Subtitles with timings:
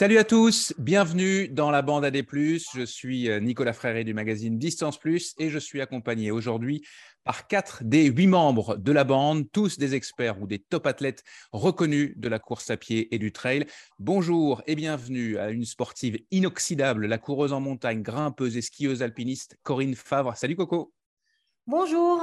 [0.00, 2.24] Salut à tous, bienvenue dans la bande AD+.
[2.32, 6.82] Je suis euh, Nicolas Fréré du magazine Distance Plus et je suis accompagné aujourd'hui
[7.22, 11.22] par quatre des huit membres de la bande, tous des experts ou des top athlètes
[11.52, 13.66] reconnus de la course à pied et du trail.
[13.98, 19.58] Bonjour et bienvenue à une sportive inoxydable, la coureuse en montagne, grimpeuse et skieuse alpiniste
[19.62, 20.34] Corinne Favre.
[20.34, 20.94] Salut Coco.
[21.66, 22.22] Bonjour.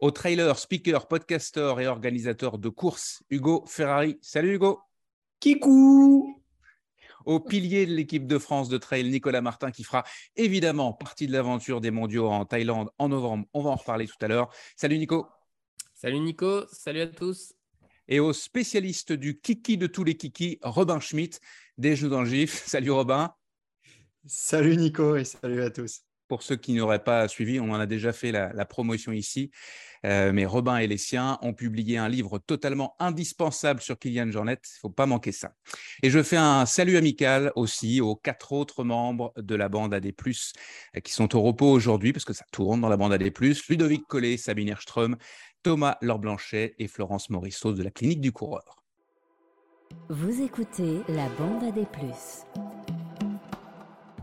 [0.00, 4.16] Au trailer, speaker, podcaster et organisateur de courses, Hugo Ferrari.
[4.22, 4.80] Salut Hugo.
[5.38, 6.43] Kikou
[7.24, 10.04] au pilier de l'équipe de France de trail, Nicolas Martin, qui fera
[10.36, 13.46] évidemment partie de l'aventure des mondiaux en Thaïlande en novembre.
[13.52, 14.50] On va en reparler tout à l'heure.
[14.76, 15.26] Salut Nico.
[15.94, 17.54] Salut Nico, salut à tous.
[18.08, 21.40] Et au spécialiste du kiki de tous les kikis, Robin Schmitt,
[21.78, 22.62] des Genoux dans le gif.
[22.66, 23.34] Salut Robin.
[24.26, 26.00] Salut Nico et salut à tous.
[26.34, 29.52] Pour ceux qui n'auraient pas suivi, on en a déjà fait la, promotion ici.
[30.04, 34.54] Euh, mais Robin et les siens ont publié un livre totalement indispensable sur Kylian Jornet.
[34.54, 35.52] Il ne faut pas manquer ça.
[36.02, 40.06] Et je fais un salut amical aussi aux quatre autres membres de la bande AD+,
[40.08, 43.30] euh, qui sont au repos aujourd'hui, parce que ça tourne dans la bande AD+.
[43.68, 45.16] Ludovic Collet, Sabine Erström,
[45.62, 48.82] Thomas Laure-Blanchet et Florence Morisseau de la Clinique du Coureur.
[50.08, 51.86] Vous écoutez la bande AD+.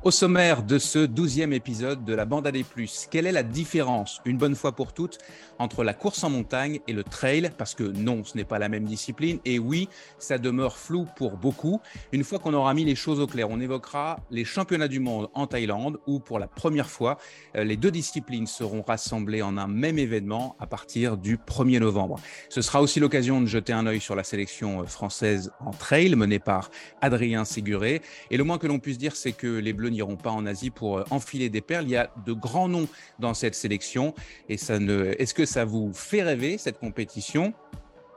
[0.03, 3.43] Au sommaire de ce douzième épisode de la Bande à des Plus, quelle est la
[3.43, 5.19] différence, une bonne fois pour toutes,
[5.59, 7.51] entre la course en montagne et le trail?
[7.55, 11.37] Parce que non, ce n'est pas la même discipline, et oui, ça demeure flou pour
[11.37, 11.81] beaucoup.
[12.13, 15.29] Une fois qu'on aura mis les choses au clair, on évoquera les championnats du monde
[15.35, 17.19] en Thaïlande, où pour la première fois,
[17.55, 22.19] euh, les deux disciplines seront rassemblées en un même événement à partir du 1er novembre.
[22.49, 26.15] Ce sera aussi l'occasion de jeter un œil sur la sélection euh, française en trail,
[26.15, 26.71] menée par
[27.01, 28.01] Adrien Séguré.
[28.31, 30.69] Et le moins que l'on puisse dire, c'est que les Bleus n'iront pas en Asie
[30.69, 31.85] pour euh, enfiler des perles.
[31.85, 32.87] Il y a de grands noms
[33.19, 34.13] dans cette sélection.
[34.49, 35.13] Et ça ne...
[35.19, 37.53] est-ce que ça vous fait rêver, cette compétition?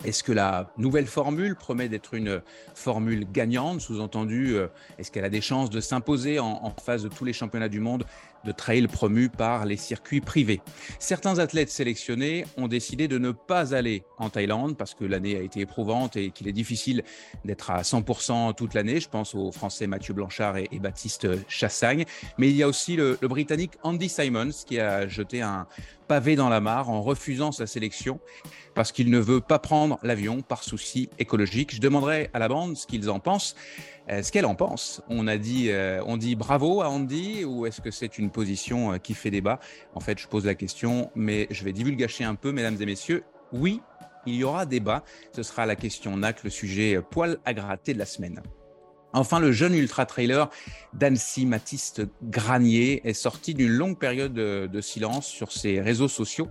[0.04, 2.42] Est-ce que la nouvelle formule promet d'être une
[2.74, 3.80] formule gagnante?
[3.80, 4.66] Sous-entendu, euh,
[4.98, 7.80] est-ce qu'elle a des chances de s'imposer en, en, face de tous les championnats du
[7.80, 8.04] monde?
[8.44, 10.60] De trail promus par les circuits privés.
[10.98, 15.40] Certains athlètes sélectionnés ont décidé de ne pas aller en Thaïlande parce que l'année a
[15.40, 17.02] été éprouvante et qu'il est difficile
[17.44, 19.00] d'être à 100% toute l'année.
[19.00, 22.04] Je pense aux Français Mathieu Blanchard et, Baptiste Chassagne.
[22.38, 25.66] Mais il y a aussi le, le Britannique Andy Simons qui a jeté un
[26.06, 28.20] pavé dans la mare en refusant sa sélection
[28.74, 31.74] parce qu'il ne veut pas prendre l'avion par souci écologique.
[31.74, 33.54] Je demanderai à la bande ce qu'ils en pensent.
[34.10, 35.02] Euh, ce qu'elle en pense.
[35.08, 38.92] On a dit, euh, on dit bravo à Andy ou est-ce que c'est une position
[38.92, 39.60] euh, qui fait débat?
[39.94, 43.24] En fait, je pose la question, mais je vais divulgacher un peu, mesdames et messieurs.
[43.52, 43.80] Oui,
[44.26, 45.04] il y aura débat.
[45.32, 48.42] Ce sera la question NAC, le sujet poil à gratter de la semaine.
[49.16, 50.50] Enfin, le jeune ultra-trailer
[50.92, 56.48] d'Annecy, Mathiste Granier, est sorti d'une longue période de, silence sur ses réseaux sociaux.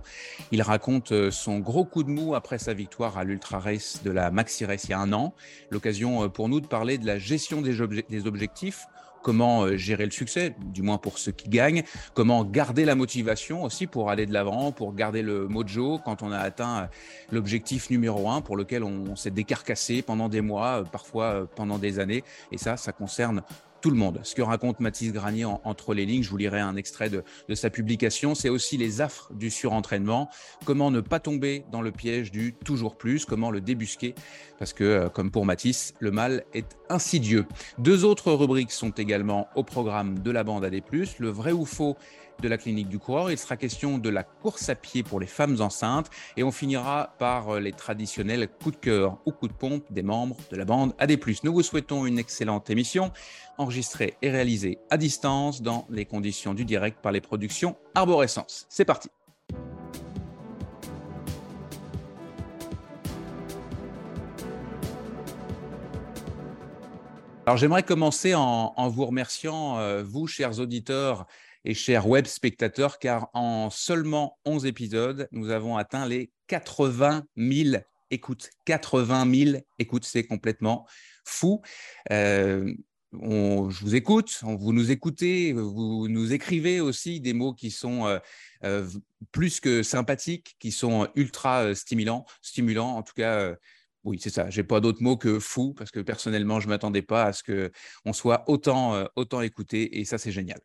[0.50, 4.10] Il raconte euh, son gros coup de mou après sa victoire à l'Ultra Race de
[4.10, 5.34] la Maxi Race il y a un an.
[5.70, 8.86] L'occasion euh, pour nous de parler de la gestion des objectifs
[9.24, 13.64] comment euh, gérer le succès, du moins pour ceux qui gagnent, comment garder la motivation
[13.64, 16.86] aussi pour aller de l'avant, pour garder le mojo quand on a atteint euh,
[17.32, 21.98] l'objectif numéro un pour lequel on s'est décarcassé pendant des mois, euh, parfois pendant des
[21.98, 22.22] années.
[22.52, 23.42] Et ça, ça concerne
[23.84, 24.20] tout le monde.
[24.22, 27.22] Ce que raconte Mathis Granier entre les lignes, je vous lirai un extrait de,
[27.54, 30.30] sa publication, c'est aussi les affres du surentraînement,
[30.64, 34.14] comment ne pas tomber dans le piège du toujours plus, comment le débusquer,
[34.58, 37.44] parce que, euh, comme pour Mathis, le mal est insidieux.
[37.76, 40.80] Deux autres rubriques sont également au programme de la bande AD+,
[41.18, 41.98] le vrai ou faux
[42.40, 43.30] de la clinique du coureur.
[43.30, 47.14] Il sera question de la course à pied pour les femmes enceintes et on finira
[47.18, 50.64] par euh, les traditionnels coups de cœur ou coups de pompe des membres de la
[50.64, 51.18] bande AD+.
[51.42, 53.12] Nous vous souhaitons une excellente émission
[53.58, 58.66] enregistrée et réalisée à distance dans les conditions du direct par les productions Arborescence.
[58.68, 59.08] C'est parti.
[67.46, 71.26] Alors j'aimerais commencer en, vous remerciant, euh, vous, chers auditeurs,
[71.64, 77.82] et chers web spectateurs, car en seulement 11 épisodes, nous avons atteint les 80 000
[78.10, 78.50] écoutes.
[78.66, 80.86] 80 000 écoutes, c'est complètement
[81.24, 81.62] fou.
[82.10, 82.74] Euh,
[83.12, 88.18] je vous écoute, vous nous écoutez, vous nous écrivez aussi des mots qui sont euh,
[88.64, 88.88] euh,
[89.30, 92.96] plus que sympathiques, qui sont ultra stimulants, stimulants.
[92.96, 93.54] En tout cas,
[94.04, 94.50] oui, c'est ça.
[94.50, 97.72] J'ai pas d'autre mot que fou parce que personnellement, je m'attendais pas à ce que
[98.04, 100.60] on soit autant autant écouté et ça c'est génial.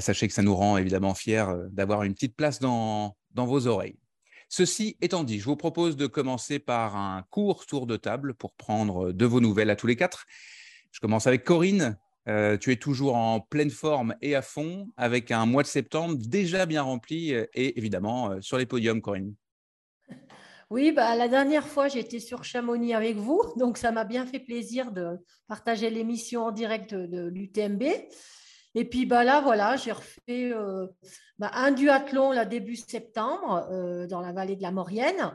[0.00, 3.98] Sachez que ça nous rend évidemment fiers d'avoir une petite place dans dans vos oreilles.
[4.50, 8.52] Ceci étant dit, je vous propose de commencer par un court tour de table pour
[8.54, 10.26] prendre de vos nouvelles à tous les quatre.
[10.92, 11.96] Je commence avec Corinne.
[12.60, 16.66] tu es toujours en pleine forme et à fond, avec un mois de septembre déjà
[16.66, 19.34] bien rempli et évidemment sur les podiums, Corinne.
[20.70, 24.38] Oui, bah, la dernière fois, j'étais sur Chamonix avec vous, donc ça m'a bien fait
[24.38, 25.18] plaisir de
[25.48, 27.82] partager l'émission en direct de, l'UTMB.
[28.76, 30.86] Et puis bah, là, voilà, j'ai refait euh,
[31.40, 35.34] bah, un duathlon là, début septembre euh, dans la vallée de la Maurienne.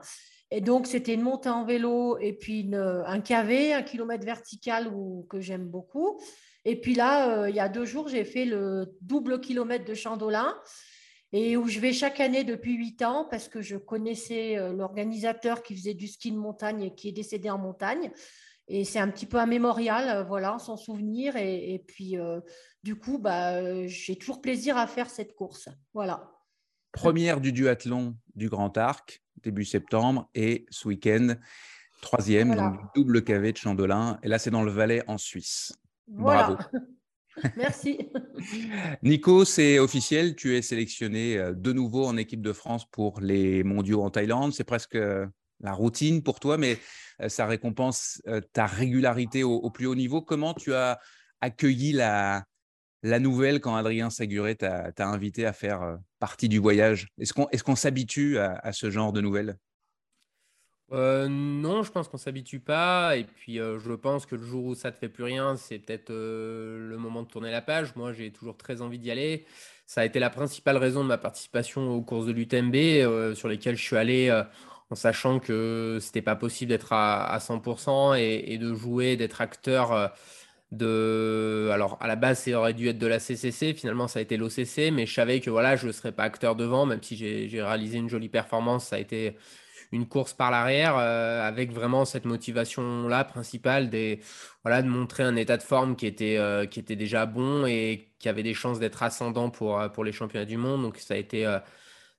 [0.52, 4.90] Et donc, c'était une montée en vélo et puis un KV, un kilomètre vertical
[5.30, 6.18] que j'aime beaucoup.
[6.66, 9.94] Et puis là, euh, il y a deux jours, j'ai fait le double kilomètre de
[9.94, 10.56] Chandolin
[11.32, 15.64] et où je vais chaque année depuis huit ans parce que je connaissais euh, l'organisateur
[15.64, 18.12] qui faisait du ski de montagne et qui est décédé en montagne.
[18.68, 21.36] Et c'est un petit peu un mémorial, euh, voilà, son souvenir.
[21.36, 22.40] Et, puis, euh,
[22.84, 25.70] du coup, bah, j'ai toujours plaisir à faire cette course.
[25.94, 26.32] Voilà.
[26.92, 31.36] Première du duathlon du Grand Arc, début septembre, et ce week-end,
[32.02, 34.18] troisième, donc double KV de Chandelin.
[34.24, 35.74] Et là, c'est dans le Valais en Suisse.
[36.08, 36.58] Bravo.
[37.58, 38.10] Merci.
[39.04, 43.64] Nico, c'est officiel, tu es sélectionné euh, de nouveau en équipe de France pour les
[43.64, 44.54] mondiaux en Thaïlande.
[44.54, 45.26] C'est presque euh,
[45.60, 46.78] la routine pour toi, mais
[47.22, 48.22] euh, ça récompense
[48.54, 50.22] ta régularité au, plus haut niveau.
[50.22, 51.00] Comment tu as
[51.42, 52.44] accueilli la,
[53.04, 57.08] la nouvelle quand Adrien Saguré t'a invité à faire partie du voyage?
[57.20, 59.58] Est-ce qu'on s'habitue à, ce genre de nouvelles?
[60.92, 63.18] Euh, non, je pense qu'on s'habitue pas.
[63.18, 65.80] Et puis, euh, je pense que le jour où ça te fait plus rien, c'est
[65.80, 67.96] peut-être euh, le moment de tourner la page.
[67.96, 69.46] Moi, j'ai toujours très envie d'y aller.
[69.88, 73.76] Ça a été la principale raison de ma participation aux courses de l'UTMB, sur lesquelles
[73.78, 74.32] je suis allé
[74.90, 80.12] en sachant que c'était pas possible d'être à, 100% et, de jouer, d'être acteur.
[80.72, 81.70] de...
[81.72, 83.74] Alors, à la base, ça aurait dû être de la CCC.
[83.76, 84.92] Finalement, ça a été l'OCC.
[84.92, 88.00] Mais je savais que voilà, je ne serais pas acteur devant, même si j'ai réalisé
[88.00, 88.88] une jolie performance.
[88.88, 89.36] Ça a été
[89.92, 94.22] une course par l'arrière euh, avec vraiment cette motivation-là principale des,
[94.64, 98.10] voilà, de montrer un état de forme qui était, euh, qui était déjà bon et
[98.20, 100.82] qui avait des chances d'être ascendant pour, euh, pour les championnats du monde.
[100.84, 101.44] Donc ça a été,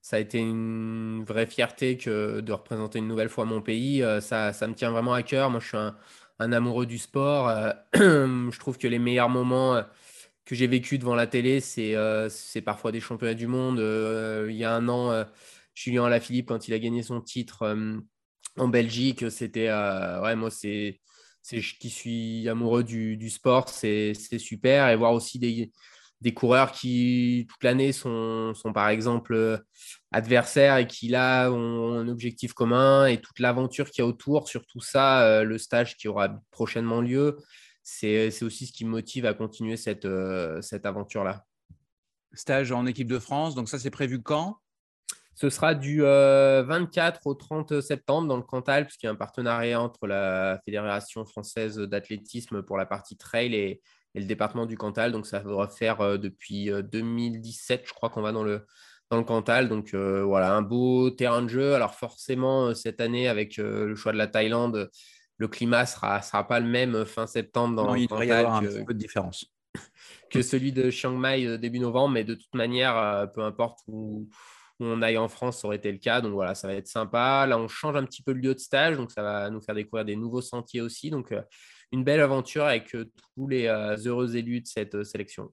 [0.00, 4.04] ça a été une vraie fierté que de représenter une nouvelle fois mon pays.
[4.20, 5.50] ça, ça me tient vraiment à cœur.
[5.50, 5.96] Moi, je suis un,
[6.38, 7.50] un amoureux du sport.
[7.94, 9.82] je trouve que les meilleurs moments
[10.44, 13.78] que j'ai vécu devant la télé, c'est parfois des championnats du monde.
[14.48, 15.24] il y a un an,
[15.76, 17.98] Julien Alaphilippe, quand il a gagné son titre euh,
[18.56, 19.68] en Belgique, c'était.
[19.68, 21.00] Euh, ouais, moi, c'est.
[21.42, 24.88] qui suis amoureux du, sport, c'est super.
[24.88, 29.62] Et voir aussi des, coureurs qui, toute l'année, sont, par exemple
[30.12, 34.48] adversaires et qui, là, ont un objectif commun et toute l'aventure qu'il y a autour,
[34.48, 37.36] sur tout ça, euh, le stage qui aura prochainement lieu,
[37.82, 40.08] c'est aussi ce qui me motive à continuer cette,
[40.62, 41.44] cette aventure-là.
[42.32, 44.58] Stage en équipe de France, donc ça, c'est prévu quand?
[45.36, 49.16] Ce sera du 24 euh, au 30 septembre dans le Cantal, puisqu'il y a un
[49.16, 53.82] partenariat entre la Fédération française d'athlétisme pour la partie trail et,
[54.14, 55.12] le département du Cantal.
[55.12, 58.64] Donc, ça va faire euh, depuis 2017, euh, je crois qu'on va dans le,
[59.10, 59.68] dans le Cantal.
[59.68, 61.74] Donc, voilà, un beau terrain de jeu.
[61.74, 64.90] Alors, forcément, cette année, avec le choix de la Thaïlande,
[65.36, 68.30] le climat ne sera, sera pas le même fin septembre dans le il devrait y
[68.30, 69.44] avoir un petit peu de différence.
[70.30, 74.30] Que celui de Chiang Mai début novembre, mais de toute manière, peu importe où
[74.80, 76.20] on aille en France, ça aurait été le cas.
[76.20, 77.46] Donc voilà, ça va être sympa.
[77.46, 79.74] Là, on change un petit peu le lieu de stage, donc ça va nous faire
[79.74, 81.10] découvrir des nouveaux sentiers aussi.
[81.10, 81.42] Donc euh,
[81.92, 85.52] une belle aventure avec euh, tous les euh, heureux élus de cette sélection.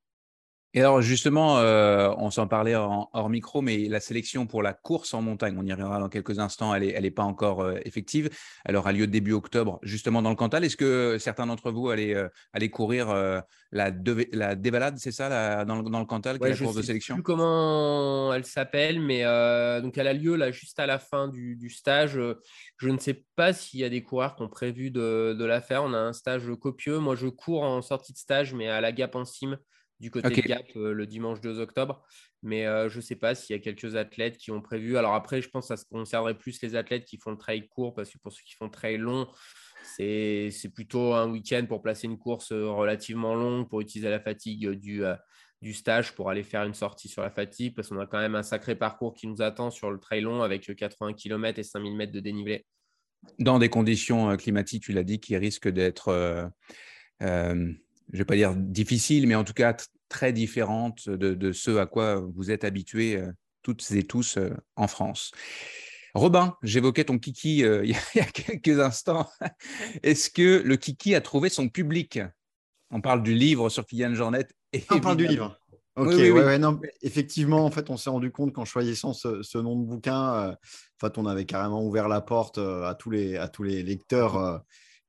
[0.76, 5.14] Et alors justement, euh, on s'en parlait hors micro, mais la sélection pour la course
[5.14, 7.78] en montagne, on y reviendra dans quelques instants, elle n'est elle est pas encore euh,
[7.86, 8.32] effective.
[8.66, 10.64] Elle aura lieu début octobre, justement dans le Cantal.
[10.64, 13.14] Est-ce que certains d'entre vous allaient, euh, courir
[13.72, 13.92] la,
[14.32, 17.16] la dévalade, c'est ça, dans, le, dans, le Cantal, qui est la course de sélection?
[17.16, 19.24] Je ne sais plus comment elle s'appelle, mais
[19.82, 22.20] donc elle a lieu là juste à la fin du, stage.
[22.78, 25.62] Je ne sais pas s'il y a des coureurs qui ont prévu de, de, la
[25.62, 25.84] faire.
[25.84, 26.98] On a un stage copieux.
[26.98, 29.58] Moi, je cours en sortie de stage, mais à la Gap en cime
[30.00, 32.04] du côté de Gap euh, le dimanche 2 octobre.
[32.42, 34.98] Mais euh, je ne sais pas s'il y a quelques athlètes qui ont prévu.
[34.98, 37.94] Alors après, je pense que ça concernerait plus les athlètes qui font le trail court,
[37.94, 39.28] parce que pour ceux qui font le trail long,
[39.96, 44.72] c'est plutôt un week-end pour placer une course euh, relativement longue, pour utiliser la fatigue
[44.72, 45.04] du,
[45.62, 48.36] du stage, pour aller faire une sortie sur la fatigue, parce qu'on a quand même
[48.36, 51.96] un sacré parcours qui nous attend sur le trail long avec 80 km et 5000
[51.96, 52.66] mètres de dénivelé.
[53.40, 56.52] Dans des conditions climatiques, tu l'as dit, qui risquent d'être
[58.12, 59.76] je ne vais pas dire difficile, mais en tout cas
[60.14, 63.32] très différente de, ce à quoi vous êtes habitués euh,
[63.64, 65.32] toutes et tous euh, en France.
[66.14, 69.28] Robin, j'évoquais ton kiki euh, il, y a, quelques instants.
[70.04, 72.20] Est-ce que le kiki a trouvé son public?
[72.92, 74.48] On parle du livre sur Kylian Jornet.
[74.92, 75.58] On parle du livre.
[75.96, 79.76] Ok, oui, oui, non, effectivement, en fait, on s'est rendu compte qu'en choisissant ce, nom
[79.80, 80.56] de bouquin, en
[81.00, 84.64] fait, on avait carrément ouvert la porte à tous les, à tous les lecteurs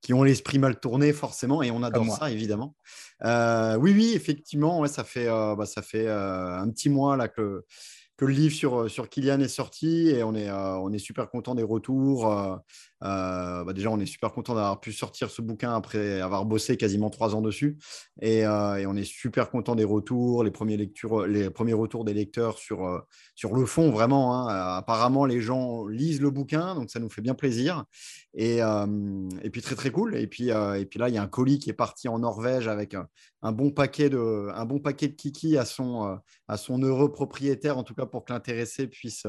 [0.05, 2.77] qui ont l'esprit mal tourné forcément, et on adore ça évidemment.
[3.25, 7.17] Euh, oui, oui, effectivement, ouais, ça fait, euh, bah, ça fait euh, un petit mois
[7.17, 7.65] là que,
[8.19, 11.55] que le livre sur, sur Kylian est sorti et on est, on est super content
[11.55, 12.31] des retours.
[13.05, 17.11] Bah, déjà, on est super content d'avoir pu sortir ce bouquin après avoir bossé quasiment
[17.11, 17.79] trois ans dessus.
[18.23, 22.15] Et, et, on est super content des retours, les premiers, lectures, les premiers retours des
[22.15, 24.35] lecteurs sur, sur le fond, vraiment.
[24.35, 24.77] Hein.
[24.77, 27.85] Apparemment, les gens lisent le bouquin, donc ça nous fait bien plaisir.
[28.33, 30.17] Et, et puis, très, très cool.
[30.17, 32.69] Et puis, et puis là, il y a un colis qui est parti en Norvège
[32.69, 32.95] avec
[33.43, 36.19] un, bon, paquet de, un bon paquet de kiki à son,
[36.49, 39.27] à son heureux propriétaire, en tout cas pour que l'intéressé puisse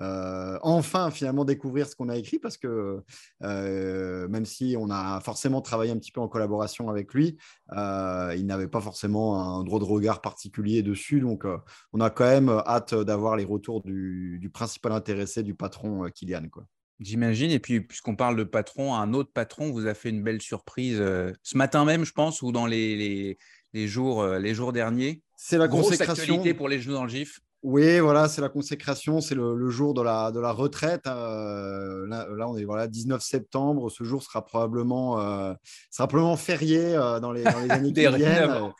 [0.00, 3.02] euh, enfin finalement découvrir ce qu'on a écrit parce que
[3.42, 7.36] euh, même si on a forcément travaillé un petit peu en collaboration avec lui,
[7.72, 11.20] euh, il n'avait pas forcément un droit de regard particulier dessus.
[11.20, 11.44] Donc
[11.92, 16.48] on a quand même hâte d'avoir les retours du, principal intéressé du patron Kylian.
[16.50, 16.64] Quoi.
[17.00, 17.50] J'imagine.
[17.50, 20.98] Et puis, puisqu'on parle de patron, un autre patron vous a fait une belle surprise
[20.98, 23.36] ce matin même, je pense, ou dans les,
[23.72, 25.22] les, jours, les jours derniers.
[25.36, 26.42] C'est la consécration.
[26.56, 27.40] pour les genoux dans le GIF.
[27.64, 31.06] Oui, voilà, c'est la consécration, c'est le, jour de la, de la retraite.
[31.08, 33.90] Euh, là, on est voilà 19 septembre.
[33.90, 35.54] Ce jour sera probablement, euh,
[35.90, 38.72] sera probablement férié euh, dans, les, dans les années qui viennent.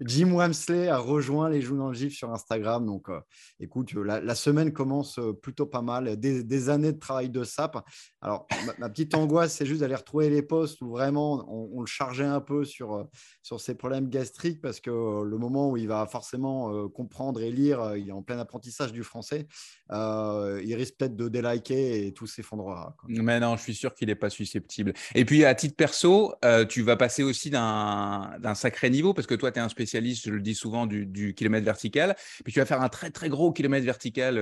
[0.00, 2.84] Jim Wamsley a rejoint les Joues dans le GIF sur Instagram.
[2.84, 3.20] Donc, euh,
[3.60, 6.16] écoute, la, semaine commence euh, plutôt pas mal.
[6.18, 7.82] Des, années de travail de sap.
[8.20, 8.46] Alors,
[8.78, 12.40] ma, petite angoisse, c'est juste d'aller retrouver les postes où vraiment on, le chargeait un
[12.40, 13.04] peu sur, euh,
[13.42, 17.96] sur ses problèmes gastriques parce que le moment où il va forcément comprendre et lire,
[17.96, 19.46] il est en plein apprentissage du français.
[19.90, 22.96] il risque peut-être de déliker et tout s'effondrera.
[23.08, 24.92] Mais non, je suis sûr qu'il n'est pas susceptible.
[25.14, 26.34] Et puis, à titre perso,
[26.68, 30.30] tu vas passer aussi d'un sacré niveau parce que toi, tu es un spécialiste je
[30.30, 32.16] le dis souvent, du, kilomètre vertical.
[32.44, 34.38] Puis tu vas faire un très très gros kilomètre vertical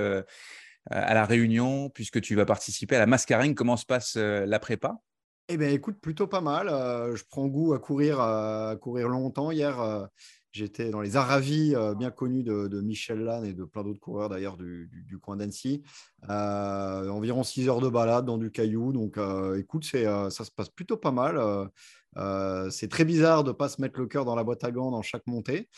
[0.93, 3.55] euh, à la Réunion, puisque tu vas participer à la Mascaring.
[3.55, 4.99] Comment se passe euh, la prépa?
[5.49, 6.69] Eh bien, écoute, plutôt pas mal.
[6.69, 8.17] Euh, je prends goût à courir,
[8.81, 9.51] courir longtemps.
[9.51, 10.09] Hier,
[10.53, 14.57] j'étais dans les Aravis, bien connus de, Michel Lannes et de plein d'autres coureurs d'ailleurs
[14.57, 15.83] du, coin d'Annecy.
[16.29, 18.93] environ 6 heures de balade dans du caillou.
[18.93, 19.19] Donc,
[19.59, 21.39] écoute, ça se passe plutôt pas mal.
[22.17, 24.71] Euh, c'est très bizarre de ne pas se mettre le cœur dans la boîte à
[24.71, 25.69] gants dans chaque montée.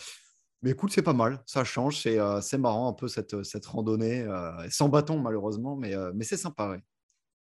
[0.63, 4.23] Mais écoute, c'est pas mal, ça change, c'est euh, marrant un peu cette, cette randonnée,
[4.23, 6.77] euh, sans bâton malheureusement, mais, mais c'est sympa.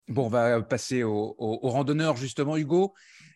[0.08, 2.94] Bon, on va passer au, au, randonneur justement, Hugo.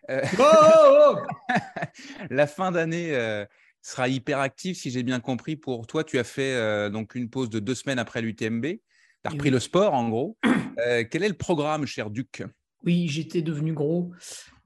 [0.10, 1.18] Oh, oh, oh
[2.30, 3.46] la fin d'année
[3.82, 5.56] sera hyper active, si j'ai bien compris.
[5.56, 8.66] Pour toi, tu as fait donc une pause de deux semaines après l'UTMB.
[8.66, 8.82] Tu
[9.24, 10.38] as repris le sport, en gros.
[10.86, 12.44] quel est le programme, cher Duc?
[12.84, 14.12] Oui, j'étais devenu gros.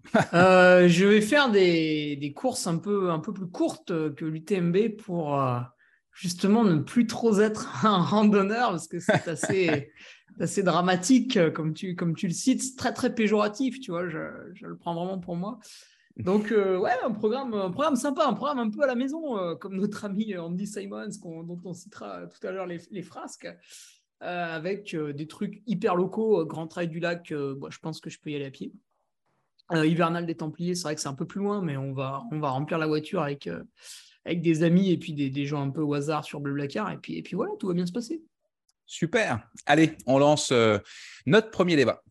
[0.33, 5.39] Euh, je vais faire des, courses un peu, un peu plus courtes que l'UTMB pour
[5.39, 5.59] euh,
[6.11, 9.91] justement ne plus trop être un randonneur parce que c'est assez,
[10.39, 14.19] assez dramatique comme tu, comme tu le cites, c'est très très péjoratif, tu vois, je,
[14.53, 15.59] je, le prends vraiment pour moi.
[16.17, 19.57] Donc euh, ouais, un programme, un programme sympa, un programme un peu à la maison,
[19.57, 23.47] comme notre ami Andy Simons dont on citera tout à l'heure les, les, frasques.
[24.19, 28.35] avec des trucs hyper locaux, Grand Trail du Lac, je pense que je peux y
[28.35, 28.73] aller à pied.
[29.71, 32.23] Euh, hivernal des Templiers, c'est vrai que c'est un peu plus loin, mais on va,
[32.31, 33.63] on va remplir la voiture avec, euh,
[34.25, 36.91] avec des amis et puis des, des, gens un peu au hasard sur Bleu Blacard.
[36.91, 38.21] Et puis, et puis voilà, tout va bien se passer.
[38.85, 39.47] Super.
[39.65, 40.77] Allez, on lance euh,
[41.25, 42.03] notre premier débat.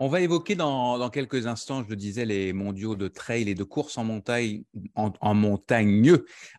[0.00, 3.64] On va évoquer dans, quelques instants, je le disais, les mondiaux de trail et de
[3.64, 4.62] course en montagne,
[4.94, 6.16] en montagne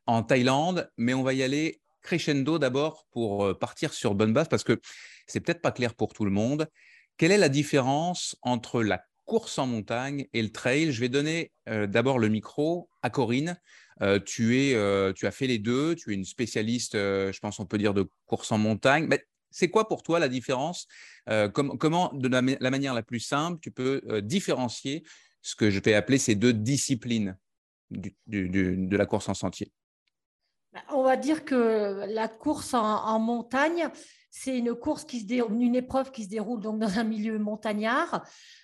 [0.08, 4.48] en Thaïlande, mais on va y aller crescendo d'abord pour euh, partir sur bonne base
[4.48, 4.80] parce que
[5.28, 6.68] c'est peut-être pas clair pour tout le monde.
[7.18, 10.92] Quelle est la différence entre la course en montagne et le trail?
[10.92, 13.60] Je vais donner euh, d'abord le micro à Corinne.
[14.02, 14.74] Euh, tu, es,
[15.14, 18.10] tu as fait les deux, tu es une spécialiste, je pense on peut dire, de
[18.26, 19.06] course en montagne.
[19.08, 20.88] Mais c'est quoi pour toi la différence
[21.54, 25.04] Comment, de la, manière la plus simple, tu peux différencier
[25.42, 27.38] ce que je vais appeler ces deux disciplines
[27.92, 29.74] de la course en sentier?
[30.92, 33.90] On va dire que la course en, montagne,
[34.30, 38.24] c'est une course qui se une épreuve qui se déroule donc dans un milieu montagnard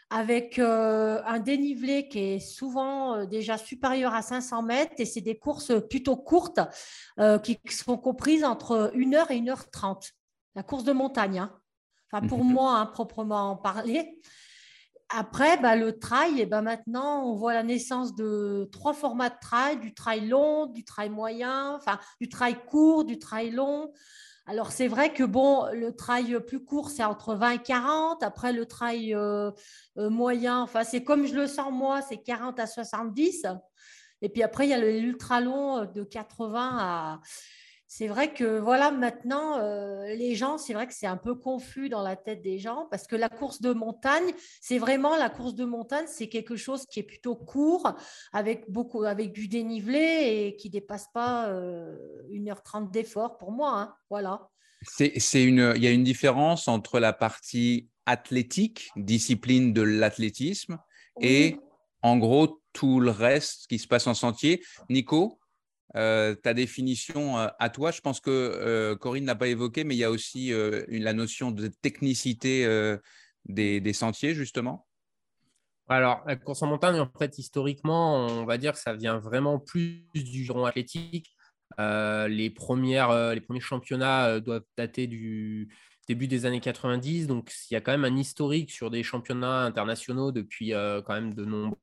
[0.10, 5.22] avec euh, un dénivelé qui est souvent euh, déjà supérieur à 500 mètres et c'est
[5.22, 6.60] des courses plutôt courtes
[7.20, 10.12] euh, qui sont comprises entre 1 heure et 1 heure 30.
[10.54, 11.60] La course de montagne, hein.
[12.12, 12.54] enfin pour mhm.
[12.54, 14.22] moi, hein, proprement parler.
[15.10, 19.30] Après, bah, le trail, et eh ben maintenant, on voit la naissance de trois formats
[19.30, 23.94] de trail, du trail long, du trail moyen, enfin, du trail court, du trail long.
[24.48, 28.24] Alors, c'est vrai que bon, le trail plus court, c'est entre 20 et 40.
[28.24, 29.52] Après, le trail euh,
[29.98, 33.46] euh, moyen, enfin, c'est comme je le sens moi, c'est 40 à 70.
[34.22, 37.22] Et puis après, il y a l'ultra long de 80 à,
[37.88, 41.88] c'est vrai que voilà, maintenant, euh, les gens, c'est vrai que c'est un peu confus
[41.90, 45.56] dans la tête des gens parce que la course de montagne, c'est vraiment la course
[45.56, 47.94] de montagne, c'est quelque chose qui est plutôt court,
[48.34, 50.00] avec, beaucoup, avec du dénivelé
[50.48, 51.52] et qui ne dépasse pas
[52.32, 53.80] 1h30 d'effort pour moi.
[53.80, 54.50] Hein, voilà.
[54.82, 60.78] C'est, une, il y a une différence entre la partie athlétique, discipline de l'athlétisme,
[61.22, 61.58] et
[62.02, 64.64] en gros tout le reste qui se passe en sentier.
[64.90, 65.40] Nico,
[65.94, 70.12] ta définition à toi, je pense que Corinne n'a pas évoqué, mais il y a
[70.12, 70.52] aussi
[70.90, 72.66] la notion de technicité
[73.46, 74.88] des, sentiers, justement?
[75.88, 79.60] Alors, la course en montagne, en fait, historiquement, on va dire que ça vient vraiment
[79.60, 81.36] plus du giron athlétique.
[81.78, 85.70] les, premières, les premiers championnats doivent dater du
[86.08, 89.62] début des années 90, donc il y a quand même un historique sur des championnats
[89.62, 91.78] internationaux depuis quand même de nombreux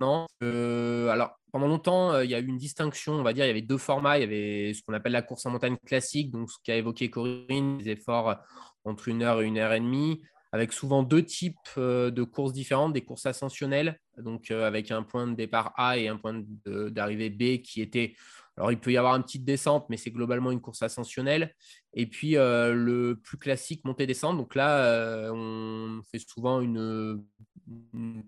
[0.00, 0.26] ans.
[0.40, 3.50] alors, pendant longtemps, euh, il y a eu une distinction, on va dire, il y
[3.50, 4.18] avait deux formats.
[4.18, 7.10] Il y avait ce qu'on appelle la course en montagne classique, donc ce qu'a évoqué
[7.10, 8.36] Corinne, des efforts
[8.84, 12.52] entre une heure et une heure et demie, avec souvent deux types euh, de courses
[12.52, 16.42] différentes, des courses ascensionnelles, donc euh, avec un point de départ A et un point
[16.66, 18.14] d'arrivée B qui était.
[18.58, 21.54] Alors, il peut y avoir une petite descente, mais c'est globalement une course ascensionnelle.
[21.94, 24.36] Et puis, le plus classique, montée-descente.
[24.36, 27.24] Donc là, on fait souvent une,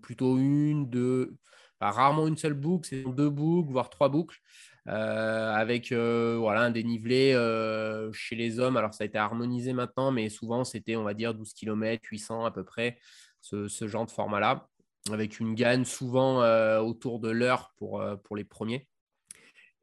[0.01, 1.35] plutôt une, deux,
[1.89, 4.37] rarement une seule boucle, c'est deux boucles, voire trois boucles,
[4.87, 8.77] euh, avec euh, voilà, un dénivelé euh, chez les hommes.
[8.77, 12.45] Alors, ça a été harmonisé maintenant, mais souvent, c'était, on va dire, 12 km, 800
[12.45, 12.99] à peu près,
[13.41, 14.67] ce, genre de format-là,
[15.11, 16.41] avec une gagne souvent
[16.79, 18.87] autour de l'heure pour les premiers.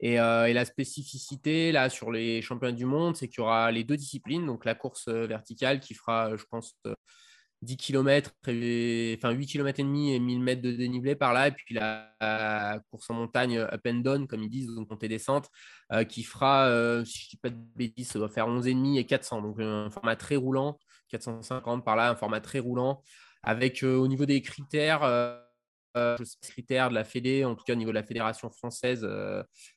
[0.00, 3.84] Et, et, la spécificité là sur les championnats du monde, c'est qu'il y aura les
[3.84, 6.76] deux disciplines, donc la course verticale qui fera, je pense,
[7.62, 11.52] 10 km, enfin 8 km et demi et 1000 mètres de dénivelé par là, et
[11.52, 15.48] puis la, course en montagne up and down, comme ils disent, donc montée descente,
[15.92, 18.98] euh, qui fera, euh, si je ne dis pas de bêtises, ça va faire 11,5
[18.98, 20.78] et 400, donc un format très roulant,
[21.08, 23.02] 450 par là, un format très roulant,
[23.42, 25.02] avec euh, au niveau des critères,
[26.42, 29.08] critères de la Fédé, en tout cas au niveau de la fédération française,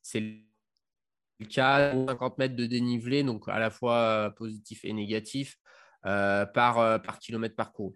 [0.01, 5.57] c'est le cas, 50 mètres de dénivelé, donc à la fois positif et négatif.
[6.07, 7.93] Euh, par, euh, par kilomètre parcouru.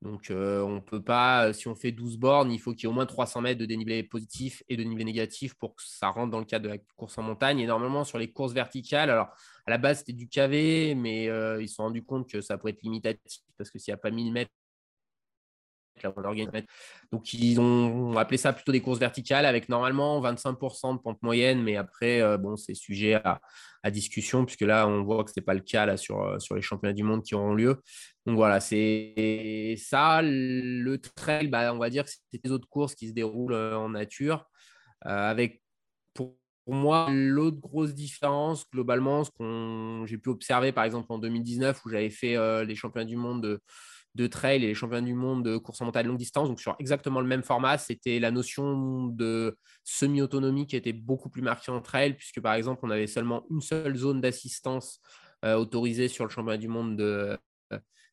[0.00, 2.88] Donc, euh, on peut pas, si on fait 12 bornes, il faut qu'il y ait
[2.88, 6.30] au moins 300 mètres de dénivelé positif et de dénivelé négatif pour que ça rentre
[6.30, 7.60] dans le cadre de la course en montagne.
[7.60, 9.28] Et normalement, sur les courses verticales, alors
[9.66, 11.24] à la base, c'était du KV, mais
[11.60, 13.98] ils se sont rendus compte que ça pourrait être limitatif parce que s'il n'y a
[13.98, 14.50] pas 1000 mètres
[17.12, 21.62] donc, ils ont appelé ça plutôt des courses verticales avec normalement 25% de pente moyenne,
[21.62, 23.40] mais après, euh, bon, c'est sujet à,
[23.90, 26.54] discussion puisque là, on voit que ce n'est pas le cas là, sur, euh, sur
[26.54, 27.82] les championnats du monde qui auront lieu.
[28.24, 30.22] Donc voilà, c'est ça.
[30.22, 33.76] Le trail, bah, on va dire que c'est des autres courses qui se déroulent euh,
[33.76, 34.46] en nature
[35.02, 35.60] avec
[36.14, 41.84] pour moi, l'autre grosse différence, globalement, ce que j'ai pu observer, par exemple, en 2019,
[41.84, 43.60] où j'avais fait les championnats du monde de,
[44.14, 46.76] de trail et les championnats du monde de course en montagne longue distance, donc sur
[46.78, 47.78] exactement le même format.
[47.78, 52.80] C'était la notion de semi-autonomie qui était beaucoup plus marquée en trail, puisque par exemple,
[52.84, 55.00] on avait seulement une seule zone d'assistance
[55.44, 57.38] euh, autorisée sur le championnat du monde de,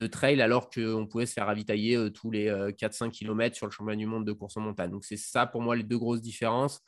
[0.09, 3.71] trail, alors qu'on pouvait se faire ravitailler euh, tous les 4-5 euh, km sur le
[3.71, 4.89] championnat du monde de course en montagne.
[4.89, 6.81] Donc c'est ça pour moi les deux grosses différences.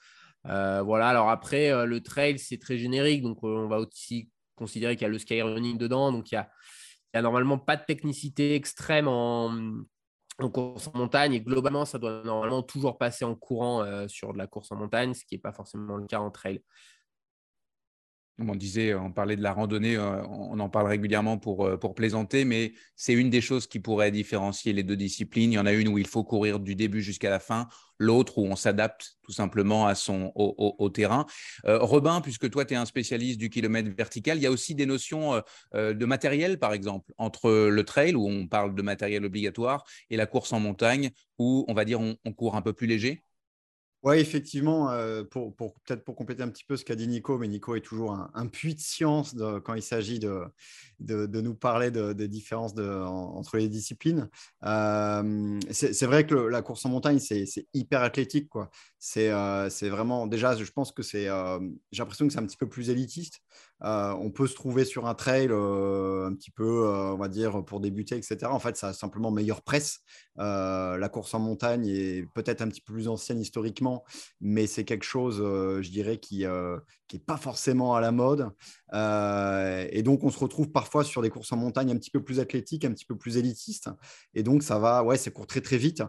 [0.43, 5.05] voilà, alors après, le trail, c'est très générique, donc on va aussi considérer qu'il y
[5.05, 6.49] a le skyrunning dedans, donc il y a
[7.13, 9.51] n'y a normalement pas de technicité extrême en,
[10.51, 14.37] course en montagne et globalement, ça doit normalement toujours passer en courant euh, sur de
[14.37, 16.63] la course en montagne, ce qui n'est pas forcément le cas en trail.
[18.39, 21.93] On disait, on parlait de la randonnée, euh, on en parle régulièrement pour, euh, pour
[21.93, 25.51] plaisanter, mais c'est une des choses qui pourrait différencier les deux disciplines.
[25.51, 27.67] Il y en a une où il faut courir du début jusqu'à la fin,
[27.99, 31.27] l'autre où on s'adapte tout simplement à son, au, terrain.
[31.65, 34.73] Euh, Robin, puisque toi, tu es un spécialiste du kilomètre vertical, il y a aussi
[34.73, 35.41] des notions
[35.73, 40.25] de matériel, par exemple, entre le trail, où on parle de matériel obligatoire, et la
[40.25, 43.23] course en montagne, où on va dire on court un peu plus léger.
[44.03, 47.73] Oui, effectivement, euh, peut-être pour compléter un petit peu ce qu'a dit Nico, mais Nico
[47.75, 50.45] est toujours un, puits de science quand il s'agit de,
[50.99, 54.29] nous parler des différences entre les disciplines.
[54.65, 58.49] Euh, c'est vrai que la course en montagne, c'est hyper athlétique.
[58.57, 58.65] Euh,
[59.05, 61.27] c'est vraiment, déjà, je pense que c'est,
[61.91, 63.41] j'ai l'impression que c'est un petit peu plus élitiste.
[63.81, 68.15] on peut se trouver sur un trail un petit peu, on va dire, pour débuter,
[68.15, 68.45] etc.
[68.45, 69.99] En fait, ça a simplement meilleure presse.
[70.37, 74.03] la course en montagne est peut-être un petit peu plus ancienne historiquement
[74.39, 78.51] mais c'est quelque chose, je dirais, qui n'est pas forcément à la mode.
[78.93, 82.39] Et donc, on se retrouve parfois sur des courses en montagne un petit peu plus
[82.39, 83.89] athlétiques, un petit peu plus élitistes.
[84.33, 86.03] Et donc, ça va, ouais, ça court très, très vite.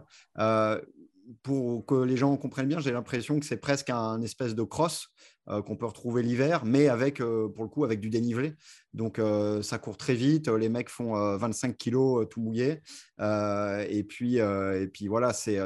[1.43, 5.09] Pour que les gens comprennent bien, j'ai l'impression que c'est presque un espèce de cross
[5.47, 8.55] qu'on peut retrouver l'hiver, mais avec, pour le coup, avec du dénivelé.
[8.93, 9.21] Donc,
[9.61, 10.47] ça court très vite.
[10.47, 12.81] Les mecs font 25 kilos tout mouillé.
[13.19, 15.59] et, puis, et puis, voilà, c'est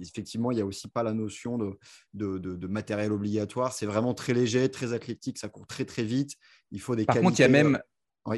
[0.00, 1.76] effectivement, il n'y a aussi pas la notion de,
[2.14, 3.72] de, de matériel obligatoire.
[3.72, 5.38] C'est vraiment très léger, très athlétique.
[5.38, 6.34] Ça court très, très vite.
[6.70, 7.80] Il faut des Par contre, il y a même,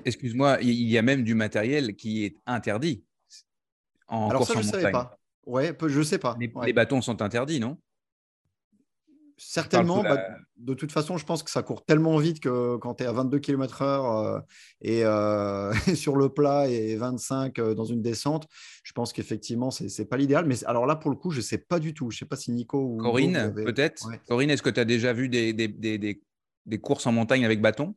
[0.07, 3.05] excuse-moi, il y a même du matériel qui est interdit.
[4.09, 5.19] En Alors, ça, je ne savais pas.
[5.47, 6.37] Ouais, je ne sais pas.
[6.39, 7.79] Les, bâtons sont interdits, non?
[9.37, 10.03] Certainement.
[10.03, 10.21] Bah,
[10.57, 13.13] de toute façon, je pense que ça court tellement vite que quand tu es à
[13.13, 14.41] 22 km/h euh,
[14.81, 18.47] et euh, sur le plat et 25 euh, dans une descente,
[18.85, 20.47] je pense qu'effectivement, ce n'est pas l'idéal.
[20.47, 22.11] Mais alors là, pour le coup, je ne sais pas du tout.
[22.11, 22.99] Je ne sais pas si Nico ou.
[22.99, 24.09] Corinne, peut-être?
[24.29, 27.97] Corinne, est-ce que tu as déjà vu des, des courses en montagne avec bâton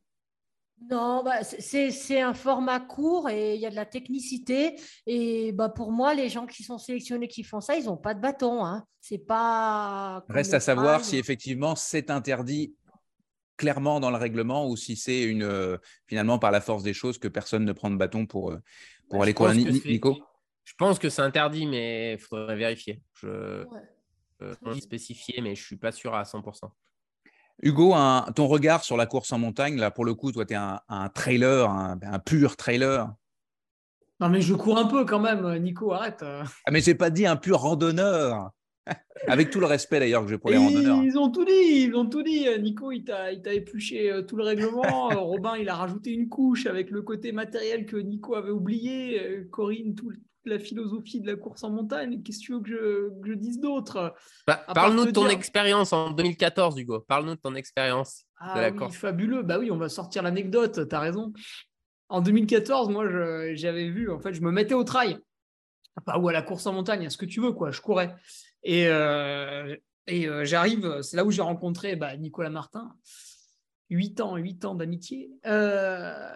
[0.90, 4.76] non, bah, c'est un format court et il y a de la technicité.
[5.08, 8.14] Et bah, pour moi, les gens qui sont sélectionnés qui font ça, ils n'ont pas
[8.14, 8.64] de bâton.
[8.64, 8.86] Hein.
[9.00, 10.24] C'est pas.
[10.30, 12.76] Reste à savoir si effectivement c'est interdit
[13.58, 17.18] clairement dans le règlement ou si c'est une euh, finalement par la force des choses
[17.18, 18.60] que personne ne prend de bâton pour, euh,
[19.10, 19.56] pour aller courir.
[19.56, 20.22] Nico?
[20.66, 23.02] Je pense que c'est interdit, mais il faudrait vérifier.
[23.14, 24.82] Je ouais.
[24.82, 26.70] spécifier, mais je ne suis pas sûr à 100%.
[27.62, 27.94] Hugo,
[28.36, 31.10] ton regard sur la course en montagne, là, pour le coup, toi, tu es un,
[31.13, 33.13] trailer, un, pur trailer.
[34.20, 36.24] Non, mais je cours un peu quand même, Nico, arrête.
[36.24, 38.52] Ah, mais j'ai pas dit un pur randonneur.
[39.28, 41.02] Avec tout le respect d'ailleurs que j'ai pour les randonneurs.
[41.04, 42.48] Ils ont tout dit, ils ont tout dit.
[42.60, 45.10] Nico, il t'a épluché euh, tout le règlement.
[45.10, 49.20] Robin, il a rajouté une couche avec le côté matériel que Nico avait oublié.
[49.20, 50.12] Euh, Corinne, tout,
[50.50, 52.22] la philosophie de la course en montagne.
[52.24, 54.16] Qu'est-ce que tu veux que je, dise d'autre?
[54.48, 57.00] Bah, Parle-nous de ton expérience en 2014, Hugo.
[57.02, 59.44] Parle-nous de ton expérience ah, la oui, Fabuleux.
[59.44, 60.88] Bah oui, on va sortir l'anecdote.
[60.88, 61.34] Tu as raison.
[62.10, 63.06] En 2014, moi,
[63.56, 65.18] j'avais vu, en fait, je me mettais au trail.
[66.18, 67.72] ou à la course en montagne, à ce que tu veux, quoi.
[67.72, 68.16] Je courais.
[68.64, 69.76] Et, euh,
[70.08, 72.94] et euh, j'arrive, c'est là où j'ai rencontré bah, Nicolas Martin.
[73.90, 75.32] 8 ans, 8 ans d'amitié.
[75.46, 76.28] Euh,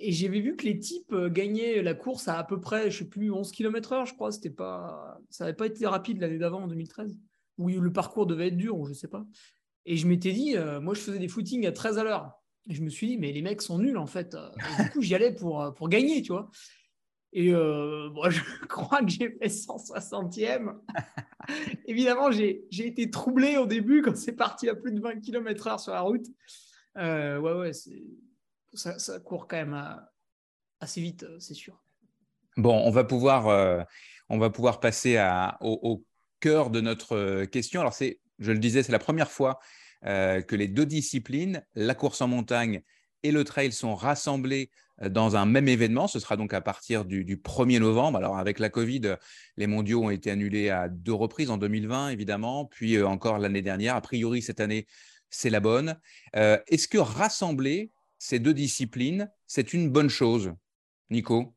[0.00, 2.98] et j'avais vu que les types euh, gagnaient la course à à peu près, je
[2.98, 4.30] sais plus, 11 km/h, je crois.
[4.30, 7.18] C'était pas, ça n'avait pas été rapide l'année d'avant, en 2013,
[7.58, 9.26] où le parcours devait être dur, ou je sais pas.
[9.86, 12.32] Et je m'étais dit, euh, moi, je faisais des footings à 13 à l'heure.
[12.70, 14.36] Et je me suis dit, mais les mecs sont nuls, en fait.
[14.82, 16.50] du coup, j'y allais pour, pour gagner, tu vois.
[17.32, 20.74] Et moi, je crois que j'ai fait 160e.
[21.86, 25.92] Évidemment, j'ai été troublé au début quand c'est parti à plus de 20 km/h sur
[25.92, 26.26] la route.
[26.94, 28.02] ouais, ouais, c'est
[28.74, 29.96] ça, court quand même euh,
[30.80, 31.82] assez vite, euh, c'est sûr.
[32.56, 33.82] Bon, on va pouvoir, euh,
[34.28, 35.18] on va pouvoir passer
[35.60, 36.04] au,
[36.40, 37.80] cœur de notre question.
[37.80, 39.58] Alors, c'est, je le disais, c'est la première fois
[40.02, 42.82] que les deux disciplines, la course en montagne
[43.24, 44.70] et le trail, sont rassemblés
[45.02, 46.06] dans un même événement.
[46.06, 48.18] Ce sera donc à partir du, 1er novembre.
[48.18, 49.16] Alors, avec la Covid,
[49.56, 53.96] les mondiaux ont été annulés à deux reprises, en 2020 évidemment, puis encore l'année dernière.
[53.96, 54.86] A priori, cette année,
[55.30, 55.98] c'est la bonne.
[56.34, 60.52] Est-ce que rassembler ces deux disciplines, c'est une bonne chose,
[61.10, 61.54] Nico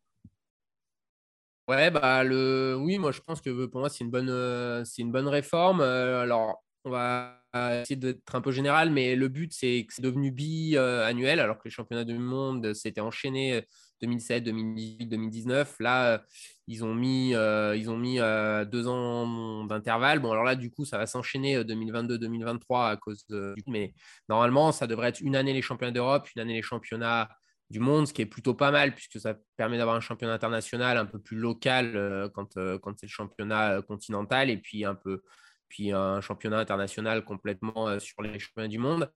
[1.67, 2.75] Ouais, bah le...
[2.79, 5.79] oui, moi je pense que pour moi c'est une bonne, euh, c'est une bonne réforme.
[5.79, 7.37] Euh, alors, on va
[7.81, 11.63] essayer d'être un peu général, mais le but c'est que c'est devenu bi-annuel, alors que
[11.65, 13.63] les championnats du monde s'étaient enchaînés
[14.01, 15.75] 2007, 2018, 2019.
[15.79, 16.23] Là,
[16.71, 20.19] ils ont mis, euh, ils ont mis euh, deux ans d'intervalle.
[20.19, 22.55] Bon, alors là, du coup, ça va s'enchaîner 2022-2023
[22.87, 23.93] euh, à cause du Mais
[24.29, 27.27] normalement, ça devrait être une année les championnats d'Europe, une année les championnats
[27.69, 30.97] du monde, ce qui est plutôt pas mal puisque ça permet d'avoir un championnat international
[30.97, 35.21] un peu plus local quand, quand c'est le championnat continental et puis un peu
[35.69, 39.09] puis un championnat international complètement sur les championnats du monde.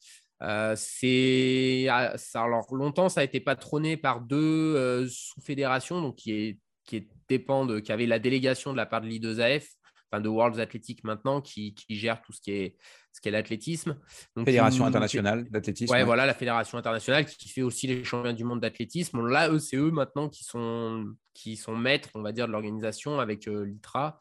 [0.78, 7.08] C'est ah, alors longtemps ça a été patronné par deux sous-fédérations donc qui est qui
[7.28, 9.65] dépendent qui avaient la délégation de la part de l'I2AF
[10.12, 12.78] enfin de World Athletic maintenant qui, qui, gère tout ce qui est
[13.12, 13.98] ce qui est l'athlétisme.
[14.43, 18.62] Fédération internationale d'athlétisme ouais, voilà la fédération internationale qui fait aussi les championnats du monde
[18.62, 19.26] d'athlétisme.
[19.28, 23.19] Là eux c'est eux maintenant qui sont qui sont maîtres on va dire de l'organisation
[23.19, 24.19] avec euh, l'ITRA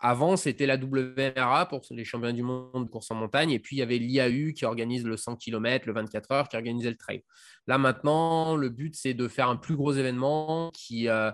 [0.00, 3.50] avant, c'était la WMRA pour les championnats du monde de course en montagne.
[3.50, 6.56] Et puis, il y avait l'IAU qui organise le 100 km, le 24 heures, qui
[6.56, 7.24] organisait le trail.
[7.66, 11.32] Là, maintenant, le but, c'est de faire un plus gros événement qui, euh,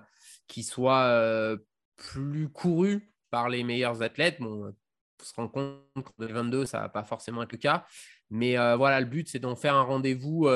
[0.48, 1.58] qui soit euh,
[1.96, 4.36] plus couru par les meilleurs athlètes.
[4.40, 4.72] Bon,
[5.20, 7.84] on se rend compte qu'en 2022, ça ne va pas forcément être le cas.
[8.30, 10.48] Mais euh, voilà, le but, c'est d'en faire un rendez-vous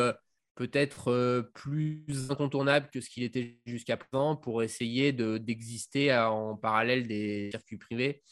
[0.58, 7.06] peut-être euh, plus incontournable que ce qu'il était jusqu'à présent pour essayer d'exister en parallèle
[7.06, 8.24] des circuits privés.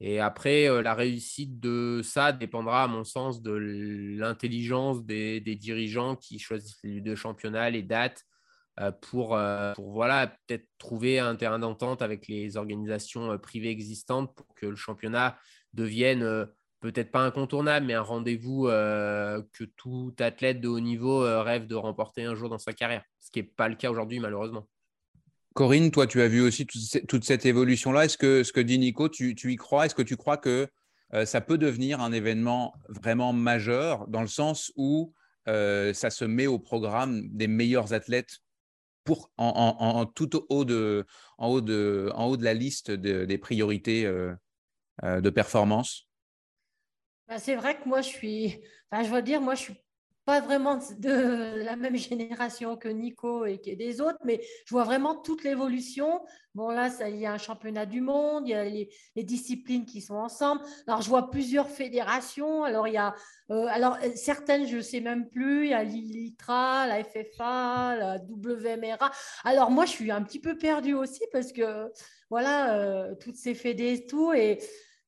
[0.00, 6.16] Et après, euh, la réussite de ça dépendra, à mon sens, de l'intelligence des, dirigeants
[6.16, 8.24] qui choisissent les deux championnats, les dates,
[8.80, 9.38] euh, pour,
[9.76, 14.74] pour voilà, peut-être trouver un terrain d'entente avec les organisations privées existantes pour que le
[14.74, 15.38] championnat
[15.74, 16.48] devienne
[16.82, 22.24] peut-être pas incontournable, mais un rendez-vous que tout athlète de haut niveau rêve de remporter
[22.24, 24.68] un jour dans sa carrière, ce qui n'est pas le cas aujourd'hui malheureusement.
[25.54, 28.06] Corinne, toi, tu as vu aussi toute cette évolution-là.
[28.06, 29.86] Est-ce que ce que dit Nico, tu, y crois?
[29.86, 30.68] Est-ce que tu crois que
[31.24, 35.12] ça peut devenir un événement vraiment majeur dans le sens où
[35.46, 38.38] ça se met au programme des meilleurs athlètes
[39.04, 41.06] pour, en, tout haut de,
[41.38, 44.04] en, haut de, en haut de la liste des priorités
[45.02, 46.08] de performance?
[47.38, 49.82] C'est vrai que moi, je suis, enfin, je veux dire, moi, je suis
[50.24, 55.16] pas vraiment de la même génération que Nico et des autres, mais je vois vraiment
[55.16, 56.20] toute l'évolution.
[56.54, 59.84] Bon, là, ça, il y a un championnat du monde, il y a les, disciplines
[59.84, 60.62] qui sont ensemble.
[60.86, 62.62] Alors, je vois plusieurs fédérations.
[62.62, 63.14] Alors, il y a,
[63.50, 65.64] euh, alors certaines, je ne sais même plus.
[65.64, 69.10] Il y a l'ILITRA, la FFA, la WMRA.
[69.44, 71.90] Alors, moi, je suis un petit peu perdue aussi parce que,
[72.30, 74.32] voilà, euh, toutes ces fédés et tout.
[74.32, 74.58] Et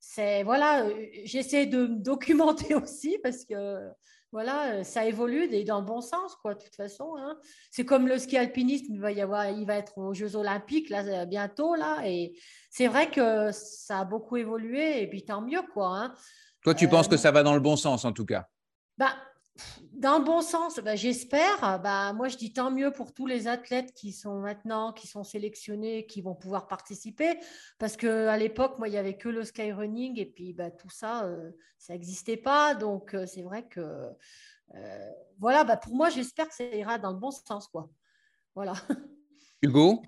[0.07, 3.90] c'est, voilà, euh, j'essaie de me documenter aussi parce que
[4.33, 7.14] voilà, euh, ça évolue et dans le bon sens, quoi, de toute façon.
[7.17, 7.38] Hein.
[7.71, 10.90] C'est comme le ski alpinisme, il va, y avoir, il va être aux Jeux Olympiques
[10.90, 12.37] là, euh, bientôt, là, et
[12.71, 15.97] c'est vrai que ça a beaucoup évolué, et puis tant mieux, quoi.
[15.97, 16.14] Hein.
[16.62, 18.49] Toi, tu penses que ça va dans le bon sens, en tout cas?
[18.99, 19.14] Bah,
[19.93, 21.81] dans le bon sens, bah, j'espère.
[21.81, 25.23] Bah, moi, je dis tant mieux pour tous les athlètes qui sont maintenant, qui sont
[25.23, 27.38] sélectionnés, qui vont pouvoir participer.
[27.79, 31.25] Parce qu'à l'époque, moi, il n'y avait que le skyrunning et puis bah, tout ça,
[31.25, 32.75] euh, ça n'existait pas.
[32.75, 33.81] Donc, euh, c'est vrai que,
[34.75, 37.69] euh, voilà, pour moi, j'espère que ça ira dans le bon sens.
[37.69, 37.88] Quoi.
[38.55, 38.75] Voilà.
[39.62, 40.03] Hugo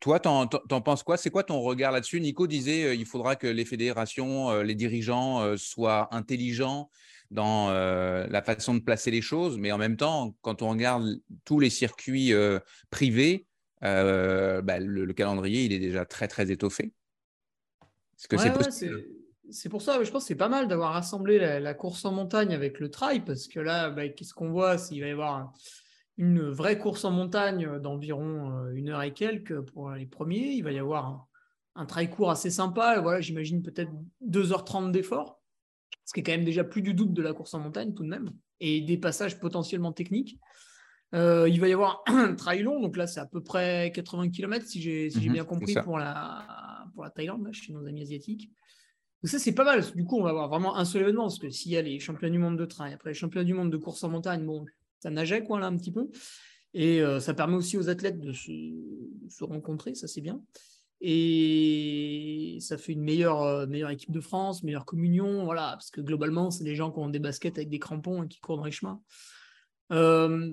[0.00, 1.16] toi, t'en, en penses quoi?
[1.16, 2.20] C'est quoi ton regard là-dessus?
[2.20, 6.88] Nico disait il faudra que les fédérations, les dirigeants soient intelligents
[7.30, 11.20] dans euh, la façon de placer les choses, mais en même temps, quand on regarde
[11.44, 12.58] tous les circuits euh,
[12.90, 13.46] privés,
[13.84, 16.92] euh, bah, le, calendrier, il est déjà très, très étoffé.
[18.18, 19.04] Est-ce que c'est possible?
[19.50, 22.52] c'est pour ça, je pense que c'est pas mal d'avoir rassemblé la, course en montagne
[22.52, 24.76] avec le trail, parce que là, bah, qu'est-ce qu'on voit?
[24.76, 25.52] S'il va y avoir
[26.18, 30.72] une vraie course en montagne d'environ une heure et quelques pour les premiers, il va
[30.72, 31.26] y avoir un,
[31.76, 33.92] un trail court assez sympa, voilà, j'imagine peut-être
[34.26, 35.37] 2h30 d'effort
[36.04, 38.02] ce qui est quand même déjà plus du double de la course en montagne tout
[38.02, 40.38] de même, et des passages potentiellement techniques.
[41.14, 44.30] Euh, il va y avoir un trail long, donc là c'est à peu près 80
[44.30, 48.02] km si j'ai mhm, bien compris pour la, pour la Thaïlande, là, chez nos amis
[48.02, 48.50] asiatiques.
[49.22, 51.38] Donc ça c'est pas mal, du coup on va avoir vraiment un seul événement, parce
[51.38, 53.70] que s'il y a les championnats du monde de trail, après les championnats du monde
[53.70, 54.64] de course en montagne, bon,
[55.00, 56.08] ça nageait quoi là un petit peu,
[56.72, 60.40] et euh, ça permet aussi aux athlètes de se, de se rencontrer, ça c'est bien
[61.00, 66.00] et ça fait une meilleure, euh, meilleure équipe de France, meilleure communion, voilà, parce que
[66.00, 68.64] globalement, c'est des gens qui ont des baskets avec des crampons et qui courent dans
[68.64, 69.00] les chemins.
[69.92, 70.52] Euh,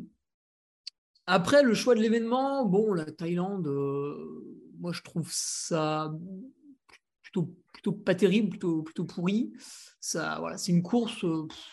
[1.25, 6.13] après, le choix de l'événement, bon, la Thaïlande, euh, moi je trouve ça
[7.23, 9.51] plutôt, pas terrible, plutôt, plutôt pourri.
[9.99, 11.25] Ça, voilà, c'est une course,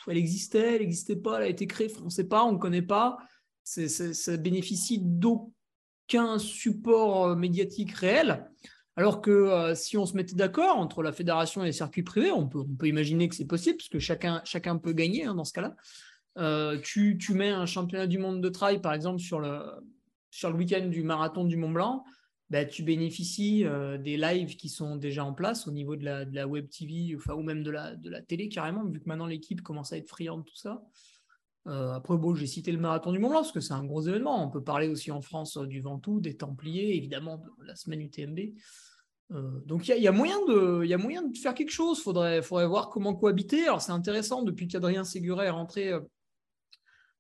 [0.07, 2.59] elle existait, elle n'existait pas, elle a été créée, on ne sait pas, on ne
[2.59, 3.19] connaît pas.
[3.65, 5.53] ça bénéficie d'aucun
[6.39, 8.51] support euh, médiatique réel.
[8.97, 12.31] Alors que euh, si on se mettait d'accord entre la fédération et les circuits privés,
[12.31, 15.35] on peut, on peut imaginer que c'est possible, parce que chacun, chacun peut gagner hein,
[15.35, 15.75] dans ce cas-là.
[16.39, 19.61] Euh, tu, tu, mets un championnat du monde de trail, par exemple, sur le,
[20.31, 22.05] sur le week-end du marathon du Mont Blanc,
[22.51, 23.65] bah, tu bénéficies
[24.01, 27.15] des lives qui sont déjà en place au niveau de la, de la web TV,
[27.17, 29.97] enfin, ou même de la, de la télé carrément, vu que maintenant l'équipe commence à
[29.97, 30.83] être friande, tout ça.
[31.69, 34.03] Euh, après, bon, j'ai cité le marathon du Mont Blanc parce que c'est un gros
[34.03, 34.45] événement.
[34.45, 38.01] On peut parler aussi en France euh, du Ventoux, des Templiers, évidemment de la semaine
[38.01, 38.39] UTMB.
[39.31, 41.99] Euh, donc il y, a moyen de, y a moyen de faire quelque chose.
[41.99, 43.65] Il faudrait, faudrait voir comment cohabiter.
[43.65, 45.93] Alors c'est intéressant, depuis qu'Adrien Séguret est rentré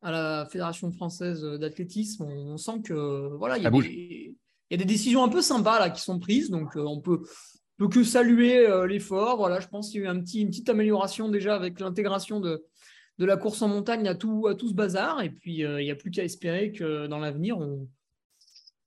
[0.02, 4.36] à la Fédération française d'athlétisme, on, sent que voilà, il y, a des,
[4.70, 6.50] y a des décisions un peu sympas là, qui sont prises.
[6.50, 7.22] Donc on peut,
[7.76, 9.36] peut que saluer l'effort.
[9.36, 12.40] Voilà, je pense qu'il y a eu un petit, une petite amélioration déjà avec l'intégration
[12.40, 12.66] de,
[13.18, 15.22] de la course en montagne à tout, à tout ce bazar.
[15.22, 17.88] Et puis, euh, il n'y a plus qu'à espérer que dans l'avenir, on,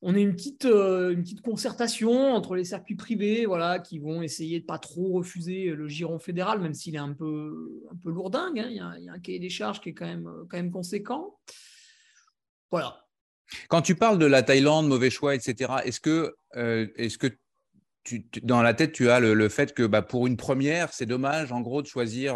[0.01, 4.21] on ait une petite, euh, une petite concertation entre les circuits privés voilà, qui vont
[4.21, 8.11] essayer de pas trop refuser le giron fédéral, même s'il est un peu, un peu
[8.11, 8.59] lourdingue.
[8.59, 8.67] Hein.
[8.69, 11.37] Il, y a, un cahier des charges qui est quand même, quand même conséquent.
[12.71, 13.05] Voilà.
[13.69, 17.27] Quand tu parles de la Thaïlande, mauvais choix, etc., est-ce que, euh, est-ce que
[18.43, 21.61] dans la tête, tu as le, fait que bah, pour une première, c'est dommage, en
[21.61, 22.35] gros, de choisir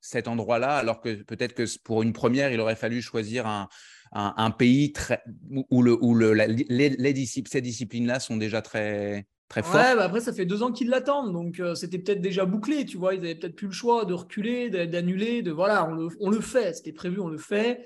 [0.00, 3.68] cet endroit-là, alors que peut-être que pour une première, il aurait fallu choisir un,
[4.12, 5.22] un, pays très,
[5.70, 9.76] où, le, où le, les, ces disciplines-là sont déjà très, très fortes.
[9.76, 12.84] Ouais, bah après, ça fait deux ans qu'ils l'attendent, donc euh, c'était peut-être déjà bouclé,
[12.84, 13.14] tu vois.
[13.14, 16.40] Ils avaient peut-être plus le choix de reculer, d'annuler, de voilà, on le, on le
[16.40, 17.84] fait, c'était prévu, on le fait.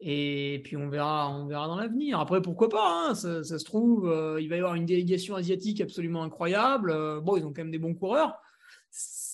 [0.00, 2.20] Et puis on verra, on verra dans l'avenir.
[2.20, 5.80] Après, pourquoi pas hein, ça, se trouve, euh, il va y avoir une délégation asiatique
[5.80, 6.90] absolument incroyable.
[6.90, 8.36] Euh, bon, ils ont quand même des bons coureurs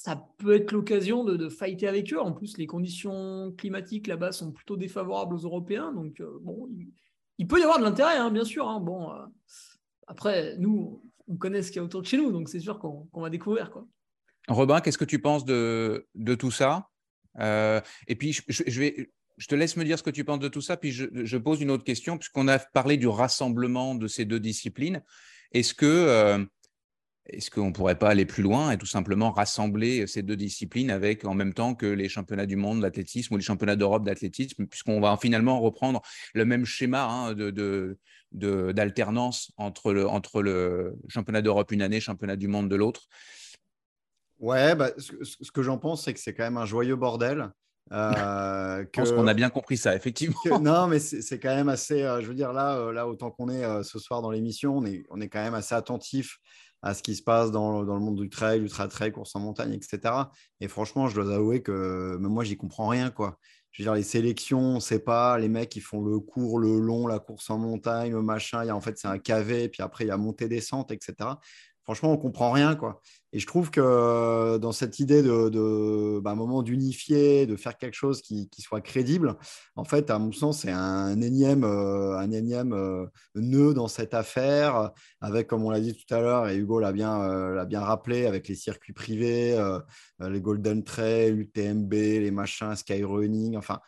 [0.03, 2.21] ça peut être l'occasion de, de, fighter avec eux.
[2.21, 5.93] En plus, les conditions climatiques là-bas sont plutôt défavorables aux Européens.
[5.93, 6.69] Donc, euh, bon,
[7.39, 8.69] il, peut y avoir de l'intérêt, hein, bien sûr.
[8.69, 8.81] Hein.
[8.81, 9.25] Bon, euh,
[10.09, 12.81] après, nous, on connaît ce qu'il y a autour de chez nous, donc c'est sûr
[12.81, 13.71] qu'on va découvrir.
[13.71, 13.87] Quoi.
[14.49, 16.89] Robin, qu'est-ce que tu penses de, de tout ça?
[17.39, 20.49] Euh, Et puis, je, vais, je te laisse me dire ce que tu penses de
[20.49, 24.09] tout ça, puis je, je pose une autre question, puisqu'on a parlé du rassemblement de
[24.09, 25.05] ces deux disciplines.
[25.53, 26.45] Est-ce que
[27.27, 30.91] est-ce qu'on ne pourrait pas aller plus loin et tout simplement rassembler ces deux disciplines
[30.91, 34.67] avec en même temps que les championnats du monde d'athlétisme ou les championnats d'Europe d'athlétisme,
[34.67, 36.03] puisqu'on va finalement reprendre
[36.35, 37.97] le même schéma hein, de,
[38.33, 43.03] d'alternance entre le, entre le championnat d'Europe une année, championnat du monde de l'autre?
[44.41, 47.53] Ouais, bah, ce, que j'en pense, c'est que c'est quand même un joyeux bordel.
[47.93, 50.59] Euh, je pense qu'on a bien compris ça, effectivement.
[50.61, 52.03] non, mais c'est quand même assez.
[52.03, 54.79] Euh, je veux dire, là, euh, là autant qu'on est euh, ce soir dans l'émission,
[54.79, 56.39] on est, on est quand même assez attentif
[56.83, 59.41] à ce qui se passe dans, dans le monde du trail, ultra trail, course en
[59.41, 60.15] montagne, etc.
[60.61, 63.39] Et franchement, je dois avouer que même moi, j'y comprends rien, quoi.
[63.71, 66.79] Je veux dire, les sélections, on sait pas, les mecs, ils font le court, le
[66.79, 68.63] long, la course en montagne, le machin.
[68.65, 71.31] Il y a, en fait, c'est un cavé, puis après, il y a montée-descente, etc
[71.85, 72.75] franchement, on comprend rien.
[72.77, 73.01] quoi.
[73.33, 77.95] Et je trouve que euh, dans cette idée de, bah, moment d'unifier, de faire quelque
[77.95, 79.37] chose qui, soit crédible,
[79.77, 84.15] en fait, à mon sens, c'est un énième, euh, un énième euh, nœud dans cette
[84.15, 84.91] affaire,
[85.21, 88.49] avec, comme on l'a dit tout à l'heure, et Hugo l'a bien, bien rappelé, avec
[88.49, 89.57] les circuits privés,
[90.21, 93.81] les Golden Trail, l'UTMB, les machins, Skyrunning, enfin,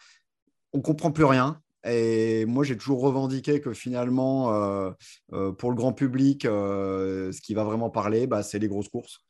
[0.73, 1.61] on comprend plus rien.
[1.85, 4.91] Et moi, j'ai toujours revendiqué que finalement, euh,
[5.33, 8.89] euh, pour le grand public, euh, ce qui va vraiment parler, bah, c'est les grosses
[8.89, 9.21] courses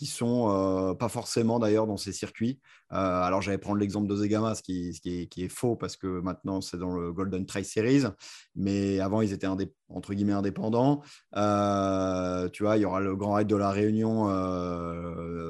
[0.00, 2.58] qui sont pas forcément d'ailleurs dans ces circuits.
[2.88, 6.78] alors, j'allais prendre l'exemple de Zegama, ce qui, qui, est, faux parce que maintenant c'est
[6.78, 8.04] dans le Golden Trail Series,
[8.56, 9.46] mais avant ils étaient
[9.90, 11.02] entre guillemets indépendants.
[11.34, 14.24] tu vois, il y aura le Grand Raid de la Réunion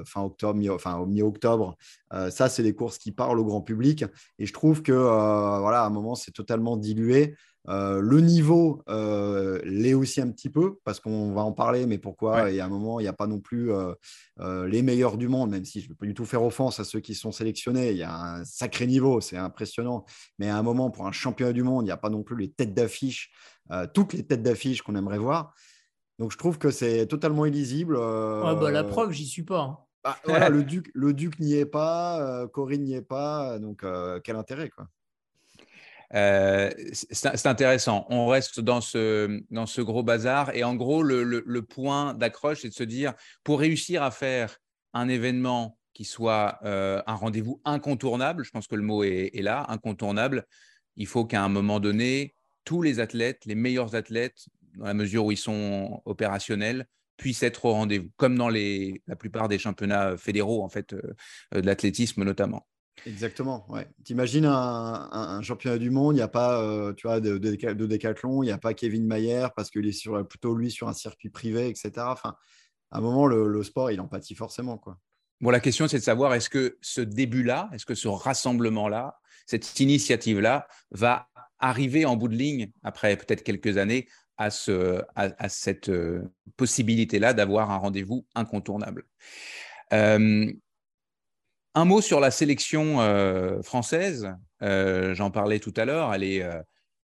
[0.05, 1.77] fin octobre, mi enfin au mi-octobre.
[2.11, 4.05] ça, c'est des courses qui parlent au grand public,
[4.41, 7.37] et je trouve que voilà, à un moment c'est totalement dilué.
[7.68, 11.99] Euh, le niveau euh, l'est aussi un petit peu, parce qu'on va en parler, mais
[11.99, 13.94] pourquoi Il y a un moment, il n'y a pas non plus euh,
[14.66, 16.85] les meilleurs du monde, même si je ne veux pas du tout faire offense à
[16.85, 17.90] ceux qui sont sélectionnés.
[17.90, 20.05] Il y a un sacré niveau, c'est impressionnant.
[20.38, 22.37] Mais à un moment, pour un championnat du monde, il n'y a pas non plus
[22.37, 23.31] les têtes d'affiche,
[23.94, 25.55] toutes les têtes d'affiche qu'on aimerait voir.
[26.18, 27.96] Donc je trouve que c'est totalement illisible.
[27.96, 29.61] bah, la preuve, j'y suis pas.
[29.61, 29.79] Hein.
[30.03, 33.85] Bah, voilà, le Duc, le Duc n'y est pas, Corinne n'y est pas, donc
[34.25, 34.87] quel intérêt quoi
[36.14, 38.07] euh, c'est intéressant.
[38.11, 40.55] On reste dans ce, gros bazar.
[40.55, 44.59] Et en gros, le, point d'accroche, c'est de se dire, pour réussir à faire
[44.92, 49.66] un événement qui soit euh, un rendez-vous incontournable, je pense que le mot est, là,
[49.68, 50.46] incontournable,
[50.96, 54.46] il faut qu'à un moment donné, tous les athlètes, les meilleurs athlètes,
[54.77, 59.16] dans la mesure où ils sont opérationnels, puissent être au rendez-vous, comme dans les, la
[59.16, 61.14] plupart des championnats fédéraux, en fait, euh,
[61.53, 62.66] de l'athlétisme notamment.
[63.07, 63.89] Exactement, ouais.
[64.05, 67.87] T'imagines un, un, championnat du monde, il n'y a pas euh, tu vois, de, de,
[67.87, 70.93] décathlon, il n'y a pas Kevin Mayer parce qu'il est sur, plutôt lui sur un
[70.93, 71.93] circuit privé, etc.
[71.99, 72.37] Enfin,
[72.91, 74.77] à un moment, le, sport, il en pâtit forcément.
[74.77, 74.99] Quoi.
[75.41, 79.81] Bon, la question, c'est de savoir est-ce que ce début-là, est-ce que ce rassemblement-là, cette
[79.81, 85.89] initiative-là va arriver en bout de ligne après peut-être quelques années à, ce, à, cette
[85.89, 86.23] euh,
[86.57, 89.05] possibilité-là d'avoir un rendez-vous incontournable?
[89.93, 90.53] Euh,
[91.75, 94.35] un mot sur la sélection euh, française.
[94.63, 96.13] Euh, j'en parlais tout à l'heure.
[96.15, 96.63] Elle euh,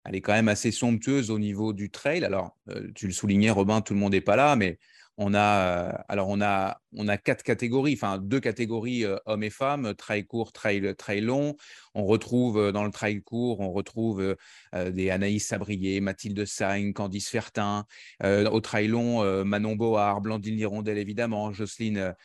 [0.06, 2.24] elle est quand même assez somptueuse au niveau du trail.
[2.24, 2.56] Alors,
[2.96, 4.80] tu le soulignais, Robin, tout le monde n'est pas là, mais
[5.17, 9.93] on a, alors on a, on a quatre catégories, enfin deux catégories hommes et femmes,
[9.95, 11.56] trail court, trail, trail long.
[11.95, 14.36] On retrouve dans le trail court, on retrouve
[14.73, 17.86] des Anaïs Sabrier, Mathilde Sagne, Candice Fertin.
[18.23, 22.15] au trail long, Manon Board, Blandine Lirondelle évidemment, Jocelyne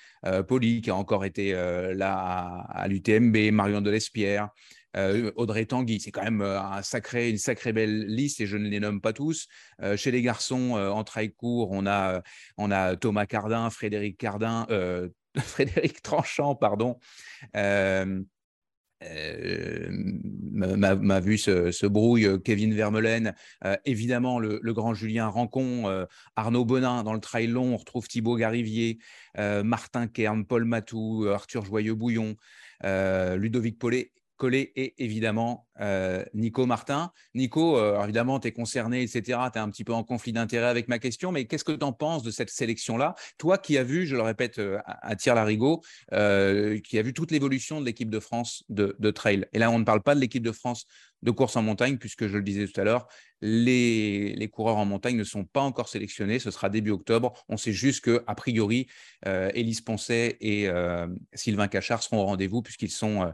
[0.47, 4.51] Poli qui a encore été là à, à l'UTMB, Marion Delespierre.
[4.97, 8.57] Euh, Audrey Tanguy, c'est quand même euh, un sacré, une sacrée belle liste et je
[8.57, 9.49] ne les nomme pas tous.
[9.81, 12.23] Euh, chez les garçons, en trail court, on a,
[12.57, 14.67] on a Thomas Cardin, Frédéric Cardin,
[15.39, 16.99] Frédéric Tranchant, pardon.
[17.55, 18.11] m'a
[21.21, 23.35] vu ce, brouille Kevin Vermeulen,
[23.85, 28.99] évidemment le, grand Julien Rancon, Arnaud Bonin dans le trail long, on retrouve Thibaut Garivier,
[29.37, 32.37] Martin Kern, Paul Matou, Arthur Joyeux-Bouillon,
[32.83, 34.13] Ludovic Paulet
[34.51, 37.13] et évidemment euh, Nico Martin.
[37.35, 39.39] Nico, euh, évidemment, tu es concerné, etc.
[39.53, 41.85] Tu es un petit peu en conflit d'intérêt avec ma question, mais qu'est-ce que tu
[41.85, 43.15] en penses de cette sélection-là?
[43.39, 47.81] Toi qui as vu, je le répète euh, à Tire-Larigot, qui a vu toute l'évolution
[47.81, 49.47] de l'équipe de France de, trail.
[49.53, 50.87] Et là, on ne parle pas de l'équipe de France
[51.23, 53.07] de course en montagne, puisque je le disais tout à l'heure,
[53.41, 56.39] les, coureurs en montagne ne sont pas encore sélectionnés.
[56.39, 57.33] Ce sera début octobre.
[57.49, 58.89] On sait juste que, a priori,
[59.25, 60.69] Élise Poncet et
[61.35, 63.33] Sylvain Cachard seront au rendez-vous, puisqu'ils sont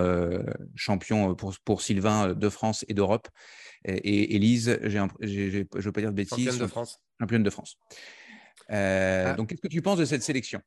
[0.00, 0.42] euh,
[0.76, 3.28] champions, champions pour, Sylvain de France et d'Europe.
[3.84, 6.44] Et, Élise, je ne veux pas dire de bêtises.
[6.44, 6.98] Championne de France.
[7.20, 7.76] Championne de France.
[8.68, 9.34] Ah.
[9.34, 10.60] Donc, qu'est-ce que tu penses de cette sélection?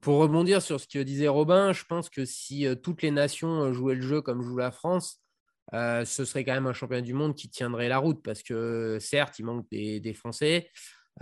[0.00, 3.94] Pour rebondir sur ce que disait Robin, je pense que si toutes les nations jouaient
[3.94, 5.22] le jeu comme joue la France,
[5.74, 8.98] euh, ce serait quand même un championnat du monde qui tiendrait la route parce que
[9.00, 10.70] certes, il manque des, Français.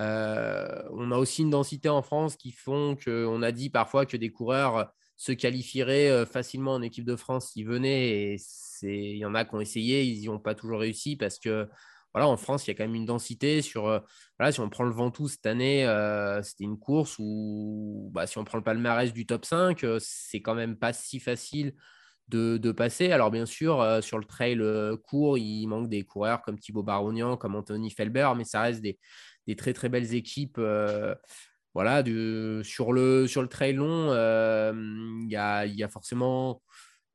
[0.01, 4.17] Euh, on a aussi une densité en France qui font qu'on a dit parfois que
[4.17, 8.09] des coureurs se qualifieraient euh, facilement en équipe de France s'ils venaient.
[8.09, 8.37] Et
[8.85, 11.69] il y en a qui ont essayé, ils n'y ont pas toujours réussi parce que
[12.13, 13.83] voilà, en France, il y a quand même une densité sur.
[14.39, 15.81] voilà, si on prend le Ventoux cette année,
[16.43, 20.55] c'était une course où, bah, si on prend le palmarès du top 5, c'est quand
[20.55, 21.75] même pas si facile
[22.29, 23.11] de, passer.
[23.13, 26.83] Alors bien sûr, euh, sur le trail euh, court, il manque des coureurs comme Thibaut
[26.83, 28.99] Barognan, comme Anthony Felber, mais ça reste des,
[29.57, 30.59] très très belles équipes.
[30.59, 31.15] Euh,
[31.75, 32.05] voilà,
[32.63, 36.63] sur, le, sur le trail long, il y a, forcément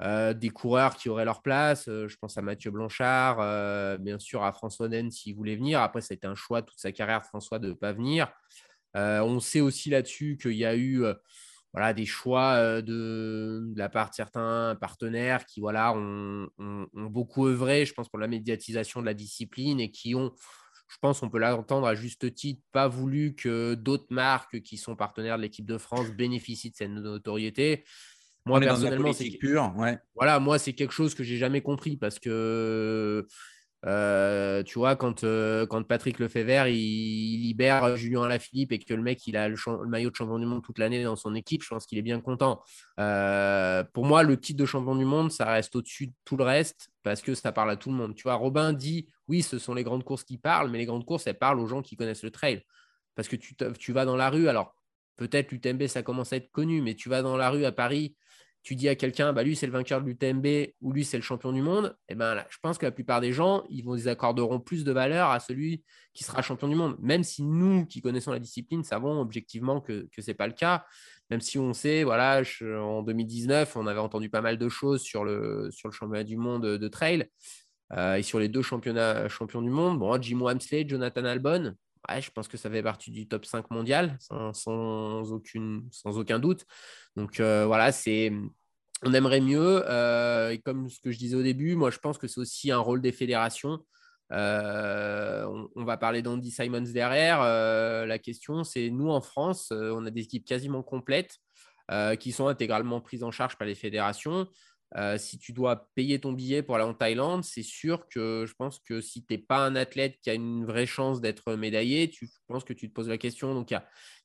[0.02, 1.86] des coureurs qui auraient leur place.
[1.88, 5.82] je pense à Mathieu Blanchard, bien sûr à François Den s'il voulait venir.
[5.82, 8.32] Après, ça a été un choix toute sa carrière, François, de ne pas venir.
[8.96, 11.04] on sait aussi là-dessus qu'il y a eu
[11.74, 16.50] voilà, des choix de, la part de certains partenaires qui voilà, ont,
[16.94, 20.34] beaucoup œuvré, je pense, pour la médiatisation de la discipline et qui ont,
[20.88, 24.96] je pense, on peut l'entendre à juste titre, pas voulu que d'autres marques qui sont
[24.96, 27.86] partenaires de l'équipe de France bénéficient de cette notoriété.
[28.50, 29.74] Moi, personnellement, c'est pur.
[29.78, 29.98] Ouais.
[30.16, 33.26] Voilà, moi, c'est quelque chose que j'ai jamais compris parce que
[33.86, 38.94] euh, tu vois, quand, euh, quand Patrick Lefebvre il, il, libère Julien Alaphilippe et que
[38.94, 39.56] le mec il a le,
[39.88, 42.20] maillot de champion du monde toute l'année dans son équipe, je pense qu'il est bien
[42.20, 42.62] content.
[43.00, 46.44] Euh, pour moi, le titre de champion du monde, ça reste au-dessus de tout le
[46.44, 48.16] reste parce que ça parle à tout le monde.
[48.16, 51.06] Tu vois, Robin dit oui, ce sont les grandes courses qui parlent, mais les grandes
[51.06, 52.64] courses, elles parlent aux gens qui connaissent le trail.
[53.16, 54.76] Parce que tu, tu vas dans la rue, alors
[55.16, 58.16] peut-être l'UTMB ça commence à être connu, mais tu vas dans la rue à Paris
[58.64, 61.24] tu dis à quelqu'un, bah, lui, c'est le vainqueur de l'UTMB ou lui, c'est le
[61.24, 63.84] champion du monde, et eh ben, là, je pense que la plupart des gens, ils,
[63.84, 65.84] vont, accorderont plus de valeur à celui
[66.14, 66.98] qui sera champion du monde.
[67.00, 70.86] Même si nous, qui connaissons la discipline, savons objectivement que ce n'est pas le cas.
[71.30, 75.24] Même si on sait, voilà, en 2019, on avait entendu pas mal de choses sur
[75.24, 77.30] le, sur championnat du monde de trail
[77.94, 80.00] euh, et sur les deux championnats champions du monde.
[80.00, 81.76] Bon, Jim Wamsley, Jonathan Albon,
[82.20, 86.66] je pense que ça fait partie du top 5 mondial, sans, aucune, sans aucun doute.
[87.16, 88.32] Donc euh, voilà, c'est,
[89.04, 89.84] on aimerait mieux.
[89.88, 92.72] Euh, et comme ce que je disais au début, moi je pense que c'est aussi
[92.72, 93.80] un rôle des fédérations.
[94.32, 97.42] Euh, on, va parler d'Andy Simons derrière.
[97.42, 101.38] la question, c'est nous en France, on a des équipes quasiment complètes
[102.20, 104.48] qui sont intégralement prises en charge par les fédérations.
[104.98, 108.54] Euh, si tu dois payer ton billet pour aller en Thaïlande, c'est sûr que je
[108.56, 112.10] pense que si tu n'es pas un athlète qui a une vraie chance d'être médaillé,
[112.10, 113.54] tu penses que tu te poses la question.
[113.54, 113.80] Donc, il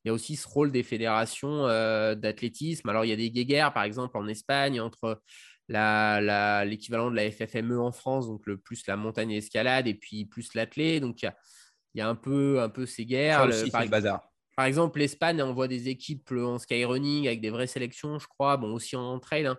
[0.07, 2.89] y, a, aussi ce rôle des fédérations euh, d'athlétisme.
[2.89, 5.21] Alors, il y a des guéguerres, par exemple, en Espagne, entre
[5.69, 10.25] l'équivalent de la FFME en France, donc le plus la montagne et l'escalade, et puis
[10.25, 11.03] plus l'athlète.
[11.03, 11.31] Donc, il
[11.95, 13.51] y a, un, peu, un peu ces guerres.
[13.71, 14.31] par, le bazar.
[14.57, 18.73] Par exemple, l'Espagne envoie des équipes en skyrunning avec des vraies sélections, je crois, bon,
[18.73, 19.47] aussi en trail.
[19.47, 19.59] Hein.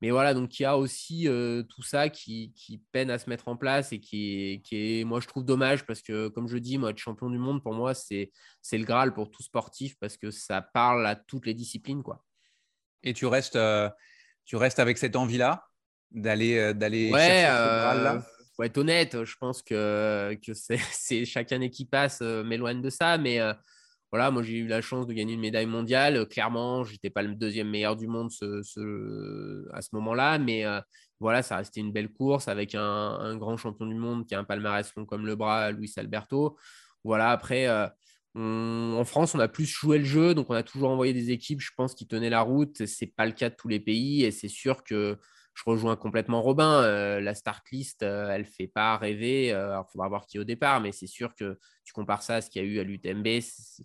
[0.00, 2.52] Mais voilà, donc il y a aussi euh, tout ça qui,
[2.92, 6.28] peine à se mettre en place et qui est, moi, je trouve dommage parce que,
[6.28, 8.30] comme je dis, moi, être champion du monde, pour moi, c'est
[8.72, 12.04] le Graal pour tout sportif parce que ça parle à toutes les disciplines.
[12.04, 12.24] Quoi.
[13.02, 13.90] Et tu restes, euh,
[14.44, 15.66] tu restes avec cette envie-là
[16.12, 18.24] d'aller euh, d'aller ouais, Graal-là?
[18.54, 20.78] Pour être honnête, je pense que, que c'est
[21.24, 23.40] chaque année qui passe m'éloigne de ça, mais
[24.10, 26.16] voilà, moi j'ai eu la chance de gagner une médaille mondiale.
[26.16, 28.30] Euh, clairement, je n'étais pas le deuxième meilleur du monde
[29.72, 30.80] à ce moment-là, mais euh,
[31.20, 34.44] voilà, ça restait une belle course avec un, grand champion du monde qui a un
[34.44, 36.56] palmarès long comme le bras, Luis Alberto.
[37.04, 37.86] Voilà, après, euh,
[38.34, 41.60] en France, on a plus joué le jeu, donc on a toujours envoyé des équipes,
[41.60, 42.86] je pense, qui tenaient la route.
[42.86, 45.18] Ce n'est pas le cas de tous les pays, et c'est sûr que
[45.58, 46.82] je rejoins complètement Robin.
[46.82, 49.52] Euh, la start list, euh, elle ne fait pas rêver.
[49.52, 52.36] Euh, il faudra voir qui est au départ, mais c'est sûr que tu compares ça
[52.36, 53.26] à ce qu'il y a eu à l'UTMB,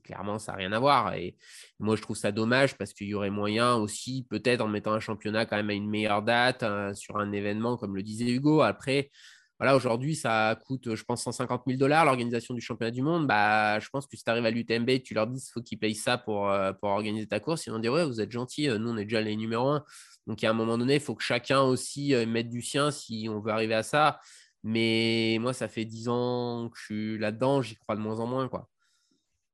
[0.04, 1.16] clairement, ça n'a rien à voir.
[1.16, 1.36] Et
[1.80, 5.00] moi, je trouve ça dommage parce qu'il y aurait moyen aussi, peut-être en mettant un
[5.00, 6.64] championnat quand même à une meilleure date
[6.94, 8.62] sur un événement, comme le disait Hugo.
[8.62, 9.10] Après,
[9.58, 13.26] voilà, aujourd'hui, ça coûte, je pense, 150 000 dollars l'organisation du championnat du monde.
[13.26, 15.80] Bah, je pense que si tu arrives à l'UTMB, tu leur dis qu'il faut qu'ils
[15.80, 17.66] payent ça pour, pour organiser ta course.
[17.66, 19.84] Ils vont dire Ouais, vous êtes gentil, nous, on est déjà les numéros 1.
[20.28, 23.28] Donc, à un moment donné, il faut que chacun aussi euh, mette du sien si
[23.30, 24.20] on veut arriver à ça.
[24.64, 28.28] Mais moi, ça fait 10 ans que je suis là-dedans, j'y crois de moins en
[28.28, 28.48] moins.
[28.48, 28.70] Quoi.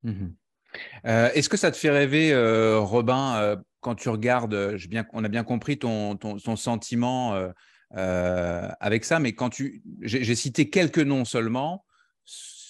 [0.03, 0.28] Mmh
[1.07, 4.78] euh, est-ce que ça te fait rêver, euh, Robin, quand tu regardes,
[5.13, 7.51] on a bien compris ton, ton, sentiment
[7.89, 9.17] avec ça.
[9.17, 11.86] Mais quand tu, j'ai cité quelques noms seulement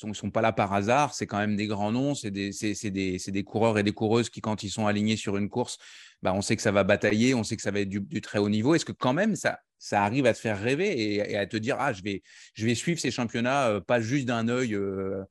[0.08, 3.78] ne sont pas là par hasard, c'est quand même des grands noms, c'est des, coureurs
[3.78, 5.78] et des coureuses qui, quand ils sont alignés sur une course,
[6.22, 8.40] bah, on sait que ça va batailler, on sait que ça va être du, très
[8.40, 8.76] haut niveau.
[8.76, 9.60] Est-ce que quand même ça,
[9.92, 12.24] arrive à te faire rêver et, à te dire, ah, je vais,
[12.54, 15.24] je vais suivre ces championnats, euh, pas juste d'un œil euh,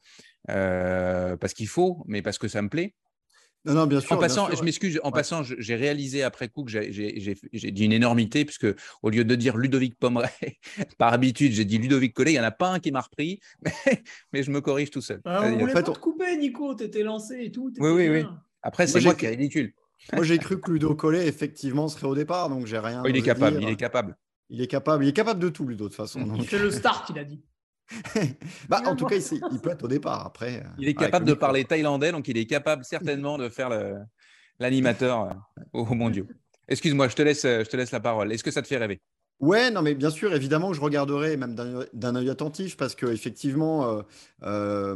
[0.50, 2.94] euh, parce qu'il faut, mais parce que ça me plaît?
[3.64, 4.12] Non, bien sûr.
[4.12, 8.44] En passant, je m'excuse, en passant, j'ai réalisé après coup que j'ai dit une énormité,
[8.44, 8.66] puisque
[9.02, 10.30] au lieu de dire Ludovic Pomeray,
[10.98, 12.32] par habitude, j'ai dit Ludovic Collet.
[12.32, 13.40] Il n'y en a pas un qui m'a repris,
[14.32, 15.20] mais, je me corrige tout seul.
[15.24, 17.72] Ah, on voulait pas te couper, Nico, tu étais lancé et tout.
[17.78, 18.24] Oui, oui, oui.
[18.62, 19.72] Après, c'est moi, qui est ridicule.
[20.12, 23.02] Moi, j'ai cru que Ludo Collet, effectivement, serait au départ, donc j'ai rien.
[23.06, 24.16] il est capable, il est capable.
[24.50, 26.26] Il est capable, il est capable de tout, Ludo, de toute façon.
[26.48, 27.42] C'est le start, il a dit.
[28.68, 30.26] bah, en tout cas, il, peut être au départ.
[30.26, 33.70] Après, euh, il est capable de parler thaïlandais, donc il est capable certainement de faire
[34.58, 36.26] l'animateur euh, au mondiaux.
[36.68, 38.32] Excuse-moi, je te laisse, je te laisse la parole.
[38.32, 39.00] Est-ce que ça te fait rêver?
[39.40, 44.02] Ouais, non, mais bien sûr, évidemment, je regarderai même d'un œil attentif parce que effectivement,
[44.42, 44.94] euh,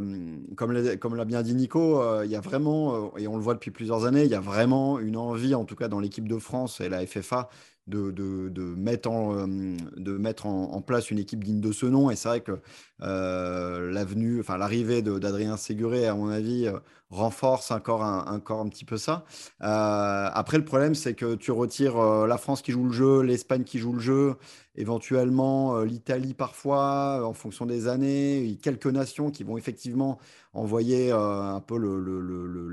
[0.57, 4.05] comme l'a bien dit Nico, il y a vraiment, et on le voit depuis plusieurs
[4.05, 6.89] années, il y a vraiment une envie, en tout cas dans l'équipe de France et
[6.89, 7.49] la FFA,
[7.87, 12.09] de, de, mettre, en, euh, de mettre en, place une équipe digne de ce nom.
[12.09, 12.59] Et c'est vrai que
[13.01, 16.79] euh, enfin l'arrivée d'Adrien Séguré, à mon avis, euh,
[17.09, 19.25] renforce encore un, encore un petit peu ça.
[19.59, 23.77] après, le problème, c'est que tu retires la France qui joue le jeu, l'Espagne qui
[23.77, 24.35] joue le jeu,
[24.75, 30.17] éventuellement l'Italie parfois, en fonction des années, quelques nations qui vont effectivement
[30.53, 31.77] envoyer un peu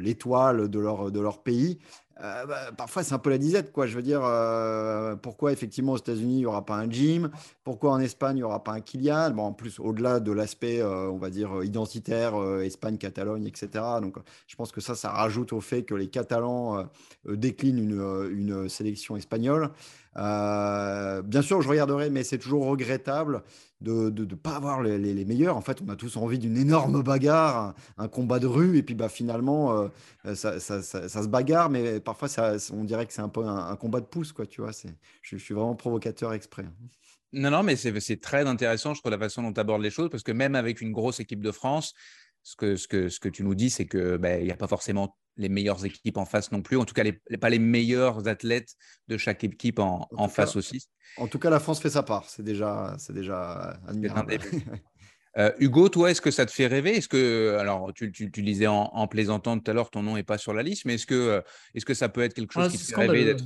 [0.00, 1.78] l'étoile le, de, leur, de leur pays.
[2.22, 3.86] Euh, bah, parfois c'est un peu la disette, quoi.
[3.86, 7.30] Je veux dire, euh, pourquoi effectivement aux États-Unis il n'y aura pas un gym
[7.64, 9.30] Pourquoi en Espagne il n'y aura pas un Kylian?
[9.30, 13.68] Bon, en plus, au-delà de l'aspect, euh, on va dire, identitaire, Espagne, Catalogne, etc.
[14.02, 14.16] Donc,
[14.46, 16.84] je pense que ça, ça rajoute au fait que les Catalans
[17.26, 19.70] déclinent une, une, sélection espagnole.
[20.14, 23.42] bien sûr, je regarderai, mais c'est toujours regrettable
[23.80, 25.56] de ne pas avoir les, les, meilleurs.
[25.56, 28.94] En fait, on a tous envie d'une énorme bagarre, un, combat de rue, et puis
[28.94, 29.88] bah, finalement,
[30.24, 32.28] euh, ça, ça, ça, se bagarre, mais parfois,
[32.72, 34.72] on dirait que c'est un peu un, combat de pouce, quoi, tu vois.
[34.72, 34.88] Je,
[35.22, 36.64] je suis vraiment provocateur exprès.
[36.64, 36.88] Hein.
[37.32, 40.10] Non, non, mais c'est très intéressant, je trouve, la façon dont tu abordes les choses,
[40.10, 41.94] parce que même avec une grosse équipe de France,
[42.42, 44.68] ce que, ce que, ce que tu nous dis, c'est qu'il ben, n'y a pas
[44.68, 48.28] forcément les meilleures équipes en face non plus, en tout cas, les, pas les meilleurs
[48.28, 48.74] athlètes
[49.08, 50.88] de chaque équipe en, en, face aussi.
[51.16, 54.38] En tout cas, la France fait sa part, c'est déjà, déjà admirable.
[55.38, 56.96] Euh, Hugo, toi, est-ce que ça te fait rêver?
[56.96, 60.24] Est-ce que, alors, tu, tu, tu disais en, plaisantant tout à l'heure, ton nom n'est
[60.24, 61.40] pas sur la liste, mais est-ce que, euh,
[61.74, 63.44] est-ce que ça peut être quelque chose ah, qui te fait rêver d'être,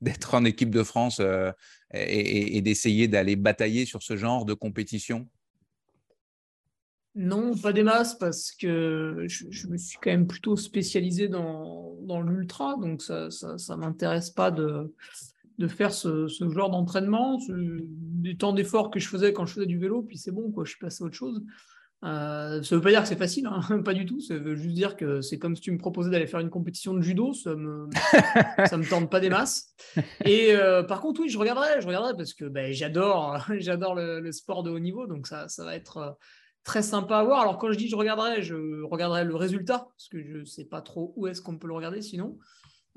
[0.00, 1.50] d'être en équipe de France euh,
[1.92, 5.28] et, d'essayer d'aller batailler sur ce genre de compétition?
[7.16, 12.20] Non, pas des masses, parce que je, me suis quand même plutôt spécialisé dans, dans
[12.20, 14.92] l'ultra, donc ça ne m'intéresse pas de,
[15.58, 19.78] de faire ce, genre d'entraînement, du temps d'effort que je faisais quand je faisais du
[19.78, 21.42] vélo, puis c'est bon, quoi, je suis passé à autre chose.
[22.04, 24.20] Euh, ça ne veut pas dire que c'est facile, hein, pas du tout.
[24.20, 26.92] Ça veut juste dire que c'est comme si tu me proposais d'aller faire une compétition
[26.92, 27.88] de judo, ça me,
[28.66, 29.74] ça me tente pas des masses.
[30.24, 34.30] Et euh, par contre, oui, je regarderai, je regarderai parce que ben, j'adore, j'adore le,
[34.30, 36.10] sport de haut niveau, donc ça, ça va être euh,
[36.66, 37.40] très sympa à voir.
[37.40, 40.64] Alors quand je dis je regarderai, je regarderai le résultat parce que je ne sais
[40.64, 42.38] pas trop où est-ce qu'on peut le regarder sinon.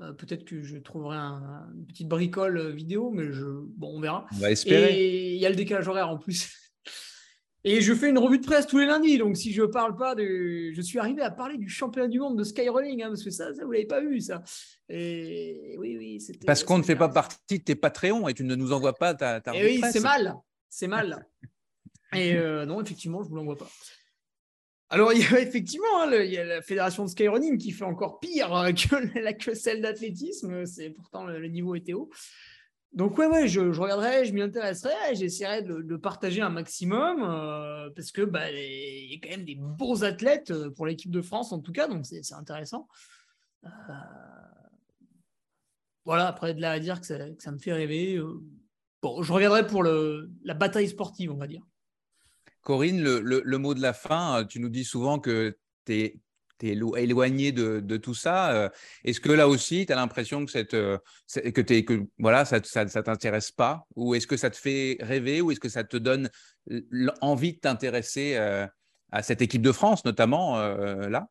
[0.02, 4.26] Euh, peut-être que je trouverai une petite bricole euh, vidéo, mais je, bon, on verra.
[4.32, 4.98] On va espérer.
[4.98, 6.50] Et il y a le décalage horaire en plus.
[7.64, 10.14] Et je fais une revue de presse tous les lundis, donc si je parle pas
[10.14, 13.28] de, je suis arrivé à parler du championnat du monde de skyrolling, hein, parce que
[13.28, 14.42] ça, ça vous l'avez pas vu ça.
[14.88, 16.46] Et oui, oui, c'était.
[16.46, 19.14] Parce qu'on ne fait pas partie de tes Patreons et tu ne nous envoies pas
[19.14, 20.36] ta, ta et oui, c'est mal,
[20.70, 21.26] c'est mal.
[22.12, 23.70] et euh, non, effectivement, je vous l'envoie pas.
[24.92, 27.84] Alors, il y a effectivement hein, il y a la fédération de skyrunning qui fait
[27.84, 30.66] encore pire euh, que, que celle d'athlétisme.
[30.66, 32.10] C'est pourtant le, niveau était haut.
[32.92, 38.10] Donc, ouais, ouais, je, regarderai, je m'y intéresserai, j'essaierai de, partager un maximum euh, parce
[38.10, 41.52] que bah, il y a quand même des beaux athlètes euh, pour l'équipe de France
[41.52, 42.88] en tout cas, donc c'est intéressant.
[46.04, 48.20] Voilà, après de là à dire que ça, me fait rêver.
[49.02, 51.62] bon, je regarderai pour le, la bataille sportive, on va dire.
[52.62, 55.56] Corinne, le, mot de la fin, euh, tu nous dis souvent que
[55.86, 56.20] tu es,
[56.62, 58.52] éloigné de, tout ça.
[58.52, 58.68] Euh,
[59.04, 63.86] est-ce que là aussi, tu as l'impression que, euh, que, ça ne t'intéresse pas?
[63.96, 65.40] Ou est-ce que ça te fait rêver?
[65.40, 66.28] Ou est-ce que ça te donne
[67.22, 68.36] envie de t'intéresser
[69.10, 71.28] à cette équipe de France, notamment là?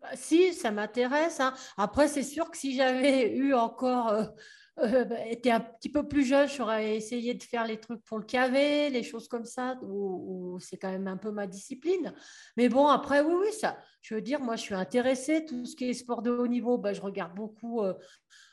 [0.00, 1.40] Bah, si, ça m'intéresse.
[1.40, 1.52] Hein.
[1.76, 4.32] Après, c'est sûr que si j'avais eu encore
[4.76, 8.24] bah, été un petit peu plus jeune, j'aurais essayé de faire les trucs pour le
[8.24, 12.14] KV, les choses comme ça, où, c'est quand même un peu ma discipline.
[12.56, 15.44] Mais bon, après, oui, oui, ça, je veux dire, moi, je suis intéressée.
[15.44, 17.82] Tout ce qui est sport de haut niveau, ben, je regarde beaucoup.
[17.82, 17.94] Euh,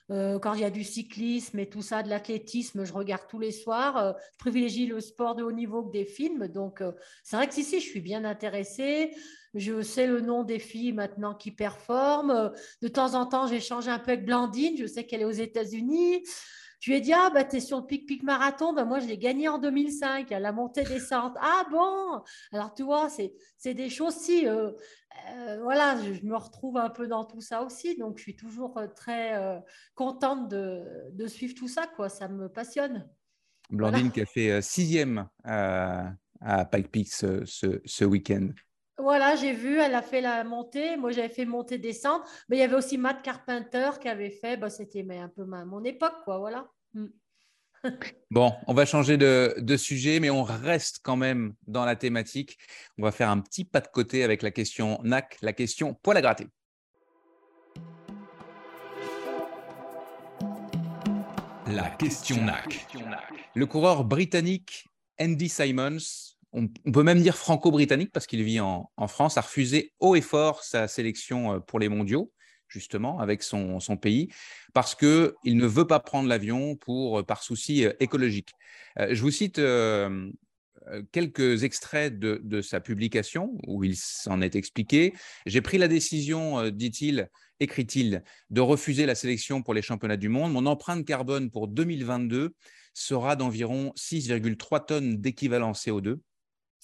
[0.09, 3.39] euh, quand il y a du cyclisme et tout ça, de l'athlétisme, je regarde tous
[3.39, 3.97] les soirs.
[3.97, 6.47] Euh, je privilégie le sport de haut niveau que des films.
[6.47, 6.82] Donc,
[7.24, 9.11] c'est vrai que si, si, je suis bien intéressée.
[9.54, 12.52] Je sais le nom des filles maintenant qui performent.
[12.82, 14.78] De temps en temps, j'échange un peu avec Blandine.
[14.78, 16.24] Je sais qu'elle est aux États-Unis.
[16.80, 18.74] Je lui ai dit, ah, bah, tu es sur le pic-pic marathon.
[18.74, 21.36] Bah, moi, je l'ai gagné en 2005, à la montée-descente.
[21.41, 22.22] ah bon?
[22.52, 24.48] Alors, tu vois, c'est des choses si.
[24.48, 24.72] Euh,
[25.32, 27.98] euh, voilà, je, me retrouve un peu dans tout ça aussi.
[27.98, 29.34] Donc, je suis toujours euh, très
[29.95, 31.88] contente de, suivre tout ça.
[31.88, 32.10] Quoi.
[32.10, 33.10] Ça me passionne.
[33.72, 36.14] Blandine qui a fait sixième à,
[36.72, 38.50] Pike Peak ce, ce week-end.
[39.00, 40.98] Voilà, j'ai vu, elle a fait la montée.
[40.98, 42.24] Moi, j'avais fait montée-descente.
[42.50, 45.66] Mais il y avait aussi Matt Carpenter qui avait fait, bah, c'était un peu ma,
[45.66, 46.39] mon époque, quoi.
[46.39, 46.68] Voilà.
[46.93, 47.08] Mm.
[48.32, 52.58] Bon, on va changer de, de, sujet, mais on reste quand même dans la thématique.
[52.98, 56.18] On va faire un petit pas de côté avec la question NAC, la question poil
[56.18, 56.48] à gratter.
[61.68, 62.88] La question NAC.
[63.54, 64.88] Le coureur britannique
[65.20, 70.16] Andy Simons on, peut même dire franco-britannique parce qu'il vit en, France, a refusé haut
[70.16, 72.32] et fort sa sélection euh, pour les mondiaux,
[72.68, 74.30] justement, avec son, pays,
[74.74, 78.52] parce qu'il ne veut pas prendre l'avion euh, par souci euh, écologique.
[78.98, 79.62] je vous cite
[81.12, 85.14] quelques extraits de, sa publication où il s'en est expliqué.
[85.45, 87.30] J'ai pris la décision, dit-il,
[87.60, 90.54] écrit-il, de refuser la sélection pour les championnats du monde.
[90.54, 92.56] Mon empreinte carbone pour 2022
[92.93, 96.20] sera d'environ 6,3 tonnes d'équivalent CO2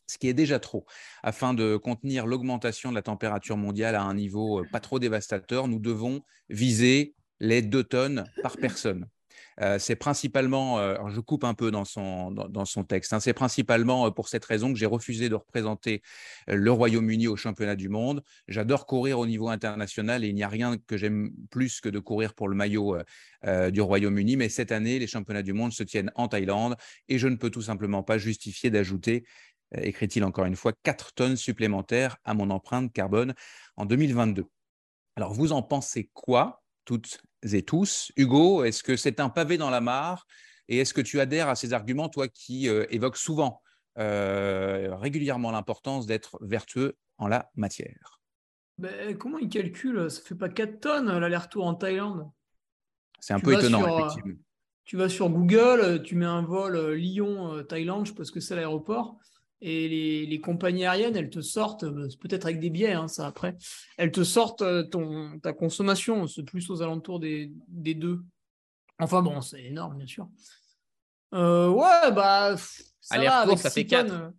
[0.08, 0.86] ce qui est déjà trop.
[1.22, 5.68] Afin de contenir l'augmentation de la température mondiale à un niveau euh, pas trop dévastateur,
[5.68, 9.08] nous devons viser les deux tonnes par personne.
[9.62, 13.34] Euh, c'est principalement, euh, je coupe un peu dans son, dans, son texte, hein, c'est
[13.34, 16.02] principalement pour cette raison que j'ai refusé de représenter
[16.48, 18.24] le Royaume-Uni au championnat du monde.
[18.48, 22.00] J'adore courir au niveau international et il n'y a rien que j'aime plus que de
[22.00, 22.98] courir pour le maillot
[23.72, 24.38] du Royaume-Uni.
[24.38, 26.76] Mais cette année, les championnats du monde se tiennent en Thaïlande
[27.08, 31.14] et je ne peux tout simplement pas justifier d'ajouter euh, écrit-il encore une fois, 4
[31.14, 33.34] tonnes supplémentaires à mon empreinte carbone
[33.78, 34.46] en 2022.
[35.16, 38.12] Alors, vous en pensez quoi, toutes et tous?
[38.18, 40.26] Hugo, est-ce que c'est un pavé dans la mare?
[40.70, 43.62] Et est-ce que tu adhères à ces arguments, toi qui euh, évoques souvent,
[44.00, 48.22] euh, régulièrement l'importance d'être vertueux en la matière?
[48.78, 50.10] Ben, Comment il calcule?
[50.10, 52.30] Ça fait pas 4 tonnes l'aller-retour en Thaïlande.
[53.20, 54.40] C'est un peu étonnant, effectivement.
[54.86, 59.18] Tu vas sur Google, tu mets un vol Lyon-Thaïlande, je que c'est l'aéroport
[59.66, 63.56] et les, compagnies aériennes, elles te sortent, euh, peut-être avec des biais, hein, ça après,
[63.98, 68.22] elles te sortent euh, ton, ta consommation, c'est plus aux alentours des, deux.
[69.00, 70.28] Enfin bon, c'est énorme, bien sûr.
[71.34, 72.56] Euh, ouais, bah,
[73.00, 74.34] ça va, avec ça fait 4.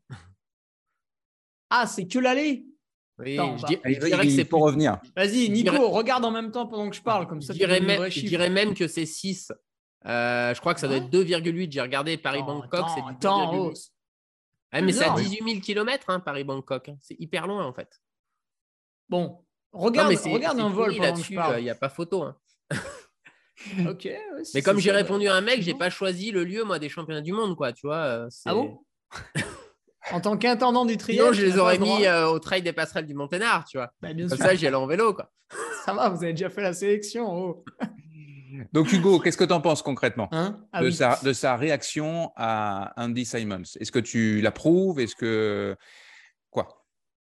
[1.71, 2.67] Ah, c'est que l'aller?
[3.19, 3.67] Oui, je,
[4.03, 5.01] dirais, que c'est pour revenir.
[5.17, 7.53] Vas-y, Nico, regarde en même temps pendant que je parle, comme ça.
[7.55, 9.53] Je dirais, même, je dirais même que c'est 6.
[10.05, 11.73] je crois que ça doit être 2,8.
[11.73, 13.94] J'ai regardé Paris-Bangkok, c'est 2,8
[14.83, 16.91] mais c'est à 18 000 km, Paris-Bangkok.
[17.01, 18.01] C'est hyper loin, en fait.
[19.09, 21.39] Bon, regarde, regarde un vol là-dessus.
[21.59, 22.23] Il n'y a pas photo.
[22.23, 22.37] Hein.
[23.89, 24.09] ok.
[24.55, 27.21] mais comme j'ai répondu à un mec, j'ai pas choisi le lieu, moi, des championnats
[27.21, 27.73] du monde, quoi.
[27.73, 27.97] Tu vois.
[27.97, 28.79] Euh, ah bon?
[30.13, 33.15] En tant qu'intendant du triathlon, je les aurais mis euh, au trail des passerelles du
[33.15, 33.93] Monténard, tu vois.
[34.03, 35.31] Bah, Comme ça, j'y allais en vélo, quoi.
[35.85, 37.27] ça va, vous avez déjà fait la sélection.
[37.27, 37.65] Oh.
[38.73, 40.61] Donc Hugo, qu'est-ce que tu en penses concrètement hein?
[40.73, 43.63] Ah de, sa, réaction à Andy Simons?
[43.81, 45.01] Est-ce que tu l'approuves?
[45.01, 45.77] Est-ce que
[46.51, 46.87] quoi?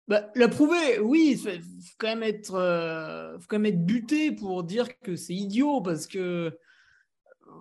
[0.09, 1.33] Bah, L'approuver, oui.
[1.33, 5.35] Il faut quand même être, euh, faut quand même être buté pour dire que c'est
[5.35, 6.57] idiot parce que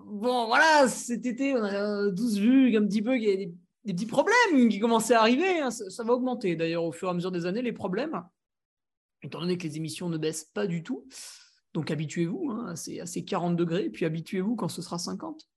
[0.06, 3.52] bon, voilà, cet été, on a tous vu un petit peu qu'il y a des,
[3.92, 5.60] petits problèmes qui commençaient à arriver.
[5.60, 5.70] Hein.
[5.70, 8.22] Ça, ça, va augmenter d'ailleurs au fur et à mesure des années les problèmes,
[9.22, 11.06] étant donné que les émissions ne baissent pas du tout.
[11.74, 15.48] Donc habituez-vous hein, à, ces, 40 degrés, puis habituez-vous quand ce sera 50.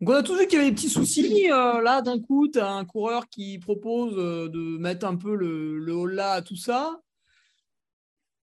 [0.00, 1.50] Donc on a tous vu qu'il y avait des petits soucis.
[1.50, 5.34] Euh, là, d'un coup, tu as un coureur qui propose euh, de mettre un peu
[5.34, 7.00] le, le haut-là à tout ça.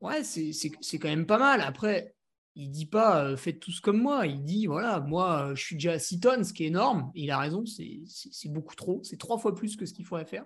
[0.02, 1.62] Ouais, c'est quand même pas mal.
[1.62, 2.16] Après,
[2.56, 4.26] il dit pas euh, faites tous comme moi.
[4.26, 7.12] Il dit voilà, moi, je suis déjà à 6 tonnes, ce qui est énorme.
[7.16, 9.02] il a raison, c'est beaucoup trop.
[9.04, 10.46] C'est trois fois plus que ce qu'il faudrait faire.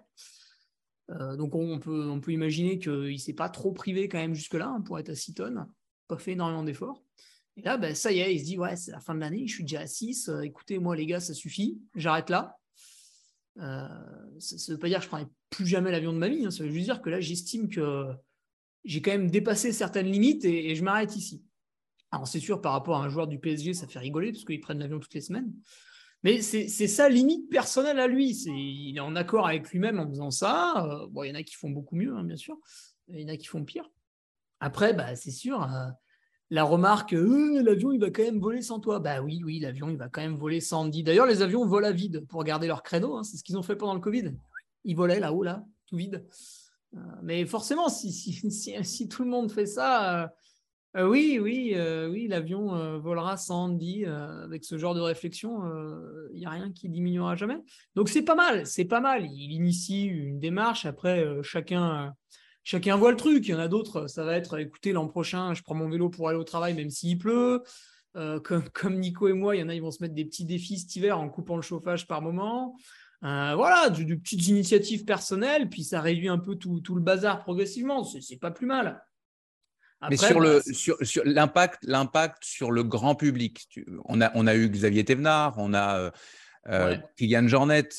[1.37, 4.67] donc on peut, on peut imaginer qu'il ne s'est pas trop privé quand même jusque-là
[4.67, 5.67] hein, pour être à 6 tonnes
[6.09, 7.01] pas fait énormément d'efforts.
[7.55, 9.47] Et là, ben, ça y est, il se dit, ouais, c'est la fin de l'année,
[9.47, 12.57] je suis déjà à 6, euh, écoutez, moi les gars, ça suffit, j'arrête là.
[13.57, 13.87] Euh,
[14.39, 16.45] ça ne veut pas dire que je ne prendrai plus jamais l'avion de ma vie,
[16.45, 16.51] hein.
[16.51, 18.07] ça veut juste dire que là, j'estime que
[18.85, 21.43] j'ai quand même dépassé certaines limites et, je m'arrête ici.
[22.11, 24.61] Alors c'est sûr, par rapport à un joueur du PSG, ça fait rigoler parce qu'ils
[24.61, 25.53] prennent l'avion toutes les semaines.
[26.23, 28.31] Mais c'est sa limite personnelle à lui.
[28.31, 30.85] Il est en accord avec lui-même en faisant ça.
[30.85, 32.57] Euh, bon, il y en a qui font beaucoup mieux, hein, bien sûr.
[33.07, 33.89] Il y en a qui font pire.
[34.59, 35.87] Après, bah, c'est sûr, euh,
[36.49, 38.99] la remarque euh, l'avion il va quand même voler sans toi.
[38.99, 41.03] Bah oui, oui, l'avion il va quand même voler sans Andy.
[41.03, 43.15] D'ailleurs, les avions volent à vide pour garder leur créneau.
[43.15, 43.23] Hein.
[43.23, 44.33] c'est ce qu'ils ont fait pendant le Covid.
[44.83, 46.25] Ils volaient là-haut, là, tout vide.
[46.95, 50.33] Euh, mais forcément, si, si, tout le monde fait ça,
[50.97, 51.75] oui, oui,
[52.09, 54.05] oui, l'avion volera sans Andy.
[54.05, 55.61] avec ce genre de réflexion,
[56.33, 57.57] il n'y a rien qui diminuera jamais.
[57.95, 59.27] Donc c'est pas mal, c'est pas mal.
[59.31, 60.87] Il initie une démarche.
[60.87, 62.15] Après, chacun
[62.69, 63.47] chacun voit le truc.
[63.47, 66.09] Il y en a d'autres, ça va être écoutez, l'an prochain, je prends mon vélo
[66.09, 67.63] pour aller au travail, même s'il pleut.
[68.15, 68.39] Euh,
[68.73, 70.77] comme, Nico et moi, il y en a, ils vont se mettre des petits défis
[70.77, 72.77] cet hiver en coupant le chauffage par moment.
[73.23, 78.03] Euh, voilà, de, petites initiatives personnelles, puis ça réduit un peu tout, le bazar progressivement.
[78.03, 79.03] C'est pas plus mal.
[80.09, 83.67] Mais sur le bah, sur, sur l'impact l'impact sur le grand public,
[84.05, 86.11] on a on a eu Xavier Thévenard, on a
[86.69, 87.89] euh, Kylian Jornet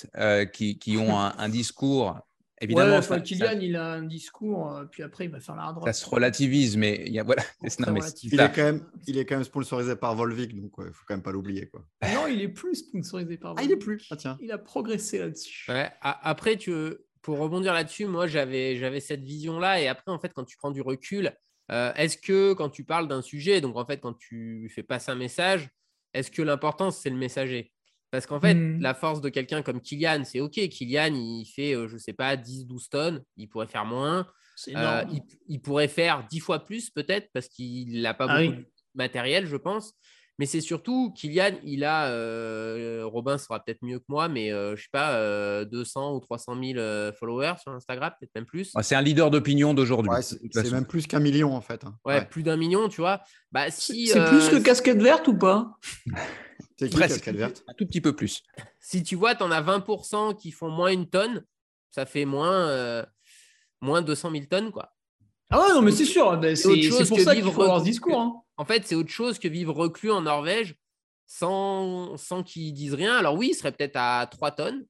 [0.51, 2.18] qui, qui, ont un discours
[2.63, 5.93] Évidemment, ouais, Kylian, il a un discours, euh, puis après, il va faire la Ça
[5.95, 7.43] se relativise, mais il y a, voilà.
[7.63, 11.05] il, est quand même, il est quand même sponsorisé par Volvic, donc il ne faut
[11.09, 11.69] quand même pas l'oublier.
[11.69, 11.87] Quoi.
[12.15, 13.71] Non, il est plus sponsorisé par Volvic.
[13.71, 14.39] Ah, il est plus ah, tiens.
[14.43, 15.71] Il a progressé là-dessus.
[15.71, 16.73] Ouais, après, tu,
[17.23, 20.71] pour rebondir là-dessus, moi, j'avais, j'avais cette vision-là, et après, en fait, quand tu prends
[20.71, 21.33] du recul,
[21.71, 25.11] euh, est-ce que quand tu parles d'un sujet, donc en fait, quand tu fais passer
[25.11, 25.71] un message,
[26.13, 27.73] est-ce que l'important, c'est le messager?
[28.11, 28.81] Parce qu'en fait, mmh.
[28.81, 30.55] la force de quelqu'un comme Kylian, c'est OK.
[30.55, 33.23] Kylian, il fait, euh, je ne sais pas, 10-12 tonnes.
[33.37, 34.27] Il pourrait faire moins.
[34.69, 35.05] Euh,
[35.49, 39.47] il, pourrait faire 10 fois plus, peut-être, parce qu'il n'a pas ah beaucoup de matériel,
[39.47, 39.95] je pense.
[40.39, 44.73] Mais c'est surtout, Kylian, il a, euh, Robin sera peut-être mieux que moi, mais je
[44.73, 48.73] ne sais pas, 200 ou 300 000 followers sur Instagram, peut-être même plus.
[48.83, 50.11] c'est un leader d'opinion d'aujourd'hui.
[50.21, 51.85] c'est même plus qu'un million, en fait.
[51.85, 51.95] Hein.
[52.05, 53.23] Ouais, plus d'un million, tu vois.
[53.53, 55.79] Bah, si, c'est plus que casquette verte ou pas?
[56.89, 57.28] Presque.
[57.28, 58.43] Un tout petit peu plus.
[58.83, 61.45] Si tu vois, tu en as 20% qui font moins une tonne,
[61.91, 63.05] ça fait moins, euh,
[63.81, 64.72] moins 200 000 tonnes.
[64.72, 64.91] Quoi.
[65.51, 66.41] Ah ouais, non, mais c'est sûr.
[66.55, 68.18] C'est pour ça qu'il faut avoir ce discours.
[68.18, 68.35] Hein.
[68.57, 70.76] En fait, c'est autre chose que vivre reclus en Norvège
[71.26, 73.16] sans, sans qu'ils disent rien.
[73.16, 74.85] Alors oui, il serait peut-être à 3 tonnes.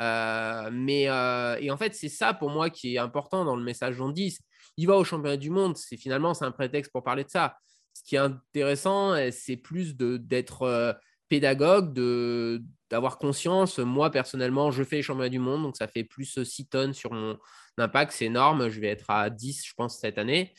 [0.00, 3.64] Euh, mais euh, et en fait, c'est ça pour moi qui est important dans le
[3.64, 4.36] message on dit.
[4.76, 7.56] Il va au championnat du monde, c'est finalement c'est un prétexte pour parler de ça.
[7.94, 10.96] Ce qui est intéressant, c'est plus d'être
[11.28, 13.78] pédagogue, de, d'avoir conscience.
[13.78, 17.12] Moi, personnellement, je fais les championnats du monde, donc ça fait plus 6 tonnes sur
[17.12, 17.38] mon
[17.76, 18.12] impact.
[18.12, 18.68] C'est énorme.
[18.68, 20.54] Je vais être à 10, je pense, cette année,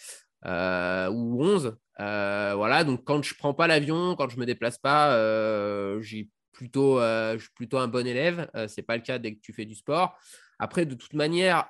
[0.45, 1.77] euh, ou 11.
[1.99, 6.29] Euh, voilà, donc quand je prends pas l'avion, quand je me déplace pas, euh, j'ai
[6.51, 8.49] plutôt, je suis plutôt un bon élève.
[8.53, 10.17] Ce n'est pas le cas dès que tu fais du sport.
[10.59, 11.69] Après, de toute manière,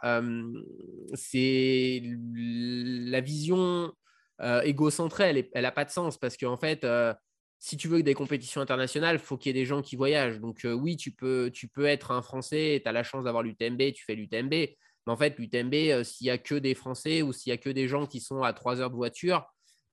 [1.14, 3.94] c'est la vision
[4.64, 6.88] égocentrée, elle n'a pas de sens parce qu'en fait,
[7.60, 10.40] si tu veux des compétitions internationales, il faut qu'il y ait des gens qui voyagent.
[10.40, 11.52] Donc euh, oui, tu peux,
[11.84, 14.52] être un Français, tu as la chance d'avoir l'UTMB, tu fais l'UTMB.
[14.52, 17.58] Mais en fait, l'UTMB, euh, s'il n'y a que des Français ou s'il n'y a
[17.58, 19.46] que des gens qui sont à trois heures de voiture,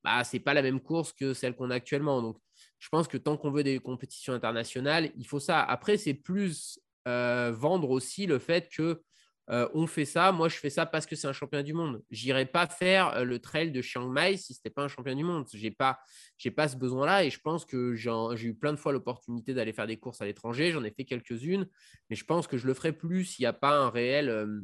[0.05, 2.23] bah, ce n'est pas la même course que celle qu'on a actuellement.
[2.23, 2.39] Donc
[2.79, 5.61] je pense que tant qu'on veut des compétitions internationales, il faut ça.
[5.61, 9.03] Après, c'est plus euh, vendre aussi le fait que
[9.49, 10.33] euh, on fait ça.
[10.33, 12.03] Moi, je fais ça parce que c'est un champion du monde.
[12.11, 15.15] J'irai pas faire euh, le trail de Chiang Mai si ce n'était pas un champion
[15.15, 15.47] du monde.
[15.53, 16.01] J'ai pas,
[16.37, 19.73] j'ai pas ce besoin-là et je pense que j'ai eu plein de fois l'opportunité d'aller
[19.73, 20.73] faire des courses à l'étranger.
[20.73, 21.69] J'en ai fait quelques-unes,
[22.11, 24.61] mais je pense que je le ferai plus s'il n'y a pas un réel euh,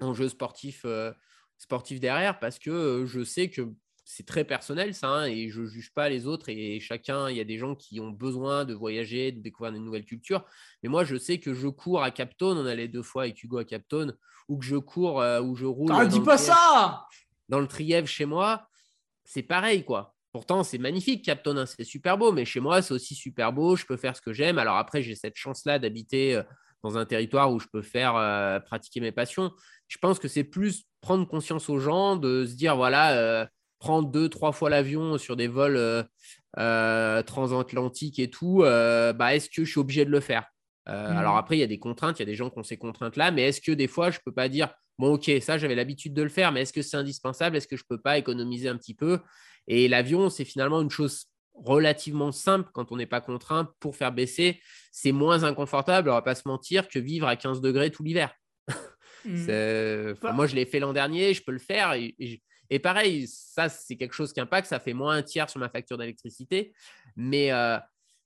[0.00, 0.84] enjeu sportif,
[1.56, 3.62] sportif derrière parce que je sais que
[4.10, 7.36] c'est très personnel ça, hein, et je ne juge pas les autres, et chacun, il
[7.36, 10.46] y a des gens qui ont besoin de voyager, de découvrir de nouvelles cultures,
[10.82, 13.58] mais moi je sais que je cours à Capton, on allait deux fois avec Hugo
[13.58, 14.14] à Capton,
[14.48, 15.92] ou que je cours, euh, ou je roule.
[15.92, 17.06] Ah, dis pas ça
[17.50, 18.66] Dans le Trièvre chez moi,
[19.24, 20.14] c'est pareil quoi.
[20.32, 23.76] Pourtant, c'est magnifique, Capton, hein, c'est super beau, mais chez moi, c'est aussi super beau,
[23.76, 24.56] je peux faire ce que j'aime.
[24.56, 26.42] Alors après, j'ai cette chance-là d'habiter euh,
[26.82, 29.52] dans un territoire où je peux faire euh, pratiquer mes passions.
[29.86, 33.48] Je pense que c'est plus prendre conscience aux gens, de se dire, voilà,
[33.78, 36.02] prendre deux, trois fois l'avion sur des vols euh,
[36.58, 40.46] euh, transatlantiques et tout, euh, bah, est-ce que je suis obligé de le faire?
[40.86, 41.38] Alors mmh.
[41.38, 43.30] après, il y a des contraintes, il y a des gens qui ont ces contraintes-là,
[43.30, 46.14] mais est-ce que des fois, je ne peux pas dire, bon, ok, ça, j'avais l'habitude
[46.14, 47.58] de le faire, mais est-ce que c'est indispensable?
[47.58, 49.18] Est-ce que je ne peux pas économiser un petit peu?
[49.66, 54.12] Et l'avion, c'est finalement une chose relativement simple quand on n'est pas contraint pour faire
[54.12, 54.62] baisser.
[54.90, 58.34] C'est moins inconfortable, on va pas se mentir, que vivre à 15 degrés tout l'hiver.
[59.24, 60.14] Mmh.
[60.32, 61.92] moi, je l'ai fait l'an dernier, je peux le faire.
[61.94, 62.40] Et, et
[62.78, 64.68] pareil, ça, c'est quelque chose qui impacte.
[64.68, 66.74] Ça fait moins un tiers sur ma facture d'électricité.
[67.16, 67.50] Mais.
[67.50, 67.78] Euh,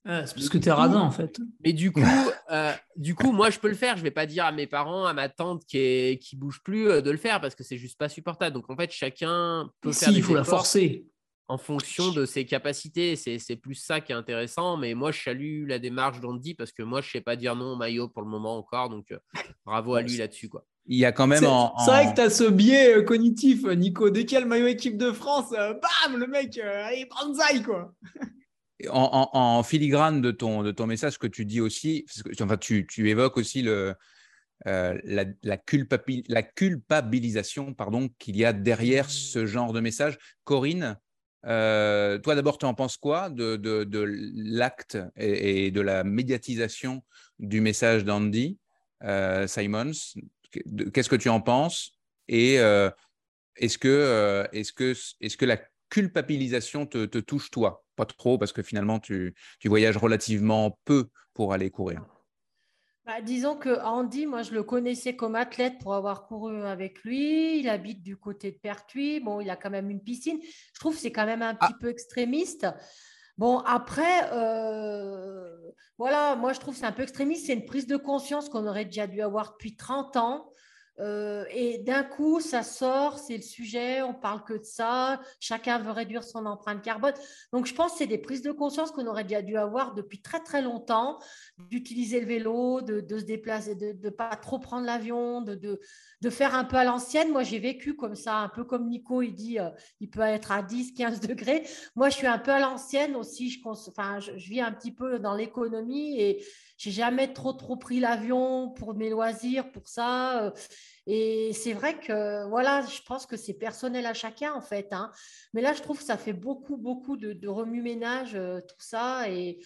[0.04, 1.38] ah, c'est parce que tu es radin, en fait.
[1.64, 2.02] Mais du coup,
[2.50, 3.94] euh, du coup, moi, je peux le faire.
[3.94, 6.60] Je ne vais pas dire à mes parents, à ma tante qui ne qui bouge
[6.64, 8.52] plus euh, de le faire parce que c'est juste pas supportable.
[8.52, 10.08] Donc, en fait, chacun peut faire.
[10.08, 11.06] Si, il faut la forcer.
[11.46, 13.14] En fonction de ses capacités.
[13.14, 14.76] C'est plus ça qui est intéressant.
[14.76, 17.54] Mais moi, je salue la démarche d'Andy parce que moi, je ne sais pas dire
[17.54, 18.88] non au maillot pour le moment encore.
[18.88, 19.14] Donc,
[19.64, 20.48] bravo à lui là-dessus.
[20.48, 20.64] quoi.
[20.86, 23.64] Il y a quand même C'est en, vrai que tu as ce biais euh, cognitif,
[23.64, 24.10] euh, Nico.
[24.10, 27.62] Dès qu'il y a le maillot équipe de France, euh, bam, le mec, allez, banzai,
[27.62, 27.94] quoi.
[28.90, 32.22] en, en- en filigrane de ton, de ton message, ce que tu dis aussi, parce
[32.22, 33.94] que, enfin, tu, tu évoques aussi le,
[34.66, 40.18] euh, la, la, culpabil- la culpabilisation pardon, qu'il y a derrière ce genre de message.
[40.44, 40.98] Corinne,
[41.46, 44.04] euh, toi d'abord, tu en penses quoi de, de, de
[44.34, 47.02] l'acte et, et de la médiatisation
[47.38, 48.58] du message d'Andy
[49.04, 49.92] euh, Simons?
[50.92, 51.98] Qu'est-ce que tu en penses
[52.28, 52.90] Et euh,
[53.56, 57.84] est-ce que, euh, est-ce que, est-ce que la culpabilisation te, te touche toi?
[57.96, 62.04] Pas trop, parce que finalement, tu, tu voyages relativement peu pour aller courir.
[63.04, 67.58] Bah, disons que Andy, moi, je le connaissais comme athlète pour avoir couru avec lui.
[67.58, 69.18] Il habite du côté de Pertuis.
[69.18, 70.38] Bon, il a quand même une piscine.
[70.40, 72.66] Je trouve que c'est quand même un petit peu extrémiste.
[73.38, 75.56] Bon, après, euh,
[75.98, 77.46] voilà, moi, je trouve c'est un peu extrémiste.
[77.46, 80.50] C'est une prise de conscience qu'on aurait déjà dû avoir depuis 30 ans.
[81.00, 85.78] Euh, et d'un coup, ça sort, c'est le sujet, on parle que de ça, chacun
[85.78, 87.14] veut réduire son empreinte carbone.
[87.52, 90.20] Donc, je pense que c'est des prises de conscience qu'on aurait déjà dû avoir depuis
[90.20, 91.18] très, très longtemps,
[91.58, 95.80] d'utiliser le vélo, de, se déplacer, de ne pas trop prendre l'avion, de,
[96.30, 97.30] faire un peu à l'ancienne.
[97.30, 99.70] Moi, j'ai vécu comme ça, un peu comme Nico, il dit, euh,
[100.00, 101.62] il peut être à 10, 15 degrés.
[101.96, 105.18] Moi, je suis un peu à l'ancienne aussi, je, enfin, je vis un petit peu
[105.18, 106.44] dans l'économie et
[106.82, 110.42] j'ai jamais trop, trop pris l'avion pour mes loisirs, pour ça.
[110.46, 110.50] euh,
[111.06, 114.88] Et c'est vrai que, voilà, je pense que c'est personnel à chacun, en fait.
[114.92, 115.12] hein.
[115.54, 119.28] Mais là, je trouve que ça fait beaucoup, beaucoup de, remue-ménage, euh, tout ça.
[119.30, 119.60] Et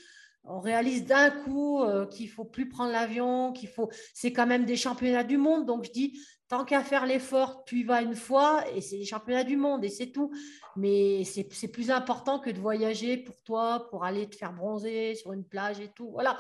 [0.45, 3.89] on réalise d'un coup euh, qu'il faut plus prendre l'avion, qu'il faut.
[4.13, 5.65] C'est quand même des championnats du monde.
[5.65, 9.07] Donc, je dis, tant qu'à faire l'effort, tu y vas une fois et c'est les
[9.07, 10.31] championnats du monde et c'est tout.
[10.77, 15.33] Mais c'est plus important que de voyager pour toi, pour aller te faire bronzer sur
[15.33, 16.11] une plage et tout.
[16.11, 16.37] Voilà.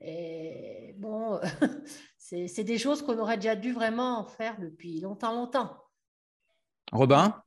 [0.00, 1.40] Et bon,
[2.18, 5.76] c'est des choses qu'on aurait déjà dû vraiment faire depuis longtemps, longtemps.
[6.92, 7.42] Robin,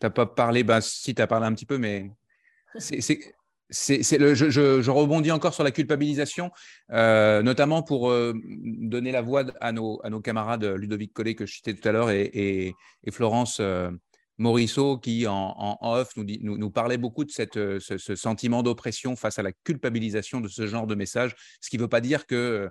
[0.00, 2.10] tu n'as pas parlé, ben, si tu as parlé un petit peu, mais
[2.78, 3.34] c'est, c'est-
[3.68, 6.52] c'est- c'est le, je, je- je rebondis encore sur la culpabilisation,
[6.92, 11.46] euh, notamment pour euh, donner la voix à nos, à nos camarades Ludovic Collet, que
[11.46, 13.90] je citais tout à l'heure, et, et- et Florence euh,
[14.38, 19.42] Morisseau, qui en, off nous, parlait beaucoup de cette, euh, ce, sentiment d'oppression face à
[19.42, 22.70] la culpabilisation de ce genre de message, ce qui ne veut pas dire qu'ils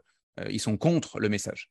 [0.50, 1.70] ils sont contre le message.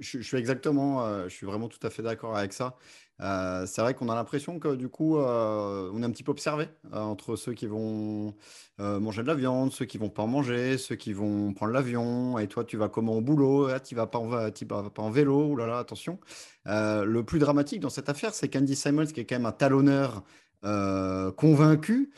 [0.00, 2.76] Je, suis exactement, euh, je suis vraiment tout à fait d'accord avec ça.
[3.20, 6.30] Euh, c'est vrai qu'on a l'impression que du coup, euh, on est un petit peu
[6.30, 8.34] observé entre ceux qui vont
[8.78, 12.38] manger de la viande, ceux qui vont pas en manger, ceux qui vont prendre l'avion.
[12.38, 13.68] Et toi, tu vas comment au boulot?
[13.68, 15.48] Ah, tu vas pas en, vas pas en vélo?
[15.48, 16.20] Ouh là là, attention.
[16.66, 20.22] Le plus dramatique dans cette affaire, c'est qu'Andy Simons, qui est quand même un talonneur
[20.62, 22.12] convaincu,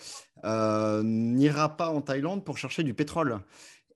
[0.44, 3.40] n'ira pas en Thaïlande pour chercher du pétrole.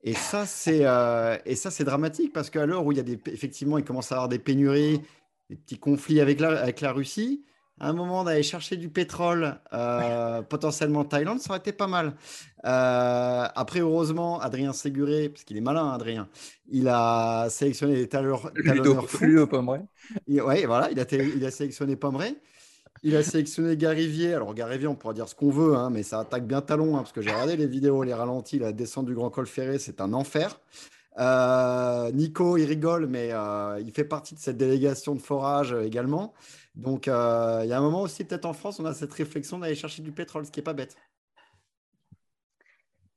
[0.05, 3.03] Et ça, c'est euh, et ça, c'est dramatique parce qu'à l'heure où il y a
[3.03, 5.01] des, effectivement, il commence à avoir des pénuries,
[5.49, 7.43] des petits conflits avec la, avec la Russie,
[7.79, 11.87] à un moment d'aller chercher du pétrole euh, potentiellement en Thaïlande, ça aurait été pas
[11.87, 12.15] mal.
[12.65, 16.29] Euh, après, heureusement, Adrien Séguré, parce qu'il est malin, Adrien,
[16.69, 19.25] il a sélectionné des talonneurs, fous.
[19.25, 19.81] Ludo Pomeray.
[20.27, 22.35] Ouais, voilà, il a, il a sélectionné Pomeray.
[23.07, 24.33] Il a sélectionné Garivier.
[24.33, 27.01] Alors, Garivier, on pourra dire ce qu'on veut, hein, mais ça attaque bien talon, hein,
[27.01, 30.01] parce que j'ai regardé les vidéos, les ralentis, la descente du Grand Col Ferré, c'est
[30.01, 30.59] un enfer.
[31.19, 35.83] Euh, Nico, il rigole, mais euh, il fait partie de cette délégation de forage euh,
[35.83, 36.33] également.
[36.73, 39.75] Donc, il y a un moment aussi, peut-être en France, on a cette réflexion d'aller
[39.75, 40.95] chercher du pétrole, ce qui n'est pas bête.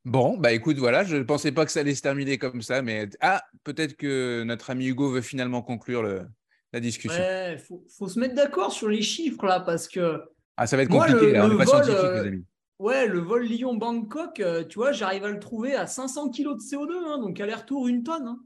[0.05, 2.82] Bon, bah écoute, voilà, je ne pensais pas que ça allait se terminer comme ça,
[2.82, 6.26] mais ah, peut-être que notre ami Hugo veut finalement conclure le-
[6.73, 7.21] la discussion.
[7.23, 10.23] Ouais, faut, faut se mettre d'accord sur les chiffres là, parce que
[10.57, 12.29] Ah, ça va être Moi, compliqué, le- là, on n'est pas vol, scientifique, euh, les
[12.29, 12.45] amis.
[12.79, 16.61] ouais, le vol Lyon-Bangkok, euh, tu vois, j'arrive à le trouver à 500 kg de
[16.61, 18.27] CO2, hein, donc aller-retour une tonne.
[18.29, 18.39] hein.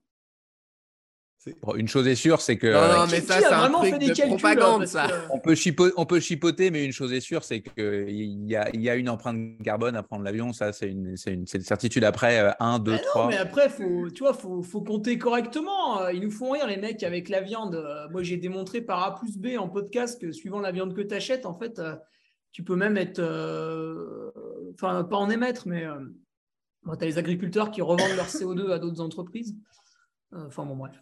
[1.62, 3.92] Bon, une chose est sûre, c'est que Non, mais ça, a c'est un vraiment truc
[3.94, 5.08] fait des de calculs, propagande, parce ça.
[5.08, 8.54] que- on, peut chipo- on peut chipoter, mais une chose est sûre, c'est qu'il y
[8.54, 10.52] a, il y a une empreinte carbone à prendre l'avion.
[10.52, 12.04] Ça, c'est une, c'est une, c'est une certitude.
[12.04, 13.26] Après, euh, un, deux, Mais non, trois.
[13.28, 16.00] mais après, faut, tu vois, faut, faut compter correctement.
[16.02, 17.74] Euh, Ils nous font rire, les mecs, avec la viande.
[17.74, 21.00] Euh, Moi, j'ai démontré par A plus B en podcast que suivant la viande que
[21.02, 21.96] tu achètes, en fait, euh,
[22.52, 23.18] tu peux même être.
[23.18, 24.30] euh,
[24.74, 25.98] Enfin, pas en émettre, mais euh,
[26.98, 29.54] tu as les agriculteurs qui revendent leur CO2 à d'autres entreprises.
[30.34, 30.92] Enfin, bon, bref.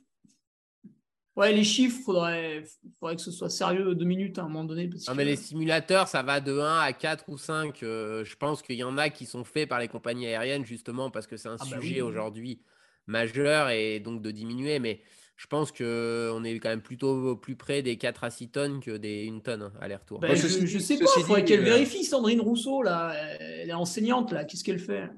[1.37, 2.64] Ouais, les chiffres, faudrait,
[2.99, 4.89] faudrait que ce soit sérieux deux minutes à un moment donné.
[4.89, 7.83] Parce Non, que- mais les simulateurs, ça va de 1 à 4 ou 5.
[7.83, 11.11] Euh, je pense qu'il y en a qui sont faits par les compagnies aériennes justement
[11.11, 12.09] parce que c'est un Ah bah sujet oui.
[12.09, 12.62] aujourd'hui
[13.07, 14.81] majeur et donc de diminuer.
[14.81, 15.03] Mais
[15.37, 18.97] je pense qu'on est quand même plutôt plus près des 4 à 6 tonnes que
[18.97, 20.18] des 1 tonne hein, aller-retour.
[20.18, 23.14] Ben, Bah, je, je sais pas, il faudrait qu'elle euh, vérifie, Sandrine Rousseau, là.
[23.39, 24.45] Elle est enseignante, là.
[24.45, 25.09] Qu'est-ce qu'elle fait?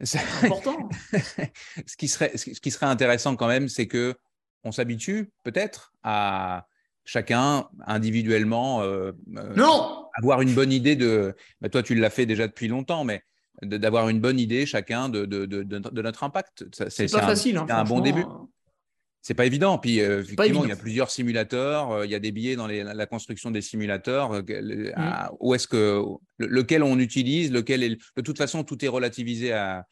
[0.00, 0.88] C'est- C'est important.
[1.86, 4.14] ce, qui serait, ce qui serait intéressant quand même, c'est que
[4.64, 6.66] on s'habitue peut-être à
[7.04, 9.12] chacun individuellement euh,
[9.56, 11.34] non avoir une bonne idée de.
[11.60, 13.22] Bah, toi, tu l'as fait déjà depuis longtemps, mais
[13.62, 16.64] d'avoir une bonne idée chacun de, de, de, de notre impact.
[16.88, 17.60] C'est pas facile.
[17.66, 18.24] C'est un bon début
[19.24, 19.78] c'est pas évident.
[19.78, 22.66] Puis euh, effectivement, il y a plusieurs simulateurs, euh, il y a des billets dans
[22.66, 24.32] la construction des simulateurs.
[24.32, 25.30] Euh, mmh.
[25.40, 26.02] où est-ce que
[26.38, 29.86] lequel on utilise, lequel est de toute façon tout est relativisé à,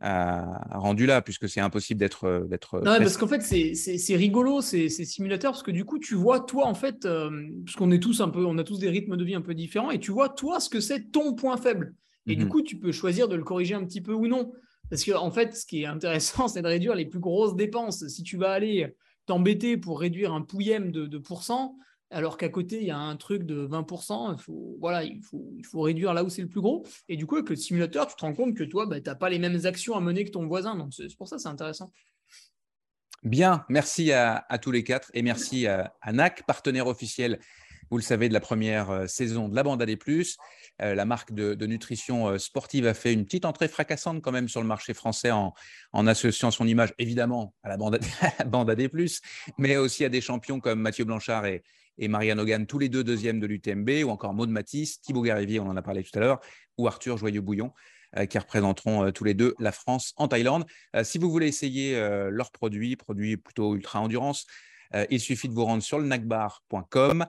[0.00, 2.78] rendu là puisque c'est impossible d'être d'être.
[2.78, 6.40] Non, parce qu'en fait c'est rigolo ces, ces, simulateurs parce que du coup tu vois
[6.40, 9.24] toi en fait parce qu'on est tous un peu, on a tous des rythmes de
[9.24, 11.94] vie un peu différents et tu vois toi ce que c'est ton point faible.
[12.26, 14.52] Et du mmh coup, tu peux choisir de le corriger un petit peu ou non.
[14.90, 18.06] Parce qu'en en fait, ce qui est intéressant, c'est de réduire les plus grosses dépenses.
[18.08, 18.94] Si tu vas aller
[19.26, 21.76] t'embêter pour réduire un pouillème de, de pourcent,
[22.10, 25.80] alors qu'à côté, il y a un truc de 20%, il faut, voilà, il faut,
[25.80, 26.86] réduire là où c'est le plus gros.
[27.08, 29.16] Et du coup, avec le simulateur, tu te rends compte que toi, bah, tu n'as
[29.16, 30.76] pas les mêmes actions à mener que ton voisin.
[30.76, 31.92] Donc, c'est pour ça c'est intéressant.
[33.22, 37.40] Bien, merci à, tous les quatre et merci à, à NAC, partenaire officiel
[37.90, 40.36] vous le savez, de la première euh, saison de la Bande des Plus.
[40.82, 44.48] Euh, la marque de, nutrition euh, sportive a fait une petite entrée fracassante quand même
[44.48, 45.54] sur le marché français en,
[46.06, 48.00] associant son image évidemment à la Bande,
[48.70, 49.20] à des Plus,
[49.58, 51.62] mais aussi à des champions comme Mathieu Blanchard et,
[51.98, 55.68] Marianne Hogan, tous les deux deuxièmes de l'UTMB, ou encore Maud Matisse, Thibaut Garivier, on
[55.68, 56.40] en a parlé tout à l'heure,
[56.78, 57.72] ou Arthur Joyeux-Bouillon
[58.30, 60.64] qui représenteront tous les deux la France en Thaïlande.
[61.02, 61.98] si vous voulez essayer
[62.30, 64.46] leurs produits, produits plutôt ultra endurance,
[65.10, 67.26] il suffit de vous rendre sur le nacbar.com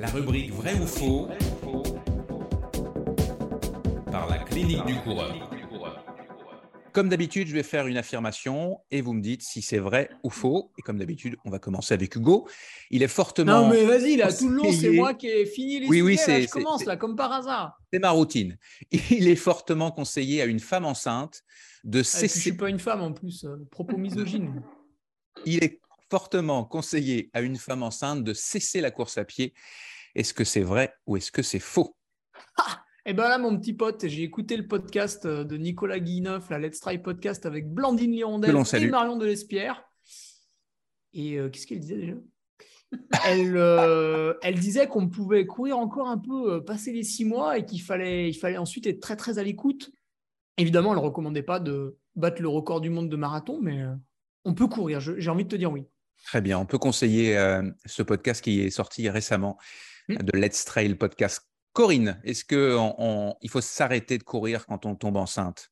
[0.00, 1.28] La rubrique vrai ou faux
[4.10, 5.34] par la clinique du coureur.
[6.94, 10.30] Comme d'habitude, je vais faire une affirmation et vous me dites si c'est vrai ou
[10.30, 10.72] faux.
[10.78, 12.48] Et comme d'habitude, on va commencer avec Hugo.
[12.90, 13.64] Il est fortement.
[13.64, 16.16] Non, mais vas-y, là, tout le long, c'est moi qui ai fini les Oui, oui,
[16.16, 16.42] c'est.
[16.44, 17.78] Je commence là, comme par hasard.
[17.92, 18.56] C'est ma routine.
[19.10, 21.42] Il est fortement conseillé à une femme enceinte
[21.84, 22.24] de cesser.
[22.24, 24.62] Ah, je ne suis pas une femme en plus, euh, propos misogyne.
[25.44, 25.78] Il est
[26.10, 29.54] fortement conseillé à une femme enceinte de cesser la course à pied.
[30.14, 31.96] Est-ce que c'est vrai ou est-ce que c'est faux?
[32.58, 36.50] Ah eh bien là, mon petit pote, j'ai écouté le podcast euh, de Nicolas Guineuf,
[36.50, 39.82] la Let's Try podcast avec Blandine Lirondelle et Marion Delespierre.
[41.14, 42.14] Et euh, qu'est-ce qu'elle disait déjà?
[43.24, 47.64] Elle, euh, elle disait qu'on pouvait courir encore un peu, passer les six mois et
[47.64, 49.92] qu'il fallait, il fallait ensuite être très très à l'écoute.
[50.58, 53.84] Évidemment, elle ne recommandait pas de battre le record du monde de marathon, mais
[54.44, 55.00] on peut courir.
[55.00, 55.84] J'ai envie de te dire oui.
[56.24, 57.36] Très bien, on peut conseiller
[57.86, 59.58] ce podcast qui est sorti récemment
[60.08, 60.16] hmm.
[60.16, 65.70] de Let's Trail Podcast Corinne, est-ce qu'il faut s'arrêter de courir quand on tombe enceinte?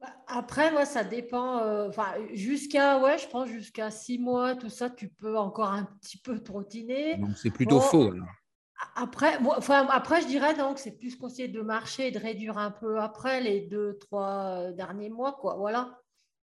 [0.00, 1.58] Bah, après, moi, ça dépend.
[1.60, 1.90] Euh,
[2.34, 6.38] jusqu'à, ouais, je pense jusqu'à six mois, tout ça, tu peux encore un petit peu
[6.40, 7.16] trottiner.
[7.16, 8.12] Donc, c'est plutôt faux.
[8.96, 12.70] Après, enfin, après, je dirais donc c'est plus conseillé de marcher et de réduire un
[12.70, 15.56] peu après les deux, trois euh, derniers mois, quoi.
[15.56, 16.00] Voilà.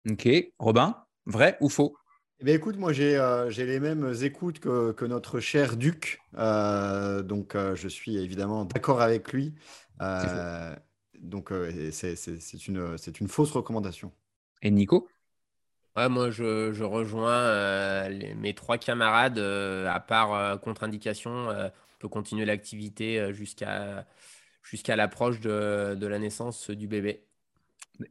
[0.09, 0.27] Ok,
[0.59, 1.95] Robin, vrai ou faux?
[2.41, 7.75] Eh écoute, moi euh, j'ai les mêmes écoutes que, notre cher Duc, euh, donc euh,
[7.75, 9.53] je suis évidemment d'accord avec lui.
[9.99, 11.53] donc
[11.91, 14.11] c'est une, une fausse recommandation.
[14.61, 15.07] Et Nico?
[15.95, 24.05] Ouais, moi je, rejoins mes trois camarades, à part contre-indication, on peut continuer l'activité jusqu'à
[24.61, 27.23] jusqu'à l'approche de, de la naissance du bébé.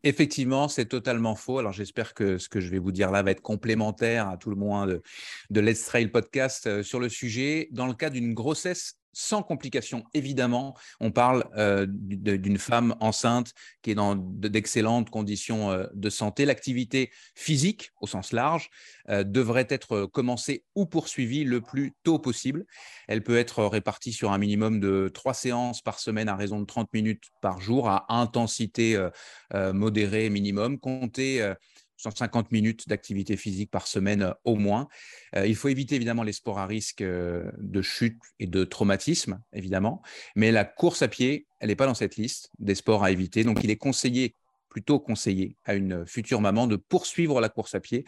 [0.03, 1.59] Effectivement, c'est totalement faux.
[1.59, 4.51] Alors j'espère que ce que je vais vous dire là va être complémentaire à tout
[4.51, 5.03] le moins de,
[5.51, 7.68] Let's Trail Podcast euh, sur le sujet.
[7.72, 10.05] Dans le cas d'une grossesse sans complications.
[10.12, 13.53] Évidemment, on parle euh, d'une femme enceinte
[13.83, 16.45] qui est dans d'excellentes conditions euh, de santé.
[16.45, 18.71] L'activité physique, au sens large,
[19.09, 22.67] euh, devrait être commencée ou poursuivie le plus tôt possible.
[23.09, 26.67] Elle peut être répartie sur un minimum de trois séances par semaine à raison de
[26.67, 29.09] 30 minutes par jour à intensité
[29.53, 30.79] modérée minimum.
[30.79, 31.55] Comptez
[31.97, 34.88] 150 minutes d'activité physique par semaine euh, au moins.
[35.36, 39.40] Euh, il faut éviter évidemment les sports à risque euh, de chute et de traumatisme,
[39.53, 40.03] évidemment,
[40.36, 43.45] mais la course à pied, elle n'est pas dans cette liste des sports à éviter.
[43.45, 44.34] Donc il est conseillé,
[44.68, 48.05] plutôt conseillé à une future maman de poursuivre la course à pied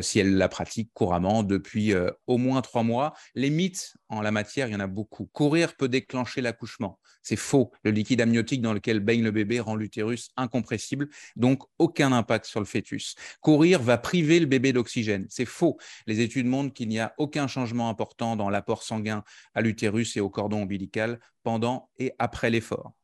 [0.00, 3.14] si elle la pratique couramment depuis euh, au moins trois mois.
[3.34, 5.26] Les mythes en la matière, il y en a beaucoup.
[5.26, 6.98] Courir peut déclencher l'accouchement.
[7.22, 7.72] C'est faux.
[7.84, 12.60] Le liquide amniotique dans lequel baigne le bébé rend l'utérus incompressible, donc aucun impact sur
[12.60, 13.14] le fœtus.
[13.40, 15.26] Courir va priver le bébé d'oxygène.
[15.28, 15.78] C'est faux.
[16.06, 19.24] Les études montrent qu'il n'y a aucun changement important dans l'apport sanguin
[19.54, 22.97] à l'utérus et au cordon ombilical pendant et après l'effort.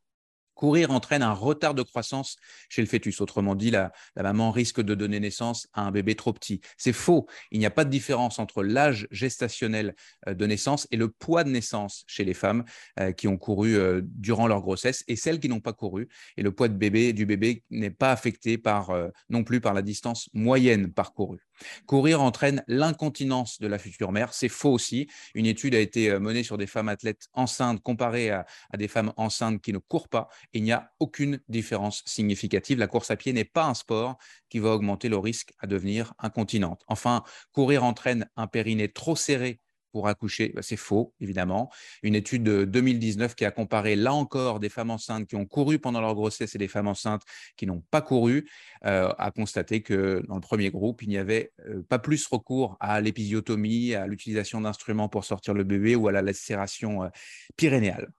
[0.55, 2.37] Courir entraîne un retard de croissance
[2.69, 3.21] chez le fœtus.
[3.21, 6.61] Autrement dit, la, maman risque de donner naissance à un bébé trop petit.
[6.77, 7.27] C'est faux.
[7.51, 9.95] Il n'y a pas de différence entre l'âge gestationnel
[10.29, 12.65] euh, de naissance et le poids de naissance chez les femmes
[13.01, 16.09] euh, qui ont couru euh, durant leur grossesse et celles qui n'ont pas couru.
[16.37, 18.93] Et le poids de bébé, du bébé n'est pas affecté par,
[19.29, 21.41] non plus par la distance moyenne parcourue.
[21.87, 24.33] Courir entraîne l'incontinence de la future mère.
[24.33, 25.09] C'est faux aussi.
[25.35, 28.47] Une étude a été menée sur des femmes athlètes enceintes comparées à
[28.77, 32.79] des femmes enceintes qui ne courent pas il n'y a aucune différence significative.
[32.79, 34.19] La course à pied n'est pas un sport
[34.49, 36.83] qui va augmenter le risque à devenir incontinente.
[36.89, 39.61] Enfin, courir entraîne un périnée trop serré
[39.95, 41.71] pour accoucher, bah, c'est faux, évidemment.
[42.03, 45.79] Une étude de 2019 qui a comparé, là encore, des femmes enceintes qui ont couru
[45.79, 47.23] pendant leur grossesse et des femmes enceintes
[47.57, 48.51] qui n'ont pas couru,
[48.87, 52.77] euh, a constaté que dans le premier groupe, il n'y avait euh, pas plus recours
[52.81, 57.09] à l'épisiotomie, à l'utilisation d'instruments pour sortir le bébé ou à la lacération euh,
[57.57, 58.11] pyrénéale.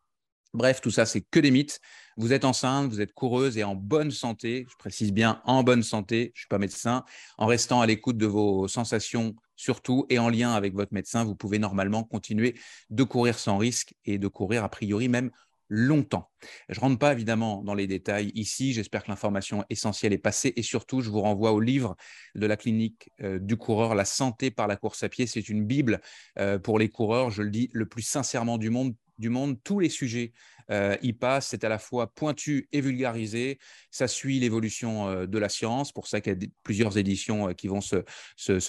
[0.55, 1.81] Bref, tout ça, c'est que des mythes.
[2.15, 5.83] Vous êtes enceinte, vous êtes coureuse et en bonne santé, je précise bien en bonne
[5.83, 7.03] santé, je ne suis pas médecin,
[7.37, 11.35] en restant à l'écoute de vos sensations surtout et en lien avec votre médecin, vous
[11.35, 12.55] pouvez normalement continuer
[12.89, 15.29] de courir sans risque et de courir a priori même
[15.67, 16.29] longtemps.
[16.69, 20.53] Je ne rentre pas évidemment dans les détails ici, j'espère que l'information essentielle est passée
[20.55, 21.97] et surtout je vous renvoie au livre
[22.35, 25.27] de la clinique euh, du coureur, La santé par la course à pied.
[25.27, 25.99] C'est une Bible
[26.39, 29.57] euh, pour les coureurs, je le dis le plus sincèrement du monde du monde.
[29.63, 30.33] Tous les sujets
[30.71, 31.47] euh, y passent.
[31.49, 33.59] C'est à la fois pointu et vulgarisé.
[33.91, 35.91] Ça suit l'évolution euh, de la science.
[35.91, 38.03] Pour ça qu'il y a plusieurs éditions euh, qui vont se,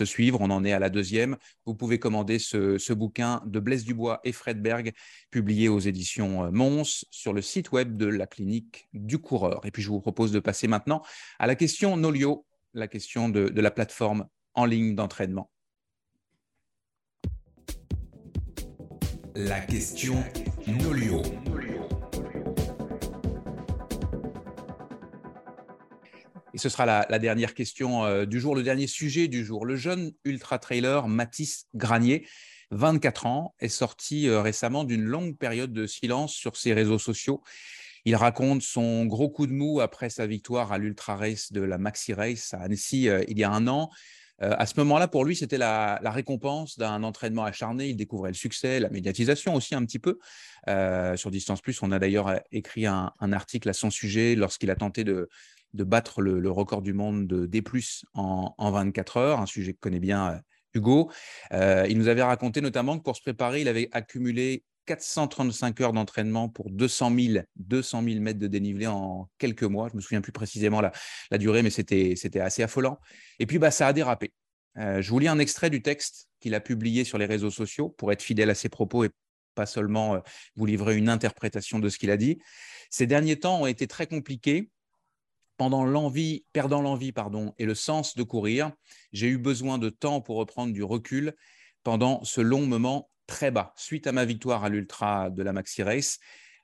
[0.04, 0.40] suivre.
[0.40, 1.36] On en est à la deuxième.
[1.64, 4.92] Vous pouvez commander ce, bouquin de Blaise Dubois et Fredberg,
[5.30, 9.66] publié aux éditions Mons sur le site web de la clinique du coureur.
[9.66, 11.02] Et puis je vous propose de passer maintenant
[11.38, 15.50] à la question Nolio, la question de la plateforme en ligne d'entraînement.
[19.38, 20.24] La question
[20.66, 21.20] Nolio.
[26.54, 29.66] Et ce sera la, dernière question euh, du jour, le dernier sujet du jour.
[29.66, 32.26] Le jeune ultra-trailer Mathis Granier,
[32.70, 37.42] 24 ans, est sorti euh, récemment d'une longue période de silence sur ses réseaux sociaux.
[38.06, 41.76] Il raconte son gros coup de mou après sa victoire à l'Ultra Race de la
[41.76, 43.90] Maxi Race à Annecy euh, il y a un an.
[44.42, 47.88] Euh, à ce moment-là, pour lui, c'était la, récompense d'un entraînement acharné.
[47.88, 50.18] Il découvrait le succès, la médiatisation aussi un petit peu.
[50.68, 54.70] Euh, sur Distance Plus, on a d'ailleurs euh, écrit un, article à son sujet lorsqu'il
[54.70, 55.28] a tenté de,
[55.72, 57.62] battre le, record du monde de D+,
[58.14, 60.40] en, en 24 heures, un sujet que connaît bien
[60.74, 61.10] Hugo.
[61.52, 66.48] il nous avait raconté notamment que pour se préparer, il avait accumulé 435 heures d'entraînement
[66.48, 69.88] pour 200 000, 200 000 mètres de dénivelé en quelques mois.
[69.90, 70.92] Je me souviens plus précisément la,
[71.30, 72.98] la durée, mais c'était assez affolant.
[73.38, 74.32] Et puis, bah, ça a dérapé.
[74.78, 77.88] Euh, je vous lis un extrait du texte qu'il a publié sur les réseaux sociaux
[77.88, 79.10] pour être fidèle à ses propos et
[79.54, 80.20] pas seulement euh,
[80.54, 82.38] vous livrer une interprétation de ce qu'il a dit.
[82.90, 84.70] Ces derniers temps ont été très compliqués.
[85.56, 88.72] Pendant l'envie, perdant l'envie, pardon, et le sens de courir,
[89.12, 91.34] j'ai eu besoin de temps pour reprendre du recul
[91.82, 93.72] pendant ce long moment très bas.
[93.76, 96.18] Suite à ma victoire à l'Ultra de la Maxi Race,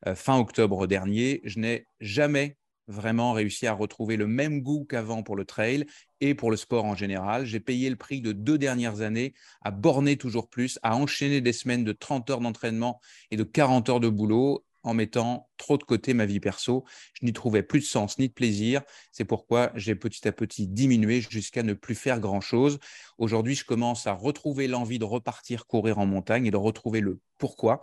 [0.06, 2.56] euh, fin octobre dernier, je n'ai jamais
[2.88, 5.86] vraiment réussi à retrouver le même goût qu'avant pour le trail
[6.20, 7.46] et pour le sport en général.
[7.46, 11.52] J'ai payé le prix de deux dernières années à borner toujours plus, à enchaîner des
[11.52, 13.00] semaines de 30 heures d'entraînement
[13.30, 16.85] et de 40 heures de boulot en mettant trop de côté ma vie perso.
[17.14, 18.83] Je n'y trouvais plus de sens ni de plaisir.
[19.12, 22.78] C'est pourquoi j'ai petit à petit diminué jusqu'à ne plus faire grand-chose.
[23.18, 27.20] Aujourd'hui, je commence à retrouver l'envie de repartir courir en montagne et de retrouver le
[27.39, 27.83] pourquoi.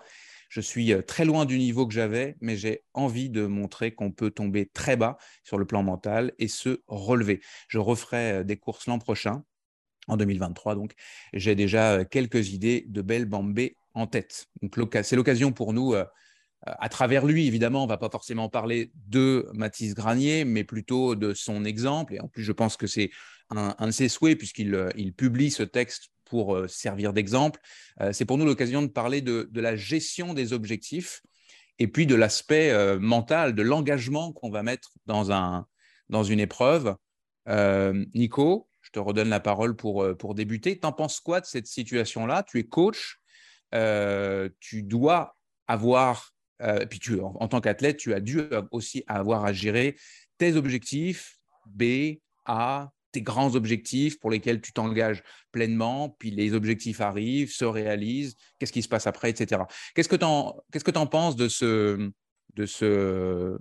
[0.49, 4.11] Je suis euh, très loin du niveau que j'avais, mais j'ai envie de montrer qu'on
[4.11, 7.39] peut tomber très bas sur le plan mental et se relever.
[7.67, 9.43] Je referai euh, des courses l'an prochain,
[10.07, 10.93] en 2023 donc.
[11.33, 14.47] J'ai déjà euh, quelques idées de belles bambées en tête.
[15.03, 15.93] c'est l'occasion pour nous
[16.65, 21.15] à travers lui, évidemment, on ne va pas forcément parler de Mathis Granier, mais plutôt
[21.15, 22.15] de son exemple.
[22.15, 23.11] Et en plus, je pense que c'est
[23.49, 27.59] un, de ses souhaits, puisqu'il euh, publie ce texte pour euh, servir d'exemple.
[28.01, 31.21] Euh, c'est pour nous l'occasion de parler de, la gestion des objectifs
[31.79, 35.65] et puis de l'aspect mental, de l'engagement qu'on va mettre dans, un,
[36.09, 36.93] dans une épreuve.
[38.13, 40.77] Nico, je te redonne la parole pour, pour débuter.
[40.77, 42.43] T'en penses quoi de cette situation-là?
[42.43, 43.21] Tu es coach,
[44.59, 48.41] tu dois avoir euh, puis tu, en, tant qu'athlète, tu as dû
[48.71, 49.95] aussi avoir à gérer
[50.37, 57.01] tes objectifs, B, A, tes grands objectifs pour lesquels tu t'engages pleinement, puis les objectifs
[57.01, 59.63] arrivent, se réalisent, qu'est-ce qui se passe après, etc.
[59.95, 62.11] Qu'est-ce que tu en, qu'est-ce que en penses de ce,
[62.55, 63.57] de, ce,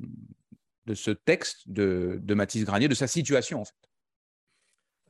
[0.86, 3.74] de ce texte de, de Mathis Granier, de sa situation en fait?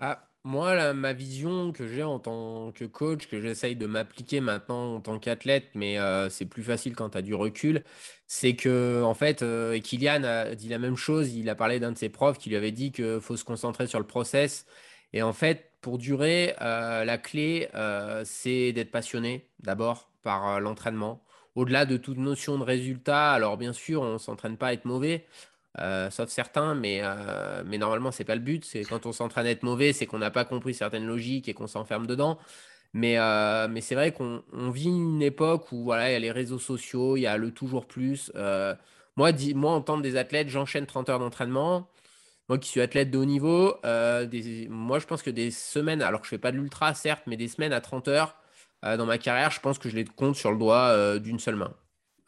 [0.01, 4.95] Ah, moi, ma vision que j'ai en tant que coach, que j'essaye de m'appliquer maintenant
[4.97, 7.85] en tant qu'athlète, mais euh, c'est plus facile quand tu as du recul,
[8.27, 11.35] c'est que, en fait, euh, Kylian a dit la même chose.
[11.35, 13.87] Il a parlé d'un de ses profs qui lui avait dit qu'il faut se concentrer
[13.87, 14.67] sur le process.
[15.13, 17.69] Et en fait, pour durer, euh, la clé,
[18.25, 21.23] c'est d'être passionné d'abord par l'entraînement.
[21.55, 24.85] Au-delà de toute notion de résultat, alors bien sûr, on ne s'entraîne pas à être
[24.85, 25.27] mauvais,
[25.81, 28.65] euh, sauf certains, mais, euh, mais normalement, c'est pas le but.
[28.65, 31.55] C'est quand on s'entraîne à être mauvais, c'est qu'on n'a pas compris certaines logiques et
[31.55, 32.39] qu'on s'enferme dedans.
[32.95, 36.31] Mais, euh, mais c'est vrai qu'on vit une époque où voilà, il y a les
[36.33, 38.33] réseaux sociaux, il y a le toujours plus.
[39.17, 41.89] moi, moi, en tant que des athlètes, j'enchaîne 30 heures d'entraînement.
[42.49, 43.77] Moi qui suis athlète de haut niveau,
[44.71, 47.37] moi je pense que des semaines, alors que je fais pas de l'ultra certes, mais
[47.37, 48.37] des semaines à 30 heures
[48.83, 51.75] dans ma carrière, je pense que je les compte sur le doigt d'une seule main.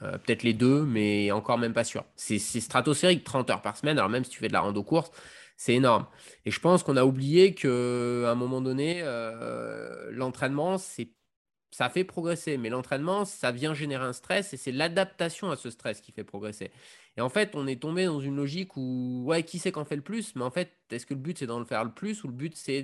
[0.02, 2.04] Euh, peut-être les deux, mais encore même pas sûr.
[2.16, 3.98] C'est stratosphérique, 30 heures par semaine.
[3.98, 5.10] Alors même si tu fais de la rando course,
[5.56, 6.06] c'est énorme.
[6.46, 12.56] Et je pense qu'on a oublié qu'à un moment donné, euh, l'entraînement, ça fait progresser.
[12.56, 16.24] Mais l'entraînement, ça vient générer un stress et c'est l'adaptation à ce stress qui fait
[16.24, 16.70] progresser.
[17.16, 19.96] Et en fait, on est tombé dans une logique où, ouais, qui c'est qu'en fait
[19.96, 20.34] le plus?
[20.34, 22.56] Mais en fait, est-ce que le but, c'est d'en faire le plus ou le but,
[22.56, 22.82] c'est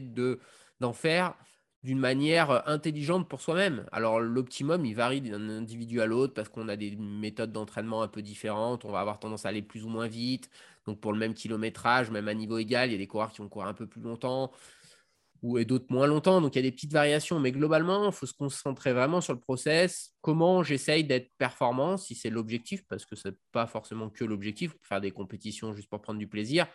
[0.81, 1.35] d'en faire
[1.87, 3.87] d'une manière euh, intelligente pour soi-même.
[3.93, 8.09] Alors l'optimum, il varie d'un individu à l'autre parce qu'on a des méthodes d'entraînement un
[8.09, 10.51] peu différentes, on va avoir tendance à aller plus ou moins vite.
[10.85, 13.41] Donc pour le même kilométrage, même à niveau égal, il y a des coureurs qui
[13.41, 14.51] vont courir un peu plus longtemps
[15.43, 16.41] ou et d'autres moins longtemps.
[16.41, 19.35] Donc il y a des petites variations, mais globalement, il faut se concentrer vraiment sur
[19.35, 20.13] le process.
[20.23, 24.75] Comment j'essaye d'être performant, si c'est l'objectif, parce que ce n'est pas forcément que l'objectif,
[24.83, 26.67] faire des compétitions juste pour prendre du plaisir.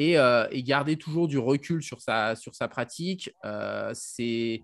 [0.00, 3.34] Euh, et, garder toujours du recul sur sa, sur sa pratique.
[3.44, 4.62] Euh, c'est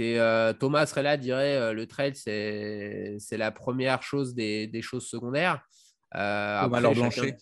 [0.00, 5.64] euh, Thomas Rella dirait le trail, c'est la première chose des, des choses secondaires.
[6.12, 7.36] Thomas chacun,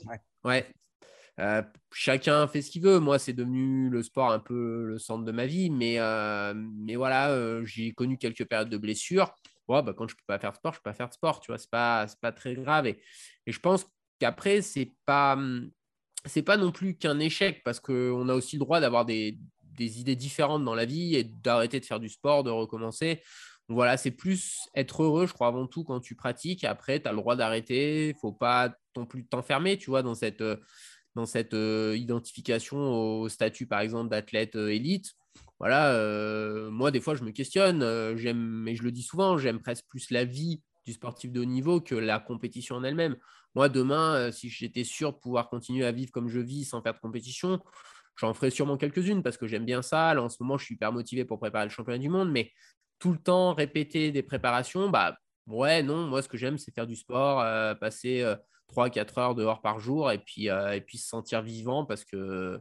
[0.45, 0.67] ouais.
[1.93, 2.99] chacun fait ce qu'il veut.
[2.99, 5.71] Moi, c'est devenu le sport un peu le centre de ma vie.
[5.71, 5.99] Mais,
[6.55, 9.35] mais voilà, j'ai connu quelques périodes de blessures.
[9.69, 11.15] bah, quand je ne peux pas faire de sport, je ne peux pas faire de
[11.15, 11.41] sport.
[11.41, 12.87] Tu vois, ce n'est pas, pas très grave.
[12.87, 13.01] Et,
[13.47, 13.87] et je pense
[14.19, 15.71] qu'après, c'est pas hum,
[16.25, 19.39] c'est pas non plus qu'un échec parce qu'on a aussi le droit d'avoir des,
[19.79, 23.21] idées différentes dans la vie et d'arrêter de faire du sport, de recommencer.
[23.69, 26.65] voilà, c'est plus être heureux, je crois, avant tout quand tu pratiques.
[26.65, 28.11] Après, tu as le droit d'arrêter.
[28.11, 33.81] Il faut pas non plus t'enfermer, tu vois, dans cette, euh, identification au statut, par
[33.81, 35.13] exemple, d'athlète euh, élite.
[35.59, 38.17] Voilà, euh, moi, des fois, je me questionne.
[38.17, 41.45] j'aime, mais je le dis souvent, j'aime presque plus la vie du sportif de haut
[41.45, 43.17] niveau que la compétition en elle-même.
[43.55, 46.83] Moi, demain, euh, si j'étais sûr de pouvoir continuer à vivre comme je vis sans
[46.83, 47.61] faire de compétition,
[48.17, 50.21] j'en ferais sûrement quelques-unes parce que j'aime bien ça.
[50.21, 52.51] En ce moment, je suis hyper motivé pour préparer le championnat du monde, mais
[52.99, 56.87] tout le temps répéter des préparations, bah ouais, non, moi, ce que j'aime, c'est faire
[56.87, 58.25] du sport, euh, passer
[58.69, 62.61] 3-4 euh, heures dehors par jour et puis, et puis se sentir vivant parce que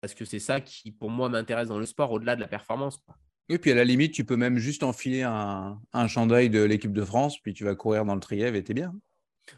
[0.00, 3.00] parce que c'est ça qui, pour moi, m'intéresse dans le sport au-delà de la performance.
[3.48, 6.92] Et puis à la limite, tu peux même juste enfiler un, un chandail de l'équipe
[6.92, 8.92] de France, puis tu vas courir dans le Trièvre et t'es bien.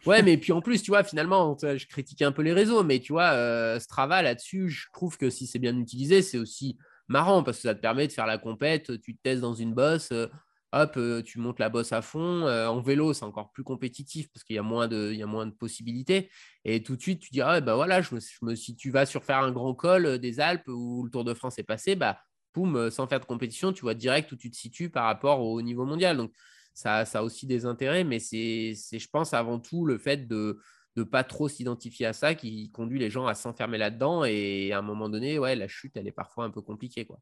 [0.07, 3.01] Ouais, mais puis en plus, tu vois, finalement, je critique un peu les réseaux, mais
[3.01, 6.79] tu vois, euh, Strava là-dessus, je trouve que si c'est bien utilisé, c'est aussi
[7.09, 9.73] marrant parce que ça te permet de faire la compète, tu te testes dans une
[9.73, 10.27] bosse, euh,
[10.73, 12.47] hop, euh, tu montes la bosse à fond.
[12.47, 15.27] en vélo, c'est encore plus compétitif parce qu'il y a moins de, il y a
[15.27, 16.31] moins de possibilités.
[16.67, 19.25] Et tout de suite, tu dis, ah, bah voilà, je me, si tu vas sur
[19.25, 22.19] faire un grand col des Alpes où le Tour de France est passé, bah,
[22.59, 25.63] poum, sans faire de compétition, tu vois direct où tu te situes par rapport au
[25.63, 26.17] niveau mondial.
[26.17, 26.33] Donc,
[26.75, 30.61] ça, a aussi des intérêts, mais c'est, je pense, avant tout le fait de
[30.97, 34.25] ne pas trop s'identifier à ça qui conduit les gens à s'enfermer là-dedans.
[34.25, 37.05] Et à un moment donné, ouais, la chute, elle est parfois un peu compliquée.
[37.05, 37.21] Quoi.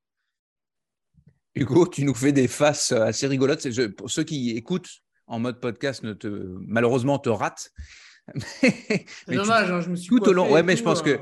[1.54, 3.66] Hugo, tu nous fais des faces assez rigolotes.
[3.96, 4.90] pour ceux qui écoutent
[5.26, 6.28] en mode podcast, ne te,
[6.60, 7.70] malheureusement, te ratent.
[9.28, 10.52] dommage, hein, je me suis tout au long.
[10.52, 11.18] Ouais, mais je pense que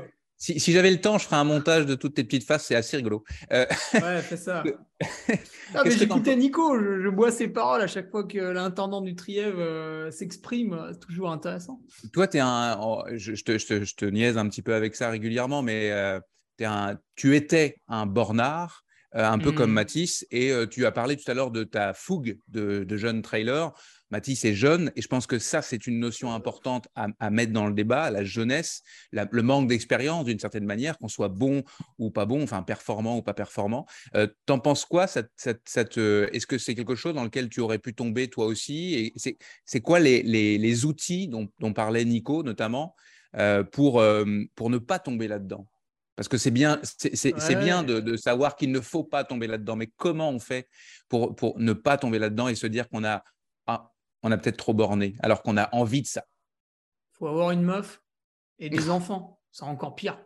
[0.49, 2.75] euh, si, j'avais le temps, je ferais un montage de toutes tes petites faces, c'est
[2.75, 3.23] assez rigolo.
[3.51, 4.63] Euh, ouais, fais ça.
[5.29, 10.11] mais j'écoutais Nico, je, bois ses paroles à chaque fois que l'intendant du Trièvre euh,
[10.11, 11.81] s'exprime, toujours intéressant.
[12.13, 15.61] Toi, es un, oh, je, te, je, te, niaise un petit peu avec ça régulièrement,
[15.61, 16.19] mais euh,
[16.59, 18.83] es un, tu étais un bornard,
[19.13, 19.75] un peu comme hmm.
[19.75, 23.71] Matisse, et tu as parlé tout à l'heure de ta fougue de, de jeune trailer.
[24.11, 27.67] Mathis est jeune et je pense que ça, c'est une notion importante à, mettre dans
[27.67, 31.63] le débat, la jeunesse, le manque d'expérience d'une certaine manière, qu'on soit bon
[31.97, 33.85] ou pas bon, enfin performant ou pas performant.
[34.15, 37.93] Euh, T'en penses quoi euh, Est-ce que c'est quelque chose dans lequel tu aurais pu
[37.95, 38.93] tomber toi aussi?
[38.93, 42.95] Et c'est quoi les, les, outils dont, dont, parlait Nico notamment
[43.37, 44.25] euh, pour, euh,
[44.55, 45.67] pour ne pas tomber là-dedans?
[46.15, 49.75] Parce que c'est bien, c'est bien de, de, savoir qu'il ne faut pas tomber là-dedans,
[49.75, 50.69] mais comment on fait
[51.09, 53.21] pour, pour ne pas tomber là-dedans et se dire qu'on a
[54.25, 56.25] on a peut-être trop borné, alors qu'on a envie de ça.
[57.13, 58.01] Il faut avoir une meuf
[58.57, 60.19] et des enfants, c'est encore pire.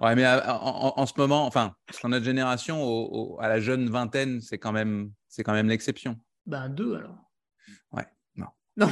[0.00, 4.72] ouais, mais en, ce moment, enfin, dans notre génération, à la jeune vingtaine, c'est quand
[4.72, 6.20] même, c'est quand même l'exception.
[6.46, 7.32] Ben deux alors.
[7.90, 8.06] Ouais,
[8.36, 8.48] non.
[8.76, 8.90] Non,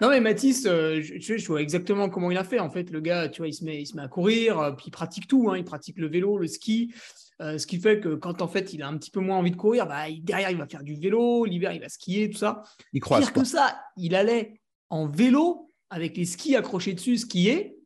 [0.00, 2.58] non, mais Mathis, euh, je, je, vois exactement comment il a fait.
[2.58, 4.72] En fait, le gars, tu vois, il se met, il se met à courir, euh,
[4.72, 5.50] puis il pratique tout.
[5.50, 5.58] Hein.
[5.58, 6.92] il pratique le vélo, le ski.
[7.40, 9.50] Euh, ce qui fait que quand en fait il a un petit peu moins envie
[9.50, 12.62] de courir, bah, derrière il va faire du vélo, l'hiver il va skier, tout ça.
[12.92, 13.24] Il croise.
[13.24, 14.60] Pire que ça, il allait
[14.90, 17.76] en vélo avec les skis accrochés dessus, skier,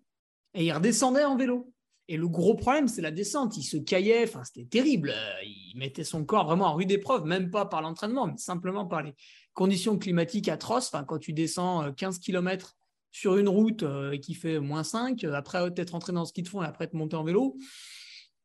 [0.55, 1.73] et il redescendait en vélo.
[2.09, 3.57] Et le gros problème, c'est la descente.
[3.57, 5.13] Il se caillait, enfin, c'était terrible.
[5.43, 9.03] Il mettait son corps vraiment en rude épreuve, même pas par l'entraînement, mais simplement par
[9.03, 9.15] les,
[9.57, 10.93] conditions climatiques atroces.
[11.09, 12.77] Quand tu descends 15 euh, km
[13.11, 16.43] sur une route euh, qui fait moins 5, euh, après être rentré dans le ski
[16.43, 17.57] de fond et après te monter en vélo,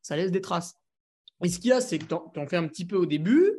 [0.01, 0.75] ça laisse des traces.
[1.43, 3.53] Et ce qu'il y a, c'est que tu en, fais un petit peu au début.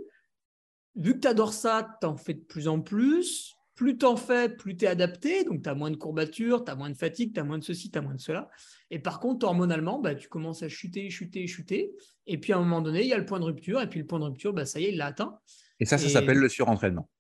[0.97, 3.55] Vu que tu adores ça, tu en fais de plus en plus.
[3.83, 5.43] Plus tu en fais, plus tu es adapté.
[5.43, 7.65] Donc, tu as moins de courbatures, tu as moins de fatigue, tu as moins de
[7.65, 8.49] ceci, tu as moins de cela.
[8.93, 11.93] Et par contre, hormonalement, bah, tu commences à chuter, chuter, chuter.
[12.29, 13.83] Et puis, à un moment donné, il y a le point de rupture.
[13.83, 15.37] Et puis, le point de rupture, bah, ça y est, il l'a atteint.
[15.81, 17.11] Et ça, ça s'appelle le surentraînement.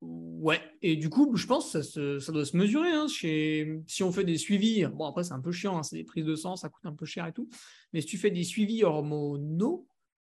[0.00, 2.92] Ouais, et du coup, je pense que ça, doit se mesurer.
[2.92, 6.04] Hein, si on fait des suivis, bon, après, c'est un peu chiant, hein, c'est des
[6.04, 7.48] prises de sang, ça coûte un peu cher et tout.
[7.92, 9.88] Mais si tu fais des suivis hormonaux,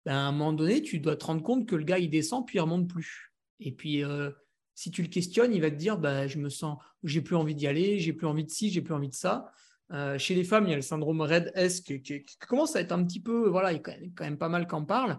[0.05, 2.45] ben, à un moment donné, tu dois te rendre compte que le gars, il descend,
[2.45, 3.33] puis il remonte plus.
[3.61, 4.33] Et puis, euh,
[4.75, 7.55] si tu le questionnes, il va te dire bah, Je me sens, j'ai plus envie
[7.55, 9.51] d'y aller, j'ai plus envie de ci, j'ai plus envie de ça.
[9.93, 12.01] Euh, chez les femmes, il y a le syndrome Red S qui,
[12.49, 14.85] commence à être un petit peu, voilà, il y a quand même, pas mal qu'en
[14.85, 15.19] parle.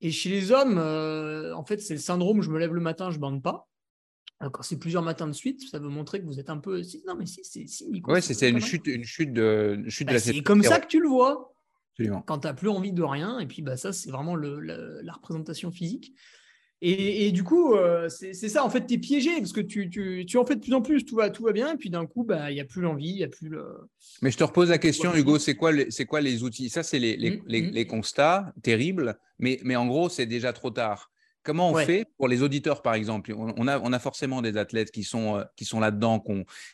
[0.00, 3.10] Et chez les hommes, euh, en fait, c'est le syndrome je me lève le matin,
[3.10, 3.68] je bande pas.
[4.52, 6.80] Quand c'est plusieurs matins de suite, ça veut montrer que vous êtes un peu.
[7.08, 10.18] Non, mais si, c'est si, Oui, c'est une chute, une chute de, chute bah, de
[10.18, 11.52] la C'est comme ça que tu le vois.
[11.94, 12.22] Absolument.
[12.22, 13.40] Quand tu n'as plus envie de rien.
[13.40, 16.14] Et puis, bah, ça, c'est vraiment le, la représentation physique.
[16.80, 19.90] Et, et du coup, euh, c'est ça, en fait, tu es piégé parce que tu,
[19.90, 21.72] tu, tu, en fais de plus en plus, tout va, tout va bien.
[21.72, 23.64] Et puis d'un coup, bah, il n'y a plus l'envie, il n'y a plus le.
[24.22, 25.72] Mais je te repose la question, Hugo, c'est quoi,
[26.08, 26.68] quoi les outils?
[26.68, 27.70] Ça, c'est les, les, mmh, les, mmh.
[27.70, 29.18] les, constats terribles.
[29.40, 31.10] Mais, mais en gros, c'est déjà trop tard.
[31.48, 33.32] Comment on fait pour les auditeurs, par exemple?
[33.34, 36.22] On a, on a forcément des athlètes qui sont, euh, qui sont là-dedans,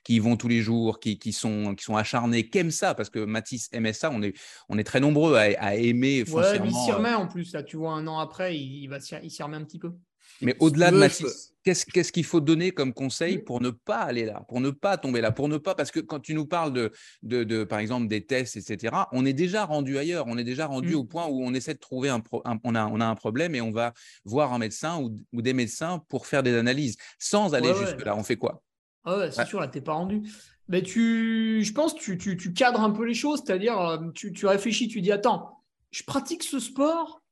[0.03, 2.93] qui y vont tous les jours, qui, qui, sont, qui sont acharnés, qui aiment ça,
[2.97, 4.11] parce que Mathis aimait ça.
[4.11, 4.37] On est,
[4.69, 6.25] on est très nombreux à, à aimer.
[6.29, 7.53] Ouais, il s'y remet euh, en plus.
[7.53, 9.93] Là, tu vois, un an après, il, va, il s'y remet un petit peu.
[10.41, 14.45] Mais au-delà de Mathis, qu'est-ce qu'il faut donner comme conseil pour ne pas aller là,
[14.49, 16.93] pour ne pas tomber là, pour ne pas, parce que quand tu nous parles de,
[17.23, 20.95] de, par exemple, des tests, etc., on est déjà rendu ailleurs, on est déjà rendu
[20.95, 20.99] mmh.
[20.99, 23.61] au point où on essaie de trouver un, on, a, on a un problème et
[23.61, 23.95] on va
[24.25, 26.97] voir un médecin ou, des médecins pour faire des analyses.
[27.19, 28.63] Sans aller jusque-là, on fait quoi?
[29.05, 30.23] Ah ouais, c'est sûr, là, tu n'es pas rendu.
[30.69, 34.33] Mais tu, je pense tu, tu, tu, cadres un peu les choses, c'est-à-dire, euh, tu,
[34.33, 37.23] tu réfléchis, tu dis, attends, je pratique ce sport,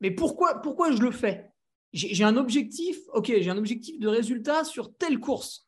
[0.00, 1.50] mais pourquoi, pourquoi je le fais?
[1.92, 5.66] J'ai un objectif, ok, j'ai un objectif de résultat sur telle course.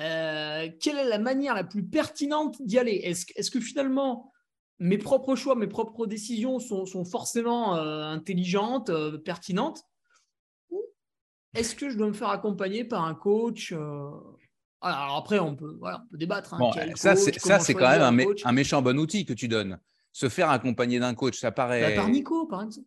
[0.00, 3.00] Euh, quelle est la manière la plus pertinente d'y aller?
[3.04, 4.32] Est-ce que finalement
[4.80, 9.84] mes propres choix, mes propres décisions sont, forcément euh, intelligentes, euh, pertinentes?
[10.70, 10.82] Ou
[11.54, 13.74] est-ce que je dois me faire accompagner par un coach
[14.86, 16.52] alors après, on peut, voilà, on peut débattre.
[16.52, 19.80] Hein, ça, c'est quand même un, un, méchant bon outil que tu donnes.
[20.12, 21.80] Se faire accompagner d'un coach, ça paraît.
[21.80, 22.86] Bah, par Nico, par exemple.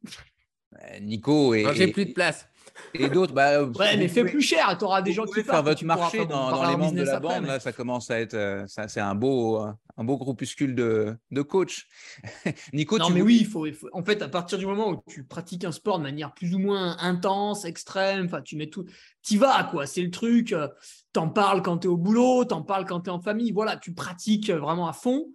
[1.02, 1.65] Nico et.
[1.73, 2.48] J'ai plus de place.
[2.94, 5.84] Et d'autres, bah, ouais, mais fais plus cher, tu auras des gens qui faire votre
[5.84, 7.45] marché dans, les membres de la bande.
[7.45, 11.85] Là, ça commence à être, euh, c'est un beau, un beau groupuscule de, de coachs.
[12.73, 15.64] Nico, non, mais oui, il faut, en fait, à partir du moment où tu pratiques
[15.64, 18.85] un sport de manière plus ou moins intense, extrême, enfin, tu mets tout,
[19.22, 19.85] t'y vas, quoi.
[19.85, 20.53] C'est le truc.
[20.53, 20.68] Euh,
[21.14, 23.52] t'en parles quand tu es au boulot, t'en parles quand tu es en famille.
[23.52, 25.27] Voilà, tu pratiques vraiment à fond.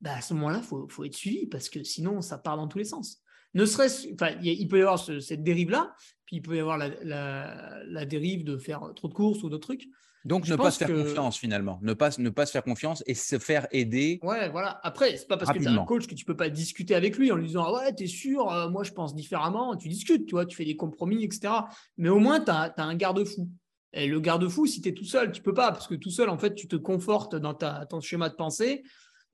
[0.00, 2.68] Bah, à ce moment-là, il faut, faut être suivi parce que sinon, ça part dans
[2.68, 3.23] tous les sens
[3.54, 5.94] ne serait-ce, enfin, il peut y avoir cette dérive-là,
[6.26, 9.88] puis il peut y avoir la, dérive de faire trop de courses ou d'autres trucs.
[10.24, 13.14] Donc, ne pas se faire confiance finalement, ne pas, ne pas se faire confiance et
[13.14, 14.20] se faire aider.
[14.22, 14.80] Ouais, voilà.
[14.82, 17.18] Après, c'est pas parce que tu as un coach que tu peux pas discuter avec
[17.18, 19.76] lui en lui disant ah ouais, tu es sûr, euh, moi je pense différemment.
[19.76, 21.52] Tu discutes, tu vois, tu fais des compromis, etc.
[21.98, 23.50] Mais au moins, tu as, un garde-fou.
[23.92, 26.30] Et le garde-fou, si tu es tout seul, tu peux pas, parce que tout seul,
[26.30, 28.82] en fait, tu te confortes dans ta, ton schéma de pensée.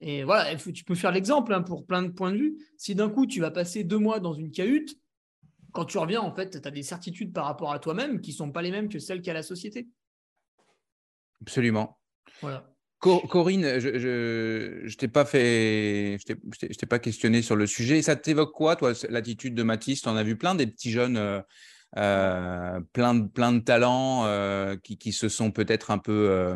[0.00, 2.56] Et voilà, tu peux faire l'exemple hein, pour plein de points de vue.
[2.78, 4.98] Si d'un coup, tu vas passer deux mois dans une cahute,
[5.72, 8.36] quand tu reviens, en fait, tu as des certitudes par rapport à toi-même qui ne
[8.36, 9.88] sont pas les mêmes que celles qu'a la société.
[11.42, 11.98] Absolument.
[12.40, 12.70] Voilà.
[13.00, 18.02] Corinne, je ne t'ai pas fait, je t'ai pas questionné sur le sujet.
[18.02, 20.02] Ça t'évoque quoi, toi, l'attitude de Mathis?
[20.02, 21.40] Tu en as vu plein des petits jeunes, euh,
[21.96, 26.54] euh, plein, de, plein de talents euh, qui, qui, se sont peut-être un peu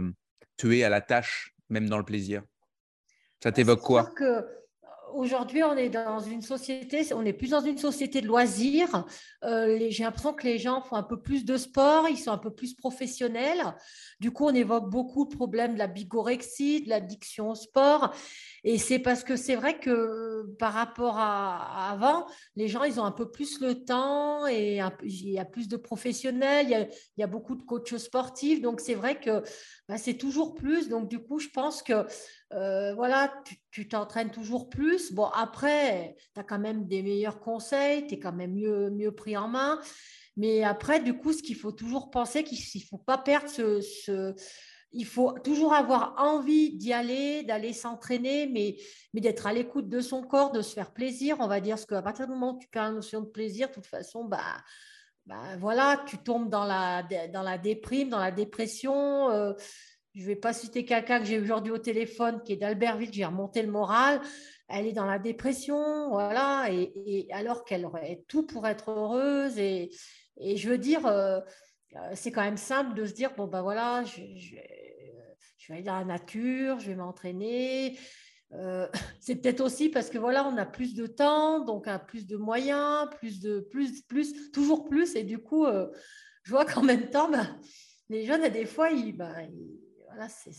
[0.59, 2.43] tués à la tâche, même dans le plaisir?
[3.43, 4.44] Ça t'évoque quoi que,
[5.15, 9.05] aujourd'hui, on est dans une société, on est plus dans une société de loisirs.
[9.44, 12.39] Euh, j'ai l'impression que les gens font un peu plus de sport, ils sont un
[12.39, 13.62] peu plus professionnels.
[14.20, 18.15] Du coup, on évoque beaucoup le problème de la bigorexie, de l'addiction au sport.
[18.65, 23.05] Et c'est parce que c'est vrai que par rapport à, avant, les gens, ils ont
[23.05, 27.27] un peu plus le temps et il y a plus de professionnels, il y a,
[27.27, 28.61] beaucoup de coachs sportifs.
[28.61, 29.43] Donc, c'est vrai que
[29.89, 30.89] bah, c'est toujours plus.
[30.89, 32.06] Donc, du coup, je pense que
[32.53, 33.33] euh, voilà,
[33.71, 35.12] tu t'entraînes toujours plus.
[35.12, 39.12] Bon, après, tu as quand même des meilleurs conseils, tu es quand même mieux, mieux
[39.12, 39.81] pris en main.
[40.37, 44.35] Mais après, du coup, ce qu'il faut toujours penser, qu'il ne faut pas perdre ce
[44.95, 48.77] il faut toujours avoir envie d'y aller, d'aller s'entraîner, mais,
[49.12, 51.37] mais d'être à l'écoute de son corps, de se faire plaisir.
[51.41, 53.69] On va dire ce qu'à partir du moment où tu perds la notion de plaisir,
[53.69, 54.39] de toute façon, bah,
[55.27, 57.03] bah voilà, tu tombes dans la,
[57.33, 59.31] dans la déprime, dans la dépression.
[59.31, 59.53] Euh,
[60.15, 63.24] je ne vais pas citer quelqu'un que j'ai aujourd'hui au téléphone qui est d'Albertville, j'ai
[63.24, 64.20] remonté le moral.
[64.69, 69.59] Elle est dans la dépression, voilà, et, alors qu'elle aurait tout pour être heureuse.
[69.59, 69.91] Et,
[70.41, 71.41] je veux dire, euh,
[71.97, 75.99] euh, c'est quand même simple de se dire bon ben voilà, je, vais aller dans
[75.99, 77.99] la nature, je vais m'entraîner.
[78.53, 78.89] Euh,
[79.20, 83.09] c'est peut-être aussi parce que voilà, on a plus de temps, donc plus de moyens,
[83.19, 85.15] plus de plus, plus, toujours plus.
[85.16, 85.66] Et du coup,
[86.43, 87.61] je vois qu'en même temps, ben,
[88.09, 89.51] les jeunes, des fois, ils, ben,
[90.15, 90.53] voilà, c'est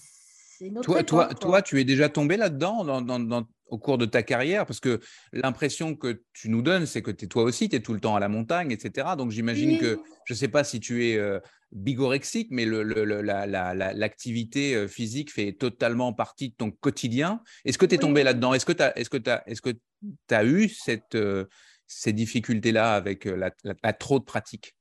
[0.83, 4.65] toi, toi, toi, tu es déjà tombé là-dedans dans, au cours de ta carrière?
[4.65, 5.01] Parce que
[5.33, 8.15] l'impression que tu nous donnes, c'est que es, toi aussi, tu es tout le temps
[8.15, 9.09] à la montagne, etc.
[9.17, 11.39] Donc j'imagine que, je ne sais pas si tu es euh,
[11.71, 17.41] bigorexique, mais l'activité euh, physique fait totalement partie de ton quotidien.
[17.65, 18.53] Est-ce que tu es tombé là-dedans?
[18.53, 21.45] Est-ce que tu as, est -ce as, est as eu cette, euh,
[21.87, 23.51] ces difficultés-là avec la,
[23.93, 24.74] trop de pratique?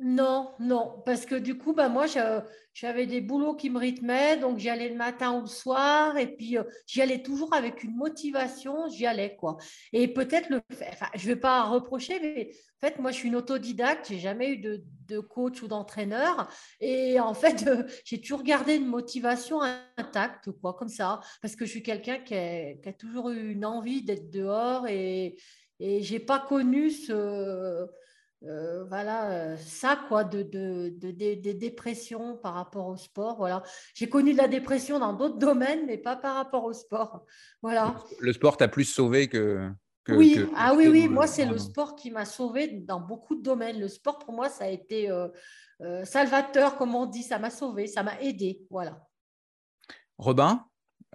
[0.00, 2.06] Non, non, parce que du coup, bah, moi,
[2.72, 6.36] j'avais des boulots qui me rythmaient, donc j'y allais le matin ou le soir, et
[6.36, 9.56] puis euh, j'y allais toujours avec une motivation, j'y allais, quoi.
[9.92, 13.28] Et peut-être le enfin, je ne vais pas reprocher, mais en fait, moi, je suis
[13.28, 16.48] une autodidacte, j'ai jamais eu de, coach ou d'entraîneur,
[16.80, 19.62] et en fait, euh, j'ai toujours gardé une motivation
[19.96, 24.04] intacte, quoi, comme ça, parce que je suis quelqu'un qui, a toujours eu une envie
[24.04, 25.36] d'être dehors, et,
[25.80, 27.88] et je n'ai pas connu ce
[28.44, 33.36] euh, voilà, euh, ça, quoi, de, de, de, dépressions par rapport au sport.
[33.36, 33.64] Voilà.
[33.94, 37.24] J'ai connu de la dépression dans d'autres domaines, mais pas par rapport au sport.
[37.62, 37.96] Voilà.
[38.20, 39.68] Le sport t'a plus sauvé que.
[40.08, 43.80] oui, ah oui, oui, moi, c'est le sport qui m'a sauvé dans beaucoup de domaines.
[43.80, 47.88] Le sport, pour moi, ça a été euh, salvateur, comme on dit, ça m'a sauvé,
[47.88, 48.60] ça m'a aidé.
[48.70, 49.04] Voilà.
[50.16, 50.64] Robin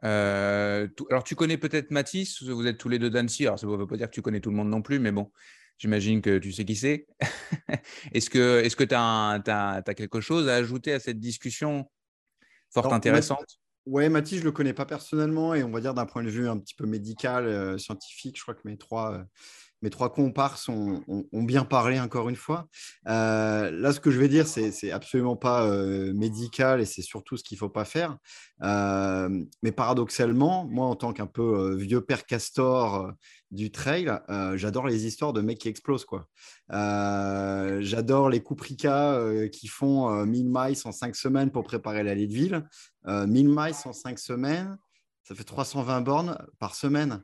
[0.05, 3.47] alors, tu connais peut-être Mathis, vous êtes tous les deux d'Annecy.
[3.47, 5.13] Alors, ça ne veut pas dire que tu connais tout le monde non plus, mais
[5.13, 5.31] bon,
[5.77, 7.07] J'imagine que tu sais qui c'est.
[8.13, 11.89] est-ce que tu as, quelque chose à ajouter à cette discussion
[12.71, 13.59] fort intéressante?
[13.85, 16.29] Oui, Mathis, je ne le connais pas personnellement et on va dire d'un point de
[16.29, 19.23] vue un petit peu médical, euh, scientifique, je crois que mes trois, euh,
[19.81, 22.69] mes trois comparses ont, bien parlé encore une fois.
[23.09, 25.67] Euh, là, ce que je vais dire, c'est absolument pas
[26.13, 28.17] médical et c'est surtout ce qu'il ne faut pas faire.
[28.61, 33.11] Mais paradoxalement, moi, en tant qu'un peu vieux père castor
[33.53, 34.11] du trail,
[34.55, 36.05] j'adore les histoires de mecs qui explosent.
[36.05, 36.27] quoi.
[36.69, 39.19] j'adore les Kuprika
[39.51, 42.67] qui font 1000 miles en 5 semaines pour préparer l'allée de ville.
[43.05, 44.77] 1000 miles en 5 semaines,
[45.23, 47.21] ça fait 320 bornes par semaine.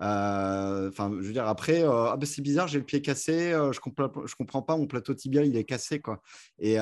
[0.00, 3.52] Euh, enfin, je veux dire, après, euh, ah ben, c'est bizarre, j'ai le pied cassé,
[3.52, 6.22] euh, je comprends, je comprends pas, mon plateau tibial, il est cassé, quoi.
[6.58, 6.76] Et,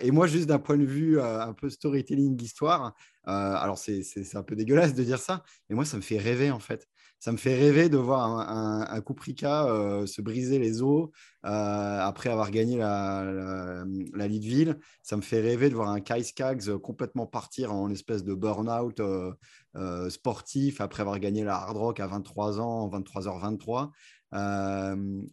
[0.00, 4.02] et moi, juste d'un point de vue un peu storytelling, histoire, alors c'est
[4.34, 6.86] un peu dégueulasse de dire ça, mais moi, ça me fait rêver, en fait
[7.18, 11.08] ça me fait rêver de voir un, un, Kuprika euh, se briser les os
[11.44, 13.84] euh, après avoir gagné la,
[14.14, 14.78] la, Ville.
[15.02, 19.00] Ça me fait rêver de voir un Kai Skaggs complètement partir en espèce de burn-out
[19.00, 23.90] euh, sportif après avoir gagné la Hard Rock à 23 ans, 23h23.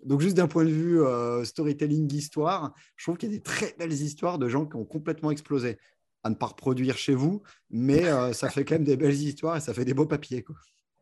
[0.06, 1.02] donc juste d'un point de vue
[1.46, 4.86] storytelling histoire, je trouve qu'il y a des très belles histoires de gens qui ont
[4.86, 5.78] complètement explosé.
[6.26, 8.04] À ne pas reproduire chez vous, mais
[8.34, 10.42] ça fait quand même des belles histoires et ça fait des beaux papiers.
[10.42, 10.56] Quoi.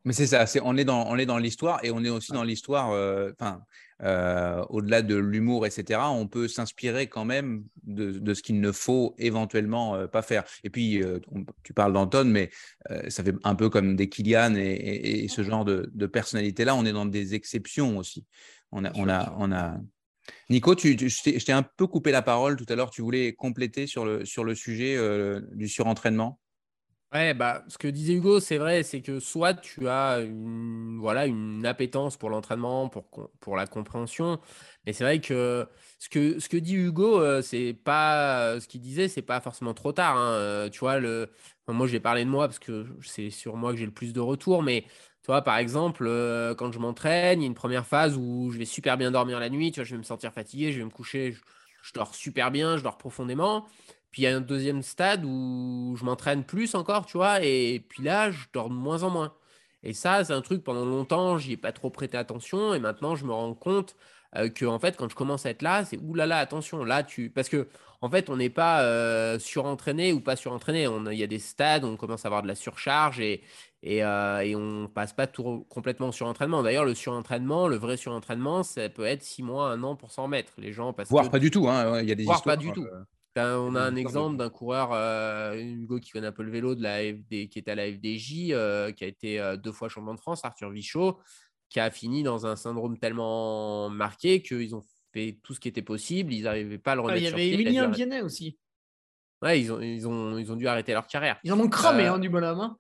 [0.04, 2.44] Mais c'est ça, on est dans, on est dans l'histoire et on est aussi dans
[2.44, 3.62] l'histoire, euh, enfin,
[4.02, 9.14] euh, au-delà de l'humour, etc., on peut s'inspirer quand même de, ce qu'il ne faut
[9.20, 10.44] éventuellement euh, pas faire.
[10.64, 11.04] Et puis,
[11.64, 12.50] tu parles d'Anton, mais
[13.10, 17.06] ça fait un peu comme des Kylian et, ce genre de, personnalité-là, on est dans
[17.06, 18.26] des exceptions aussi.
[18.72, 19.78] On a, on a, on a...
[20.50, 23.86] Nico, tu, je t'ai un peu coupé la parole tout à l'heure, tu voulais compléter
[23.86, 24.98] sur le, sur le sujet
[25.52, 26.40] du surentraînement?
[27.14, 31.26] Ouais, bah, ce que disait Hugo, c'est vrai, c'est que soit tu as une, voilà,
[31.26, 33.04] une appétence pour l'entraînement, pour,
[33.42, 34.40] pour la compréhension,
[34.86, 35.68] mais c'est vrai que
[36.00, 39.74] ce que, ce que dit Hugo, euh, c'est pas ce qu'il disait, c'est pas forcément
[39.74, 40.16] trop tard.
[40.16, 40.32] Hein.
[40.36, 41.30] Euh, tu vois, le,
[41.68, 44.22] moi, j'ai parlé de moi parce que c'est sur moi que j'ai le plus de
[44.22, 44.84] retours, mais
[45.22, 48.52] Tu vois, par exemple, euh, quand je m'entraîne, il y a une première phase où
[48.52, 50.80] je vais super bien dormir la nuit, tu vois, je vais me sentir fatigué, je
[50.80, 53.68] vais me coucher, je, dors super bien, je dors profondément.
[54.12, 57.80] Puis il y a un deuxième stade où je m'entraîne plus encore, tu vois, et
[57.88, 59.34] puis là, je dors de moins en moins.
[59.84, 63.16] Et ça, c'est un truc, pendant longtemps, j'y ai pas trop prêté attention, et maintenant,
[63.16, 63.96] je me rends compte
[64.36, 67.30] euh, que, en fait, quand je commence à être là, c'est oulala, attention, là, tu.
[67.30, 67.68] Parce que,
[68.02, 70.88] en fait, on n'est pas euh, surentraîné ou pas surentraîné.
[71.12, 73.44] Il y a des stades où on commence à avoir de la surcharge et,
[73.84, 76.64] et, euh, et on passe pas tout complètement au surentraînement.
[76.64, 80.28] D'ailleurs, le surentraînement, le vrai surentraînement, ça peut être six mois, un an pour s'en
[80.28, 80.54] mettre.
[80.58, 81.68] Les gens parce Voire pas du tout.
[81.68, 82.02] Hein.
[82.02, 82.86] Il y a des Voire pas du tout.
[82.86, 83.04] Euh,
[83.38, 86.84] on a un exemple d'un coureur, euh, Hugo qui connaît un peu le vélo, de
[86.84, 90.20] la FD, qui est à la FDJ, euh, qui a été deux fois champion de
[90.20, 91.20] France, Arthur Vichot,
[91.70, 94.84] qui a fini dans un syndrome tellement marqué qu'ils ont
[95.14, 96.34] fait tout ce qui était possible.
[96.34, 97.22] Ils n'arrivaient pas à le ah, remettre.
[97.22, 98.58] il y avait Emilien Vianney aussi.
[99.42, 101.40] Ouais, ils ont, ils, ont, ils ont dû arrêter leur carrière.
[101.44, 102.60] Ils en ont cramé hein, du bonhomme.
[102.60, 102.78] Hein.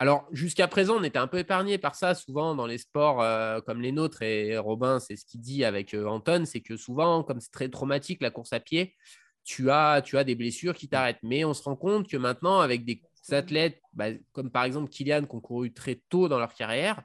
[0.00, 2.14] Alors, jusqu'à présent, on était un peu épargné par ça.
[2.14, 5.92] Souvent, dans les sports euh, comme les nôtres, et Robin, c'est ce qu'il dit avec
[5.94, 8.96] euh, Anton, c'est que souvent, comme c'est très traumatique la course à pied,
[9.44, 11.22] tu as, tu as des blessures qui t'arrêtent.
[11.22, 15.24] Mais on se rend compte que maintenant, avec des athlètes, bah, comme par exemple Kylian,
[15.24, 17.02] qui ont couru très tôt dans leur carrière,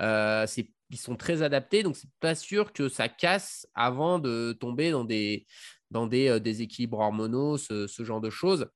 [0.00, 0.46] euh,
[0.90, 1.82] ils sont très adaptés.
[1.82, 5.46] Donc, c'est pas sûr que ça casse avant de tomber dans des,
[5.90, 8.68] dans des déséquilibres hormonaux, ce, ce genre de choses.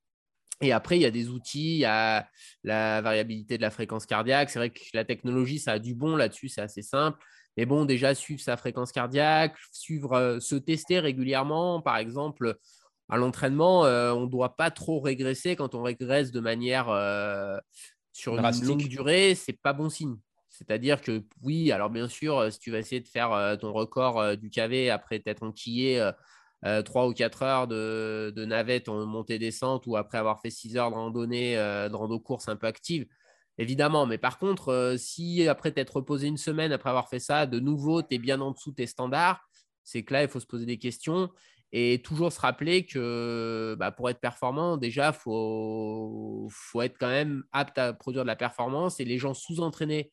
[0.61, 2.27] Et après, il y a des outils, il y a
[2.63, 4.49] la variabilité de la fréquence cardiaque.
[4.49, 7.17] C'est vrai que la technologie, ça a du bon là-dessus, c'est assez simple.
[7.57, 11.81] Mais bon, déjà, suivre sa fréquence cardiaque, suivre, euh, se tester régulièrement.
[11.81, 12.57] Par exemple,
[13.09, 15.55] à l'entraînement, euh, on ne doit pas trop régresser.
[15.55, 17.57] Quand on régresse de manière euh,
[18.11, 20.17] sur une longue durée, c'est pas bon signe.
[20.49, 24.51] C'est-à-dire que oui, alors bien sûr, si tu vas essayer de faire ton record du
[24.51, 26.11] KV après t'être enquillé
[26.63, 30.89] 3 euh, ou 4 heures de, navette en montée-descente ou après avoir fait 6 heures
[30.89, 33.05] de randonnée, euh, de rando-course un peu active,
[33.57, 34.05] évidemment.
[34.05, 37.59] Mais par contre, euh, si après t'être reposé une semaine après avoir fait ça, de
[37.59, 39.41] nouveau, tu es bien en dessous de tes standards,
[39.83, 41.29] c'est que là, il faut se poser des questions
[41.75, 47.09] et toujours se rappeler que bah, pour être performant, déjà, il faut, faut être quand
[47.09, 50.11] même apte à produire de la performance et les gens sous-entraînés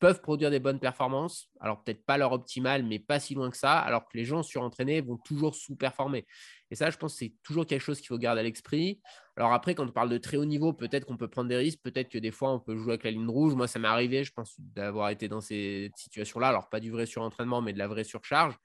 [0.00, 1.48] peuvent produire des bonnes performances.
[1.60, 4.42] Alors peut-être pas leur optimal, mais pas si loin que ça, alors que les gens
[4.42, 6.26] surentraînés vont toujours sous-performer.
[6.72, 9.00] Et ça, je pense que c'est toujours quelque chose qu'il faut garder à l'esprit.
[9.36, 11.80] Alors après, quand on parle de très haut niveau, peut-être qu'on peut prendre des risques,
[11.84, 13.54] peut-être que des fois, on peut jouer avec la ligne rouge.
[13.54, 16.48] Moi, ça m'est arrivé, je pense, d'avoir été dans ces situations-là.
[16.48, 18.56] Alors pas du vrai surentraînement, mais de la vraie surcharge.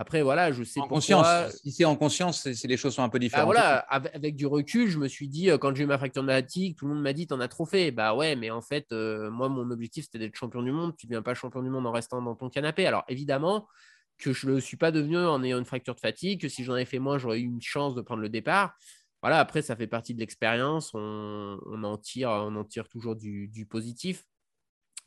[0.00, 1.26] Après, voilà, je sais en conscience.
[1.62, 3.44] Si c'est en conscience, c'est les choses sont un peu bah, différentes.
[3.44, 6.26] voilà, avec, du recul, je me suis dit, euh, quand j'ai eu ma fracture de
[6.26, 7.90] maladie, tout le monde m'a dit, t'en as trop fait.
[7.90, 10.96] Bah ouais, mais en fait, euh, moi, mon objectif, c'était d'être champion du monde.
[10.96, 12.86] Tu ne deviens pas champion du monde en restant dans ton canapé.
[12.86, 13.68] Alors évidemment
[14.16, 16.64] que je ne le suis pas devenu en ayant une fracture de fatigue, que si
[16.64, 18.78] j'en avais fait moins, j'aurais eu une chance de prendre le départ.
[19.20, 20.92] Voilà, après, ça fait partie de l'expérience.
[20.94, 24.24] On, en tire, on en tire toujours du positif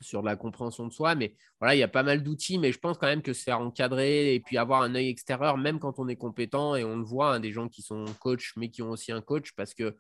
[0.04, 1.16] sur la compréhension de soi.
[1.16, 3.44] Mais voilà, il y a pas mal d'outils, mais je pense quand même que se
[3.44, 6.98] faire encadrer et puis avoir un œil extérieur, même quand on est compétent, et on
[6.98, 9.74] le voit, hein, des gens qui sont coach, mais qui ont aussi un coach, parce
[9.74, 9.96] que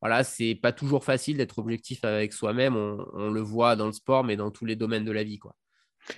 [0.00, 2.76] voilà, c'est pas toujours facile d'être objectif avec soi-même.
[2.76, 5.38] On, le voit dans le sport, mais dans tous les domaines de la vie.
[5.38, 5.56] quoi.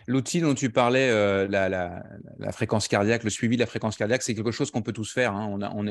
[0.06, 4.34] L'outil dont tu parlais, euh, la, fréquence cardiaque, le suivi de la fréquence cardiaque, c'est
[4.34, 5.34] quelque chose qu'on peut tous faire.
[5.34, 5.58] Hein.
[5.74, 5.86] On,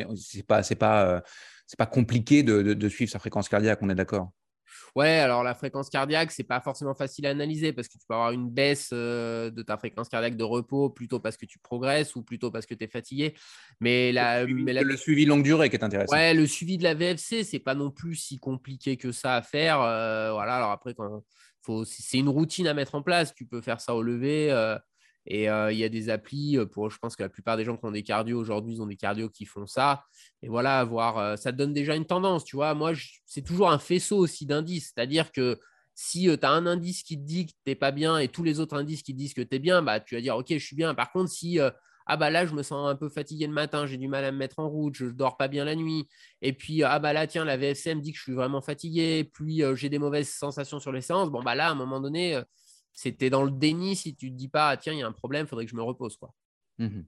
[0.47, 1.21] pas, c'est pas, euh,
[1.65, 3.79] c'est pas compliqué de, suivre sa fréquence cardiaque.
[3.81, 4.31] On est d'accord.
[4.95, 8.13] Ouais, alors la fréquence cardiaque, c'est pas forcément facile à analyser parce que tu peux
[8.13, 12.15] avoir une baisse euh, de ta fréquence cardiaque de repos plutôt parce que tu progresses
[12.15, 13.35] ou plutôt parce que tu es fatigué.
[13.79, 16.15] Mais, la, le, suivi, longue durée qui est intéressant.
[16.15, 19.41] Ouais, le suivi de la VFC, c'est pas non plus si compliqué que ça à
[19.41, 19.81] faire.
[19.81, 20.95] Euh, voilà, alors après,
[21.85, 23.33] c'est une routine à mettre en place.
[23.33, 24.51] Tu peux faire ça au lever.
[25.25, 27.65] Et euh, il y a des applis euh, pour, je pense que la plupart des
[27.65, 30.03] gens qui ont des cardio aujourd'hui, ils ont des cardio qui font ça.
[30.41, 32.73] Et voilà, voir, euh, ça donne déjà une tendance, tu vois.
[32.73, 32.93] Moi,
[33.25, 34.93] c'est toujours un faisceau aussi d'indices.
[34.95, 35.59] C'est-à-dire que
[35.93, 38.59] si tu as un indice qui te dit que tu pas bien et tous les
[38.59, 40.57] autres indices qui te disent que tu es bien, bah, tu vas dire, OK, je
[40.57, 40.95] suis bien.
[40.95, 41.59] Par contre, si
[42.11, 44.31] ah bah là je me sens un peu fatigué le matin, j'ai du mal à
[44.31, 46.07] me mettre en route, je, ne dors pas bien la nuit.
[46.41, 49.61] Et puis ah bah là tiens la VFCM dit que je suis vraiment fatigué, puis
[49.75, 51.29] j'ai des mauvaises sensations sur les séances.
[51.29, 52.41] Bon bah là à un moment donné
[52.99, 55.13] c'était dans le déni si tu te dis pas, ah, tiens, il y a un
[55.13, 56.17] problème, il faudrait que je me repose.
[56.17, 56.33] Quoi.
[56.79, 57.03] Mmh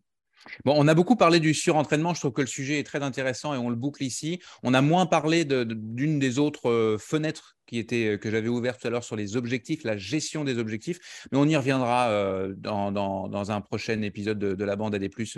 [0.65, 2.13] bon, on a beaucoup parlé du surentraînement.
[2.13, 4.41] Je trouve que le sujet est très intéressant et on le boucle ici.
[4.63, 8.81] On a moins parlé d'une des autres euh, fenêtres qui était, euh, que j'avais ouvertes
[8.81, 11.27] tout à l'heure sur les objectifs, la gestion des objectifs.
[11.31, 15.37] Mais on y reviendra euh, dans, un prochain épisode de, la bande des plus,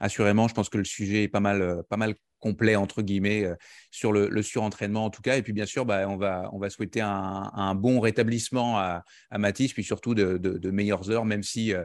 [0.00, 0.48] assurément.
[0.48, 3.54] Je pense que le sujet est pas mal, pas mal complet entre guillemets euh,
[3.90, 5.36] sur le, surentraînement en tout cas.
[5.36, 9.04] Et puis bien sûr, bah, on, va, on va souhaiter un, bon rétablissement à,
[9.38, 11.84] Mathis, puis surtout de, meilleures heures, même si euh,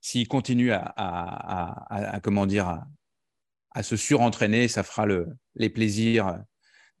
[0.00, 2.80] s'il continue à, comment dire
[3.70, 6.42] à, se surentraîner, ça fera le, les plaisirs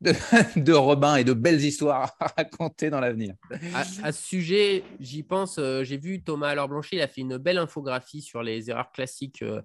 [0.00, 3.34] de, Robin et de belles histoires à raconter dans l'avenir.
[3.74, 5.58] À, ce sujet, j'y pense.
[5.58, 8.92] Euh, j'ai vu Thomas Alors Blanchet, il a fait une belle infographie sur les erreurs
[8.92, 9.60] classiques euh,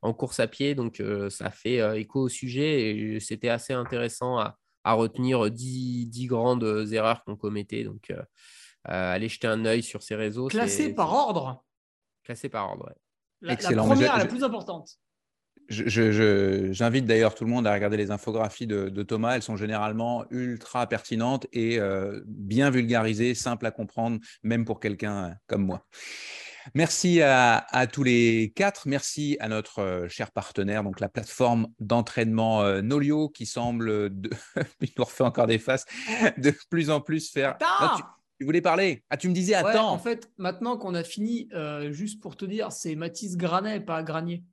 [0.00, 0.76] en course à pied.
[0.76, 6.88] Donc, euh, ça fait écho au sujet et c'était assez intéressant à, retenir 10, grandes
[6.92, 7.84] erreurs qu'on commettait.
[7.84, 8.12] Donc,
[8.84, 10.46] allez jeter un œil sur ces réseaux.
[10.46, 11.64] Classé par ordre
[12.24, 12.94] Classé par ordre, ouais.
[13.40, 13.88] La, Excellent.
[13.88, 14.98] la première, la plus importante.
[15.68, 19.36] J'invite d'ailleurs tout le monde à regarder les infographies de, Thomas.
[19.36, 25.34] Elles sont généralement ultra pertinentes et euh, bien vulgarisées, simples à comprendre, même pour quelqu'un
[25.46, 25.86] comme moi.
[26.74, 28.86] Merci à, tous les quatre.
[28.86, 34.30] Merci à notre euh, cher partenaire, donc la plateforme d'entraînement euh, Nolio, qui semble, de...
[34.80, 35.86] il nous refait encore des faces,
[36.36, 37.56] de plus en plus faire.
[37.58, 38.02] tu...
[38.44, 39.90] voulais parler Ah, tu me disais, attends.
[39.90, 41.48] en fait, maintenant qu'on a fini,
[41.90, 44.44] juste pour te dire, c'est Mathis Granet, pas Granier.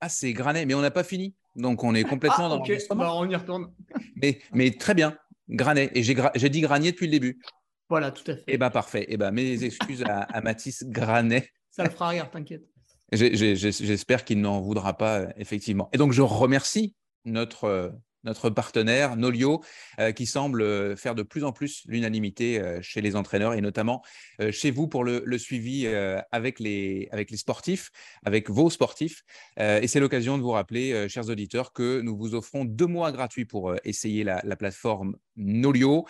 [0.00, 1.34] Ah, c'est Granet, mais on n'a pas fini.
[1.56, 3.72] Donc, on est complètement ah, dans bah, on y retourne.
[4.16, 5.16] mais, mais très bien,
[5.48, 5.90] Granet.
[5.94, 7.40] Et j'ai dit Granier depuis le début.
[7.88, 8.44] Voilà, tout à fait.
[8.48, 9.06] Eh bien, parfait.
[9.08, 11.48] Eh ben, mes excuses à, Mathis Granet.
[11.70, 12.64] Ça le fera rire, t'inquiète.
[13.12, 15.88] J'espère qu'il n'en voudra pas, effectivement.
[15.92, 16.94] Et donc, je remercie
[17.24, 17.92] notre
[18.24, 19.62] notre partenaire Nolio,
[20.00, 23.60] euh, qui semble euh, faire de plus en plus l'unanimité euh, chez les entraîneurs et
[23.60, 24.02] notamment
[24.50, 25.86] chez vous pour le, suivi
[26.32, 27.90] avec, les, avec les sportifs,
[28.24, 29.22] avec vos sportifs.
[29.58, 33.44] et c'est l'occasion de vous rappeler, chers auditeurs, que nous vous offrons deux mois gratuits
[33.44, 36.06] pour essayer la, la, plateforme Nolio.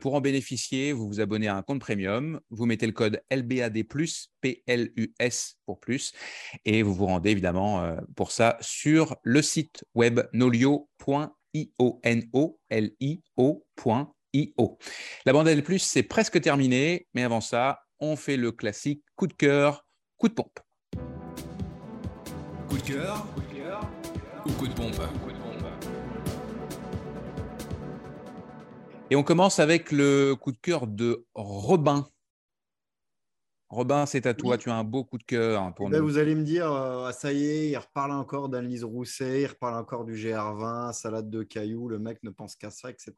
[0.00, 3.84] pour en bénéficier, vous vous abonnez à un compte premium, vous mettez le code LBAD+,
[3.84, 6.12] PLUS pour plus,
[6.64, 11.98] et vous vous rendez évidemment pour ça sur le site web nolio.fr I-O-N-O-L-I-O.io.
[15.26, 19.34] La bande L+, c'est presque terminé, mais avant ça, on fait le classique coup de
[19.34, 19.86] cœur,
[20.16, 20.60] coup de pompe.
[22.68, 23.26] Coup de cœur,
[24.46, 25.00] ou coup de pompe?
[29.12, 32.08] Et on commence avec le coup de cœur de Robin.
[33.68, 34.56] Robin, c'est à toi.
[34.56, 36.72] Tu as un beau coup de cœur hein, pour eh ben, Vous allez me dire,
[36.72, 40.94] euh, ah, ça y est, il reparle encore d'Annelise Rousset, il reparle encore du GR20,
[40.94, 43.12] salade de cailloux, le mec ne pense qu'à ça, etc.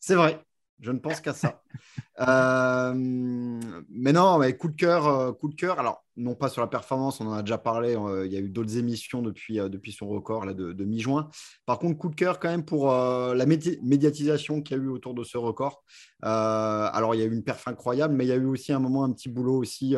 [0.00, 0.42] C'est vrai,
[0.80, 1.62] je ne pense qu'à ça.
[2.18, 5.78] Euh, mais non, mais coup de cœur, euh, coup de cœur.
[5.78, 7.94] Alors, non pas sur la performance, on en a déjà parlé.
[8.24, 11.28] il y a eu d'autres émissions depuis, depuis son record là, de, mi-juin.
[11.66, 15.12] Par contre, coup de cœur quand même pour la médiatisation qu'il y a eu autour
[15.12, 15.84] de ce record.
[16.22, 18.80] alors, il y a eu une perf incroyable, mais il y a eu aussi un
[18.80, 19.94] moment, un petit boulot aussi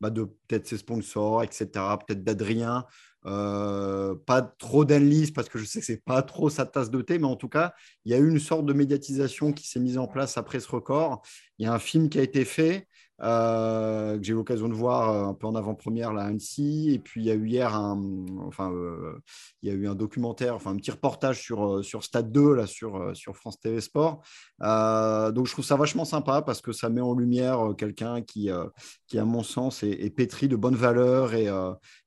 [0.00, 1.68] bah, de peut-être ses sponsors, etc.
[2.06, 2.86] Peut-être d'Adrien.
[3.26, 7.02] Euh, pas trop d'analyse parce que je sais que c'est pas trop sa tasse de
[7.02, 7.74] thé, mais en tout cas,
[8.04, 10.68] il y a eu une sorte de médiatisation qui s'est mise en place après ce
[10.68, 11.22] record.
[11.58, 12.86] Il y a un film qui a été fait.
[13.20, 16.90] Euh, que j'ai eu l'occasion de voir euh, un peu en avant-première là, à Annecy.
[16.92, 18.00] Et puis il y a eu hier un,
[18.46, 18.72] enfin,
[19.62, 22.66] il y a eu un documentaire, enfin un petit reportage sur, sur Stade 2 là,
[22.66, 24.22] sur, sur France TV Sport.
[24.60, 28.50] donc je trouve ça vachement sympa parce que ça met en lumière quelqu'un qui,
[29.06, 31.48] qui, à mon sens, est, pétri de bonnes valeurs et,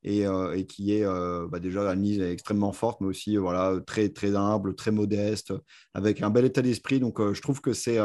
[0.03, 1.05] et, et qui est
[1.49, 5.53] bah, déjà mise extrêmement forte, mais aussi voilà, très, très humble, très modeste,
[5.93, 6.99] avec un bel état d'esprit.
[6.99, 7.99] Donc je trouve que c'est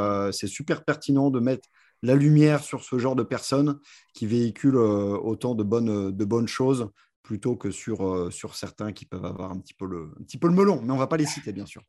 [0.47, 1.69] super pertinent de mettre
[2.07, 3.79] la lumière sur ce genre de personnes
[4.15, 6.89] qui véhiculent euh, autant de bonnes, de bonnes choses
[7.23, 10.39] plutôt que sur, euh, sur certains qui peuvent avoir un petit, peu le, un petit
[10.39, 10.81] peu le melon.
[10.83, 11.83] Mais on ne va pas les citer, bien sûr.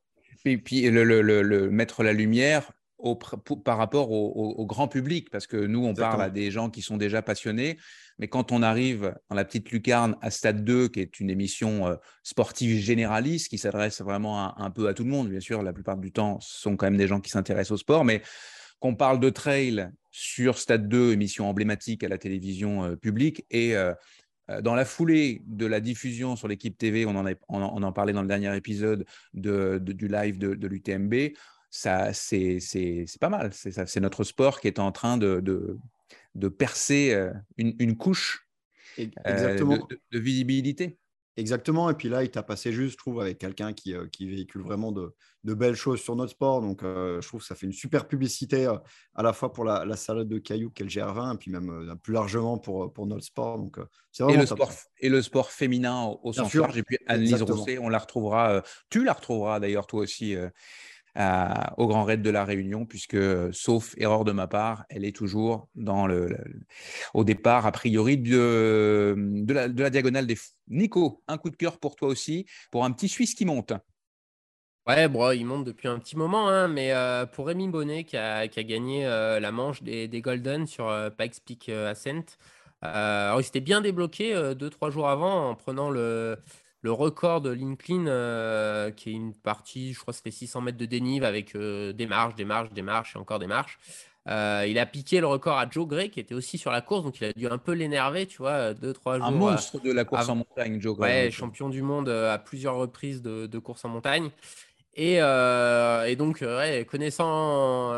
[0.45, 5.85] Et puis, le, mettre la lumière au, par rapport au, grand public, parce que nous,
[5.85, 7.77] on parle à des gens qui sont déjà passionnés,
[8.17, 11.85] mais quand on arrive dans la petite lucarne à Stade 2, qui est une émission
[11.85, 15.73] euh, sportive généraliste, qui s'adresse vraiment un peu à tout le monde, bien sûr, la
[15.73, 18.23] plupart du temps, ce sont quand même des gens qui s'intéressent au sport, mais
[18.79, 23.75] qu'on parle de trail sur Stade 2, émission emblématique à la télévision euh, publique, et
[23.75, 23.93] euh,
[24.49, 28.13] euh, dans la foulée de la diffusion sur l'équipe TV, on en, on, en, parlait
[28.13, 31.33] dans le dernier épisode de, du live de, l'UTMB,
[31.69, 32.59] ça, c'est,
[33.19, 33.51] pas mal.
[33.53, 35.41] C'est, notre sport qui est en train de,
[36.33, 38.47] de, percer une, couche
[38.97, 40.97] de, visibilité.
[41.37, 41.87] Exactement.
[41.91, 44.63] Et puis là, il t'a passé juste, je trouve, avec quelqu'un qui, euh, qui, véhicule
[44.63, 46.61] vraiment de, de, belles choses sur notre sport.
[46.61, 48.75] Donc, euh, je trouve que ça fait une super publicité euh,
[49.13, 51.95] à la fois pour la, la salade de cailloux qu'elle gère 20 et puis même
[52.01, 53.59] plus largement pour, pour notre sport.
[53.59, 53.77] Donc,
[54.11, 56.75] c'est et, le sport, et le sport féminin au, sens large.
[56.75, 58.63] Et puis Annelise Rousset, on la retrouvera.
[58.89, 60.35] tu la retrouveras d'ailleurs, toi aussi
[61.77, 63.17] au Grand Raid de la Réunion, puisque,
[63.51, 66.37] sauf erreur de ma part, elle est toujours dans le,
[67.13, 70.51] au départ, a priori, de, de, la, diagonale des fous.
[70.69, 73.73] Nico, un coup de cœur pour toi aussi, pour un petit Suisse qui monte.
[74.85, 78.15] Ouais, bon, il monte depuis un petit moment, hein, mais euh, pour Rémi Bonnet qui
[78.15, 82.37] a, qui a gagné euh, la manche des, Golden sur euh, Pikes Peak Ascent.
[82.81, 86.37] alors, il s'était bien débloqué deux, trois jours avant en prenant le,
[86.87, 88.05] le record de l'incline,
[88.95, 92.35] qui est une partie, je crois que c'était 600 mètres de dénive avec des marches,
[92.35, 93.77] des marches, des marches et encore des marches.
[94.29, 97.03] Euh, il a piqué le record à Joe Gray, qui était aussi sur la course,
[97.03, 99.27] donc il a dû un peu l'énerver, tu vois, deux, trois jours.
[99.27, 101.25] Un monstre de la course en montagne, Joe Gray.
[101.25, 104.29] Ouais, champion du monde euh, à plusieurs reprises de, course en montagne.
[104.95, 106.43] Et, euh, donc,
[106.89, 107.93] connaissant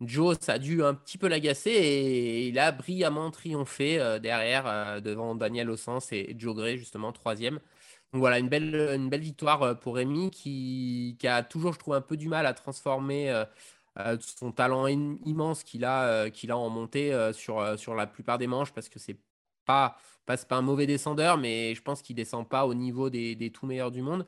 [0.00, 5.34] Joe, ça a dû un petit peu l'agacer et il a brillamment triomphé derrière devant
[5.34, 7.60] Daniel Ossens et Joe Gray, justement, troisième.
[8.12, 12.28] Voilà, une belle, belle victoire pour Rémi qui, a toujours, je trouve, un peu du
[12.28, 13.44] mal à transformer
[13.98, 18.36] euh, son talent immense qu'il a, euh, qu'il a en montée euh, sur, la plupart
[18.38, 19.18] des manches parce que c'est
[19.64, 19.96] pas,
[20.26, 23.66] pas, pas un mauvais descendeur, mais je pense qu'il descend pas au niveau des, tout
[23.66, 24.26] meilleurs du monde.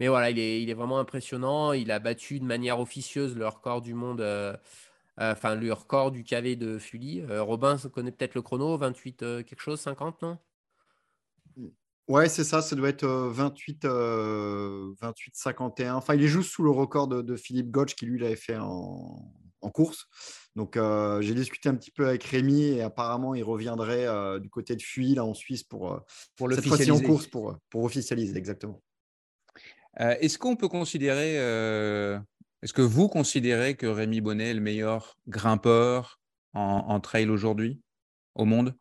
[0.00, 1.72] Mais voilà, il est, il est vraiment impressionnant.
[1.72, 4.22] Il a battu de manière officieuse le record du monde,
[5.18, 7.24] enfin le record du KV de Fully.
[7.38, 10.38] Robin connaît peut-être le chrono, 28 quelque chose, 50, non?
[12.10, 15.94] Ouais, c'est ça, ça doit être 28, 28, 51.
[15.94, 19.32] Enfin, il est juste sous le record de, Philippe Gotch qui lui l'avait fait en,
[19.72, 20.08] course.
[20.56, 20.76] Donc,
[21.20, 24.08] j'ai discuté un petit peu avec Rémi et apparemment, il reviendrait
[24.40, 26.04] du côté de Fuy, là en Suisse, pour,
[26.34, 28.82] pour le cette fois-ci en course, pour, pour officialiser, exactement.
[29.96, 36.20] est-ce qu'on peut considérer, est-ce que vous considérez que Rémi Bonnet est le meilleur grimpeur
[36.54, 37.80] en trail aujourd'hui
[38.34, 38.74] au monde?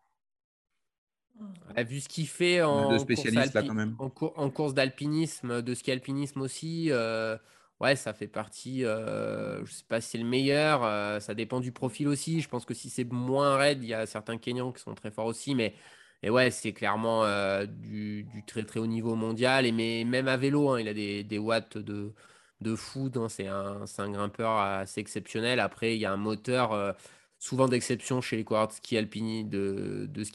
[1.75, 6.87] A vu ce qu'il fait en, en, course d'alpinisme, de ski alpinisme aussi.
[6.91, 7.37] Euh,
[7.79, 8.85] ouais, ça fait partie.
[8.85, 10.83] Euh, je sais pas si c'est le meilleur.
[10.83, 12.41] Euh, ça dépend du profil aussi.
[12.41, 15.11] Je pense que si c'est moins raide, il y a certains Kenyans qui sont très
[15.11, 15.55] forts aussi.
[15.55, 15.75] Mais
[16.23, 17.23] et ouais, c'est clairement
[17.65, 19.65] du, très très haut niveau mondial.
[19.65, 22.13] Et mais même à vélo, hein, il a des, des, watts de,
[22.61, 23.09] de fou.
[23.15, 23.29] Hein.
[23.29, 25.59] C'est un, un, grimpeur assez exceptionnel.
[25.59, 26.95] Après, il y a un moteur
[27.39, 28.97] souvent d'exception chez les coureurs de ski,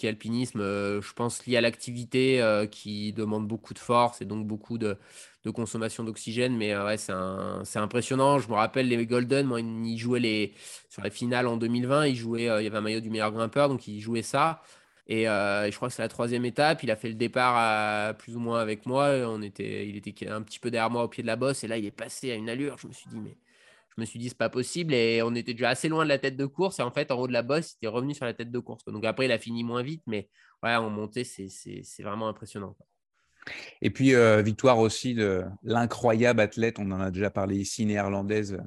[0.09, 4.47] alpinisme, euh, je pense lié à l'activité euh, qui demande beaucoup de force et donc
[4.47, 4.97] beaucoup de,
[5.55, 6.57] consommation d'oxygène.
[6.57, 8.39] Mais euh, ouais, c'est impressionnant.
[8.39, 10.53] Je me rappelle les Golden, moi, ils jouaient
[10.89, 13.69] sur la finale en 2020, ils jouaient, il y avait un maillot du meilleur grimpeur,
[13.69, 14.63] donc ils jouaient ça.
[15.07, 16.83] Et, je crois que c'est la troisième étape.
[16.83, 19.11] Il a fait le départ plus ou moins avec moi.
[19.27, 21.65] On était, il était un petit peu derrière moi au pied de la bosse.
[21.65, 22.79] Et là, il est passé à une allure.
[22.79, 23.37] Je me suis dit, mais
[23.97, 24.93] je me suis dit, c'est pas possible.
[24.93, 26.81] Et on était déjà assez loin de la tête de course.
[26.81, 28.59] Et en fait, en haut de la bosse, il était revenu sur la tête de
[28.59, 28.85] course.
[28.87, 30.03] Donc après, il a fini moins vite.
[30.07, 30.29] Mais
[30.63, 32.77] ouais, en montée, c'est vraiment impressionnant.
[33.83, 38.59] Et puis, euh, victoire aussi de l'incroyable athlète, on en a déjà parlé ici, néerlandaise,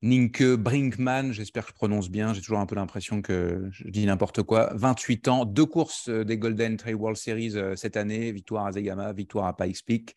[0.00, 1.32] Ninke Brinkman.
[1.32, 2.34] J'espère que je prononce bien.
[2.34, 4.72] J'ai toujours un peu l'impression que je dis n'importe quoi.
[4.74, 8.32] 28 ans, deux courses euh, des Golden Trail World Series euh, cette année.
[8.32, 10.16] Victoire à Zegama, victoire à Pikes Peak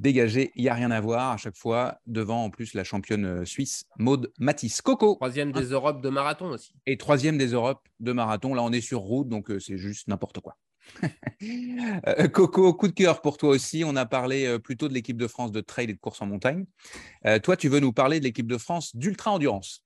[0.00, 0.50] dégagé.
[0.56, 1.98] Il n'y a rien à voir à chaque fois.
[2.06, 4.80] Devant, en plus, la championne euh, suisse, Maude Matisse.
[4.80, 5.14] Coco.
[5.14, 6.72] Troisième des Europes de marathon aussi.
[6.86, 8.54] Et troisième des Europes de marathon.
[8.54, 10.56] Là, on est sur route, donc euh, c'est juste n'importe quoi.
[11.42, 13.82] Euh, Coco, coup de cœur pour toi aussi.
[13.86, 16.66] On a parlé plutôt de l'équipe de France de trail et de course en montagne.
[17.42, 19.82] toi, tu veux nous parler de l'équipe de France d'ultra-endurance?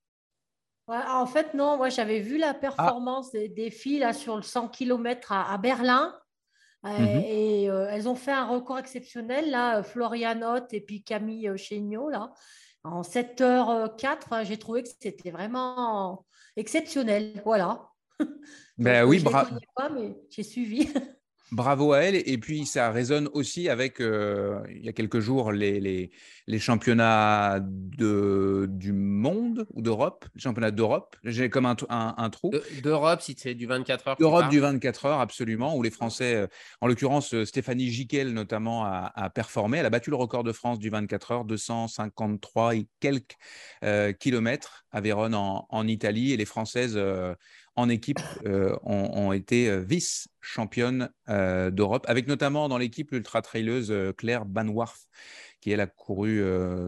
[0.88, 1.76] En fait, non.
[1.76, 6.12] Moi, j'avais vu la performance des, filles là, sur le 100 km à Berlin.
[6.84, 11.56] Mmh et euh, elles ont fait un record exceptionnel, là, Florianotte et puis Camille euh,
[11.56, 12.32] Chéniaud, là.
[12.82, 17.40] En 7h04, j'ai trouvé que c'était vraiment exceptionnel.
[17.46, 17.88] Voilà.
[18.76, 19.56] Ben oui, bravo.
[19.94, 20.92] mais j'ai suivi.
[21.52, 22.16] Bravo à elle.
[22.16, 26.10] Et puis, ça résonne aussi avec, euh, il y a quelques jours, les, les,
[26.46, 30.24] les championnats de, du monde ou d'Europe.
[30.34, 31.16] Les championnats d'Europe.
[31.22, 32.50] J'ai comme un, un, trou.
[32.82, 34.16] D'Europe, si c'est du 24 heures.
[34.16, 35.76] D'Europe du 24 heures, absolument.
[35.76, 36.46] Où les Français, euh,
[36.80, 39.78] en l'occurrence, euh, Stéphanie Giquel notamment, a, performé.
[39.78, 43.36] Elle a battu le record de France du 24 heures, 253 et quelques
[44.18, 46.32] kilomètres à Vérone en, en, Italie.
[46.32, 46.98] Et les Françaises
[47.76, 54.44] en équipe euh, ont, été euh, vice-championnes euh, d'Europe, avec notamment dans l'équipe l'ultra-traileuse Claire
[54.44, 55.08] Banwarth,
[55.60, 56.42] qui elle a couru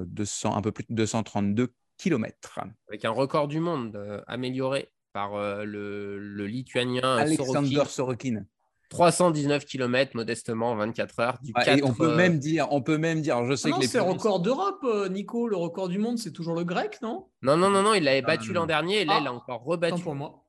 [0.07, 2.61] 200, un peu plus de 232 km.
[2.89, 8.45] Avec un record du monde amélioré par le, lituanien Alexander Sorokin.
[8.89, 11.53] 319 km modestement 24 heures du
[11.83, 14.39] on peut même dire on peut même dire je sais ah que c'est le record
[14.39, 17.27] d'Europe Nico le record du monde c'est toujours le grec non?
[17.43, 19.65] Non non non non il l'avait ah, battu l'an dernier et là il a encore
[19.65, 20.01] rebattu.
[20.01, 20.45] pour moi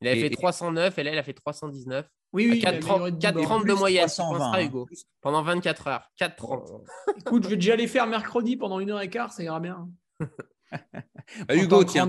[0.00, 2.06] il avait fait 309 et là, il a fait 319.
[2.32, 2.60] Oui, oui.
[2.60, 4.08] 4,30 de moyenne.
[4.60, 4.86] Hugo.
[5.20, 6.10] Pendant 24 heures.
[6.20, 6.84] 4,30.
[7.18, 9.88] Écoute, je vais déjà aller faire mercredi pendant une heure et quart, ça ira bien.
[11.48, 12.08] Bah, Hugo, tiens.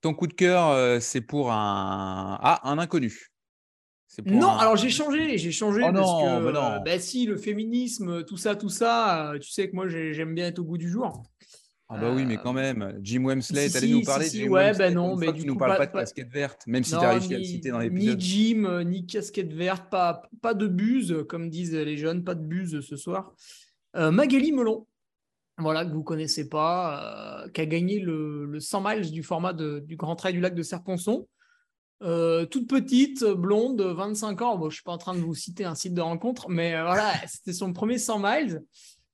[0.00, 3.32] Ton coup de cœur, euh, c'est pour un, ah, un inconnu.
[4.26, 8.36] non, alors j'ai changé, j'ai changé oh parce que, bah, bah si, le féminisme, tout
[8.36, 11.22] ça, tout ça, euh, tu sais que moi j'aime bien être au bout du jour.
[11.88, 14.48] Ah bah oui, mais quand même, Jim Wemsley, si, allé si, nous parler si, Jim
[14.48, 16.66] ouais, Wemsley, ben non, mais du tu nous coup, parles pas- pas de casquette verte,
[16.66, 18.20] même si tu as réussi à le ni- citer dans Ni l'épisode.
[18.20, 22.42] Jim, euh, ni casquette verte, pas, pas de buse, comme disent les jeunes, pas de
[22.44, 23.32] buse ce soir.
[23.94, 24.86] Euh, Magali Melon,
[25.58, 29.52] voilà, que vous connaissez pas, euh, qui a gagné le, le 100 miles du format
[29.52, 31.28] de- du Grand Trail du lac de Serponçon.
[32.02, 34.56] Euh, toute petite, blonde, 25 ans.
[34.58, 36.74] Bon, je ne suis pas en train de vous citer un site de rencontre, mais
[36.74, 38.62] euh, voilà, c'était son premier 100 miles.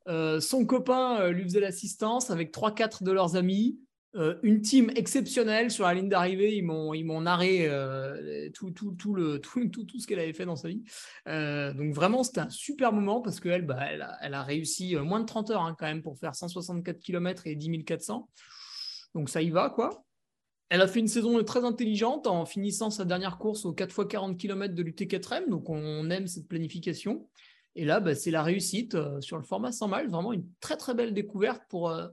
[0.09, 3.79] Euh, son copain euh, lui faisait l'assistance avec 3-4 de leurs amis.
[4.15, 6.55] Euh, une team exceptionnelle sur la ligne d'arrivée.
[6.57, 7.71] Ils m'ont, ils m'ont narré
[8.53, 10.83] tout, tout, tout, le, tout, tout, tout ce qu'elle avait fait dans sa vie.
[11.27, 13.81] Donc vraiment, c'était un super moment parce qu'elle bah,
[14.21, 17.55] elle a, réussi moins de 30 heures hein, quand même pour faire 164 km et
[17.55, 18.29] 10 400.
[19.15, 20.05] Donc ça y va, quoi.
[20.69, 24.09] Elle a fait une saison très intelligente en finissant sa dernière course aux 4 x
[24.09, 25.51] 40 km de l'UT4M.
[25.51, 27.29] Donc on aime cette planification.
[27.75, 30.09] Et là, bah, c'est la réussite euh, sur le format 100 miles.
[30.11, 32.09] Vraiment une très très belle découverte pour, euh,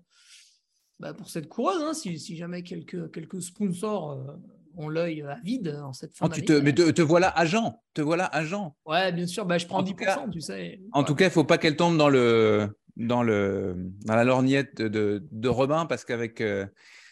[1.00, 1.82] bah, pour cette coureuse.
[1.84, 1.94] hein.
[1.94, 4.34] si, si jamais quelques, quelques sponsors euh,
[4.78, 6.60] ont l'œil avide en cette fin Oh, tu d'année.
[6.62, 8.76] te, mais te, te voilà agent, te voilà agent.
[8.86, 10.80] Ouais, bien sûr, bah, je prends En tout 10%, cas- tu sais.
[10.94, 13.76] En tout cas, il faut pas qu'elle tombe dans le dans le
[14.06, 16.42] dans la lorgnette de, de, Robin parce qu'avec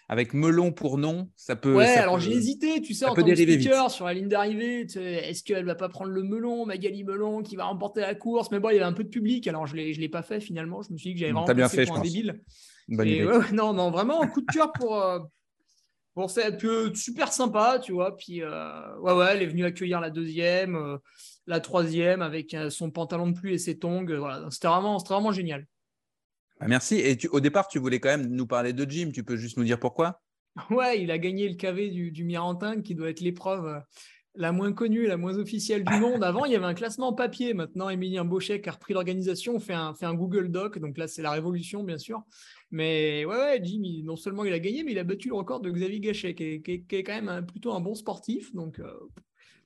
[0.09, 1.75] avec melon pour nom, ça peut.
[1.75, 3.49] Ouais, ça alors peut- j'ai hésité, tu sais, en tant que vite.
[3.61, 7.03] speaker sur la ligne d'arrivée, tu sais, est-ce qu'elle va pas prendre le melon, Magali
[7.03, 8.49] Melon, qui va remporter la course?
[8.51, 10.21] Mais bon, il y avait un peu de public, alors je l'ai, je l'ai pas
[10.23, 10.81] fait finalement.
[10.81, 12.11] Je me suis dit que j'avais vraiment bien fait, pour je un pense.
[12.13, 12.41] débile.
[12.87, 13.25] Bonne Et idée.
[13.25, 15.19] ouais, ouais, non, non, vraiment un coup de cœur pour, euh,
[16.13, 18.15] pour cette euh, super sympa, tu vois.
[18.15, 20.97] Puis euh, ouais, ouais, elle est venue accueillir la deuxième,
[21.47, 24.05] la troisième avec son pantalon de pluie et ses tongs.
[24.17, 25.67] voilà, c'était vraiment, c'était vraiment génial.
[26.59, 26.95] Bah, merci.
[26.95, 29.11] Et au départ, tu voulais quand même nous parler de Jim.
[29.13, 30.21] Tu peux juste nous dire pourquoi?
[30.71, 33.79] Ouais, il a gagné le KV du, Mirantin, qui doit être l'épreuve euh,
[34.37, 36.23] la moins connue la moins officielle du monde.
[36.23, 37.53] Avant, il y avait un classement papier.
[37.53, 40.79] Maintenant, Emilien Bauchet qui a repris l'organisation, fait un, Google Doc.
[40.79, 42.23] Donc là, c'est la révolution, bien sûr.
[42.71, 45.59] Mais ouais, ouais Jim, non seulement il a gagné, mais il a battu le record
[45.59, 48.53] de Xavier Gachet, qui est, quand même plutôt un bon sportif.
[48.53, 48.91] Donc, euh,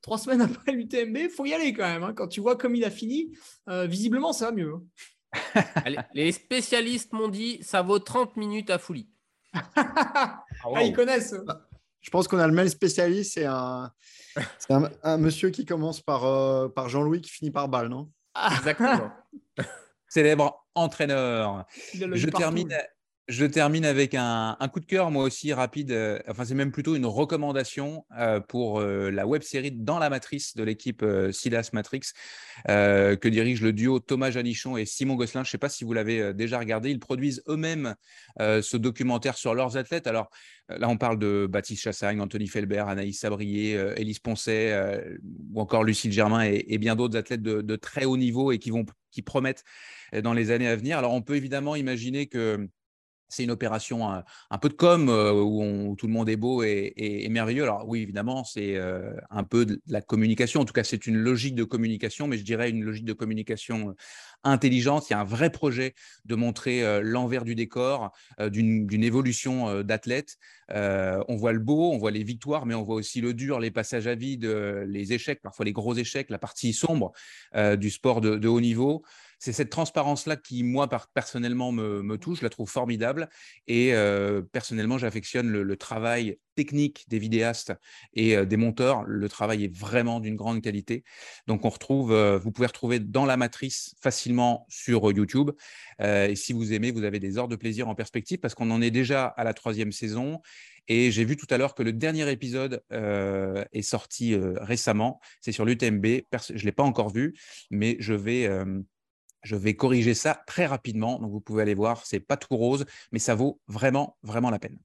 [0.01, 2.03] trois semaines après l'UTMB, il faut y aller quand même.
[2.03, 2.13] hein.
[2.13, 3.31] Quand tu vois comme il a fini,
[3.69, 4.75] euh, visiblement, ça va mieux.
[5.75, 9.09] Allez, Les spécialistes m'ont dit ça vaut 30 minutes à Fouly.
[9.53, 10.43] ah,
[10.81, 11.35] ils connaissent.
[12.01, 13.91] Je pense qu'on a le même spécialiste, c'est un,
[14.57, 18.09] c'est un, un monsieur qui commence par, euh, par Jean-Louis qui finit par balle, non?
[18.57, 19.11] Exactement.
[20.07, 21.65] Célèbre entraîneur.
[21.93, 22.75] Je termine.
[23.27, 25.91] Je termine avec un, coup de cœur, moi aussi rapide.
[25.91, 30.09] euh, enfin, c'est même plutôt une recommandation euh, pour euh, la web série Dans la
[30.09, 32.01] Matrice de l'équipe Silas Matrix
[32.67, 35.43] que dirige le duo Thomas Janichon et Simon Gosselin.
[35.43, 36.91] Je ne sais pas si vous l'avez déjà regardé.
[36.91, 37.95] Ils produisent eux-mêmes
[38.39, 40.07] ce documentaire sur leurs athlètes.
[40.07, 40.29] Alors
[40.69, 44.77] là, on parle de Baptiste Chassagne, Anthony Felbert, Anaïs Sabrier, Élise Poncet
[45.53, 48.69] ou encore Lucille Germain et, bien d'autres athlètes de, de très haut niveau et qui
[48.69, 49.63] vont qui promettent
[50.23, 50.97] dans les années à venir.
[50.97, 52.69] Alors, on peut évidemment imaginer que
[53.31, 56.63] c'est une opération un, un peu de com euh, où, tout le monde est beau
[56.63, 57.63] et, merveilleux.
[57.63, 60.61] Alors oui, évidemment, c'est euh, un peu de la communication.
[60.61, 63.89] En tout cas, c'est une logique de communication, mais je dirais une logique de communication
[63.89, 63.93] euh,
[64.43, 65.09] intelligente.
[65.09, 65.95] Il y a un vrai projet
[66.25, 70.37] de montrer euh, l'envers du décor euh, d'une évolution euh, d'athlète.
[70.71, 73.59] Euh, on voit le beau, on voit les victoires, mais on voit aussi le dur,
[73.59, 77.11] les passages à vide, euh, les échecs, parfois les gros échecs, la partie sombre
[77.55, 79.03] euh, du sport de haut niveau.
[79.41, 83.27] C'est cette transparence-là qui, moi, personnellement, me, touche, je la trouve formidable.
[83.65, 87.73] Et euh, personnellement, j'affectionne le, travail technique des vidéastes
[88.13, 89.01] et euh, des monteurs.
[89.01, 91.03] Le travail est vraiment d'une grande qualité.
[91.47, 95.49] Donc, on retrouve, euh, vous pouvez retrouver dans la matrice facilement sur YouTube.
[95.99, 98.79] Et si vous aimez, vous avez des heures de plaisir en perspective parce qu'on en
[98.79, 100.39] est déjà à la troisième saison.
[100.87, 105.19] Et j'ai vu tout à l'heure que le dernier épisode est sorti récemment.
[105.41, 106.05] C'est sur l'UTMB.
[106.05, 107.35] Je ne l'ai pas encore vu,
[107.69, 108.49] mais je vais,
[109.43, 111.19] je vais corriger ça très rapidement.
[111.19, 112.05] Donc, vous pouvez aller voir.
[112.05, 114.77] C'est pas tout rose, mais ça vaut vraiment, vraiment la peine.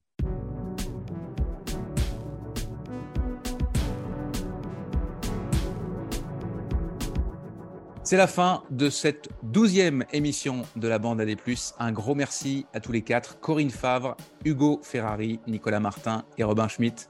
[8.07, 11.35] C'est la fin de cette douzième émission de la bande AD+.
[11.77, 14.15] Un gros merci à tous les quatre, Corinne Favre,
[14.45, 17.09] Hugo Ferrari, Nicolas Martin et Robin Schmitt.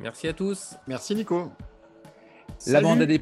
[0.00, 0.74] Merci à tous.
[0.88, 1.52] Merci Nico.
[2.66, 3.18] La bande AD+,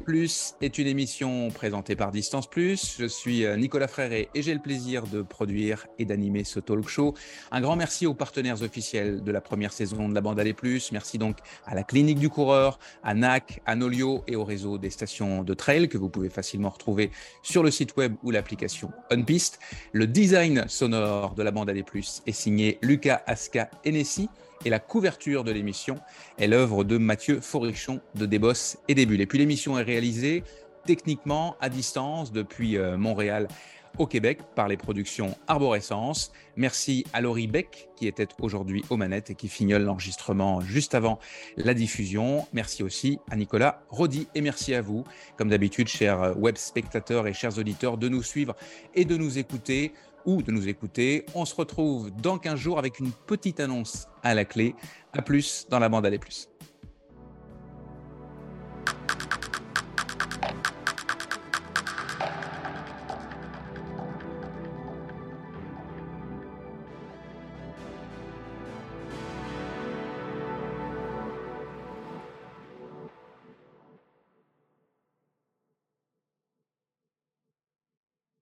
[0.61, 2.97] est une émission présentée par Distance Plus.
[2.99, 6.89] Je suis euh, Nicolas Fréré et j'ai le plaisir de produire et d'animer ce talk
[6.89, 7.13] show.
[7.49, 10.53] Un grand merci aux partenaires officiels de la première saison de la bande AD+.
[10.91, 14.89] Merci donc à la Clinique du Coureur, à NAC, à Nolio et au réseau des
[14.89, 17.09] stations de trail que vous pouvez facilement retrouver
[17.41, 19.59] sur le site web ou l'application OnPiste.
[19.93, 21.81] Le design sonore de la bande AD+,
[22.27, 24.27] est signé Lucas Aska Enessi
[24.65, 25.99] et la couverture de l'émission
[26.37, 29.21] est l'œuvre de Mathieu Forichon de Desbosses et des Bulles.
[29.21, 30.43] Et puis l'émission est réalisée
[30.85, 33.47] techniquement à distance depuis euh, Montréal
[33.97, 36.31] au Québec par les productions Arborescence.
[36.55, 41.19] Merci à Laurie Beck qui était aujourd'hui aux manettes et qui fignole l'enregistrement juste avant
[41.57, 42.45] la diffusion.
[42.53, 45.03] Merci aussi à Nicolas Rodi et merci à vous,
[45.37, 48.55] comme d'habitude, chers web spectateurs et chers auditeurs, de nous suivre
[48.95, 49.93] et de nous écouter
[50.25, 51.25] ou de nous écouter.
[51.35, 54.75] On se retrouve dans 15 jours avec une petite annonce à la clé.
[55.13, 56.49] À plus dans la bande à plus.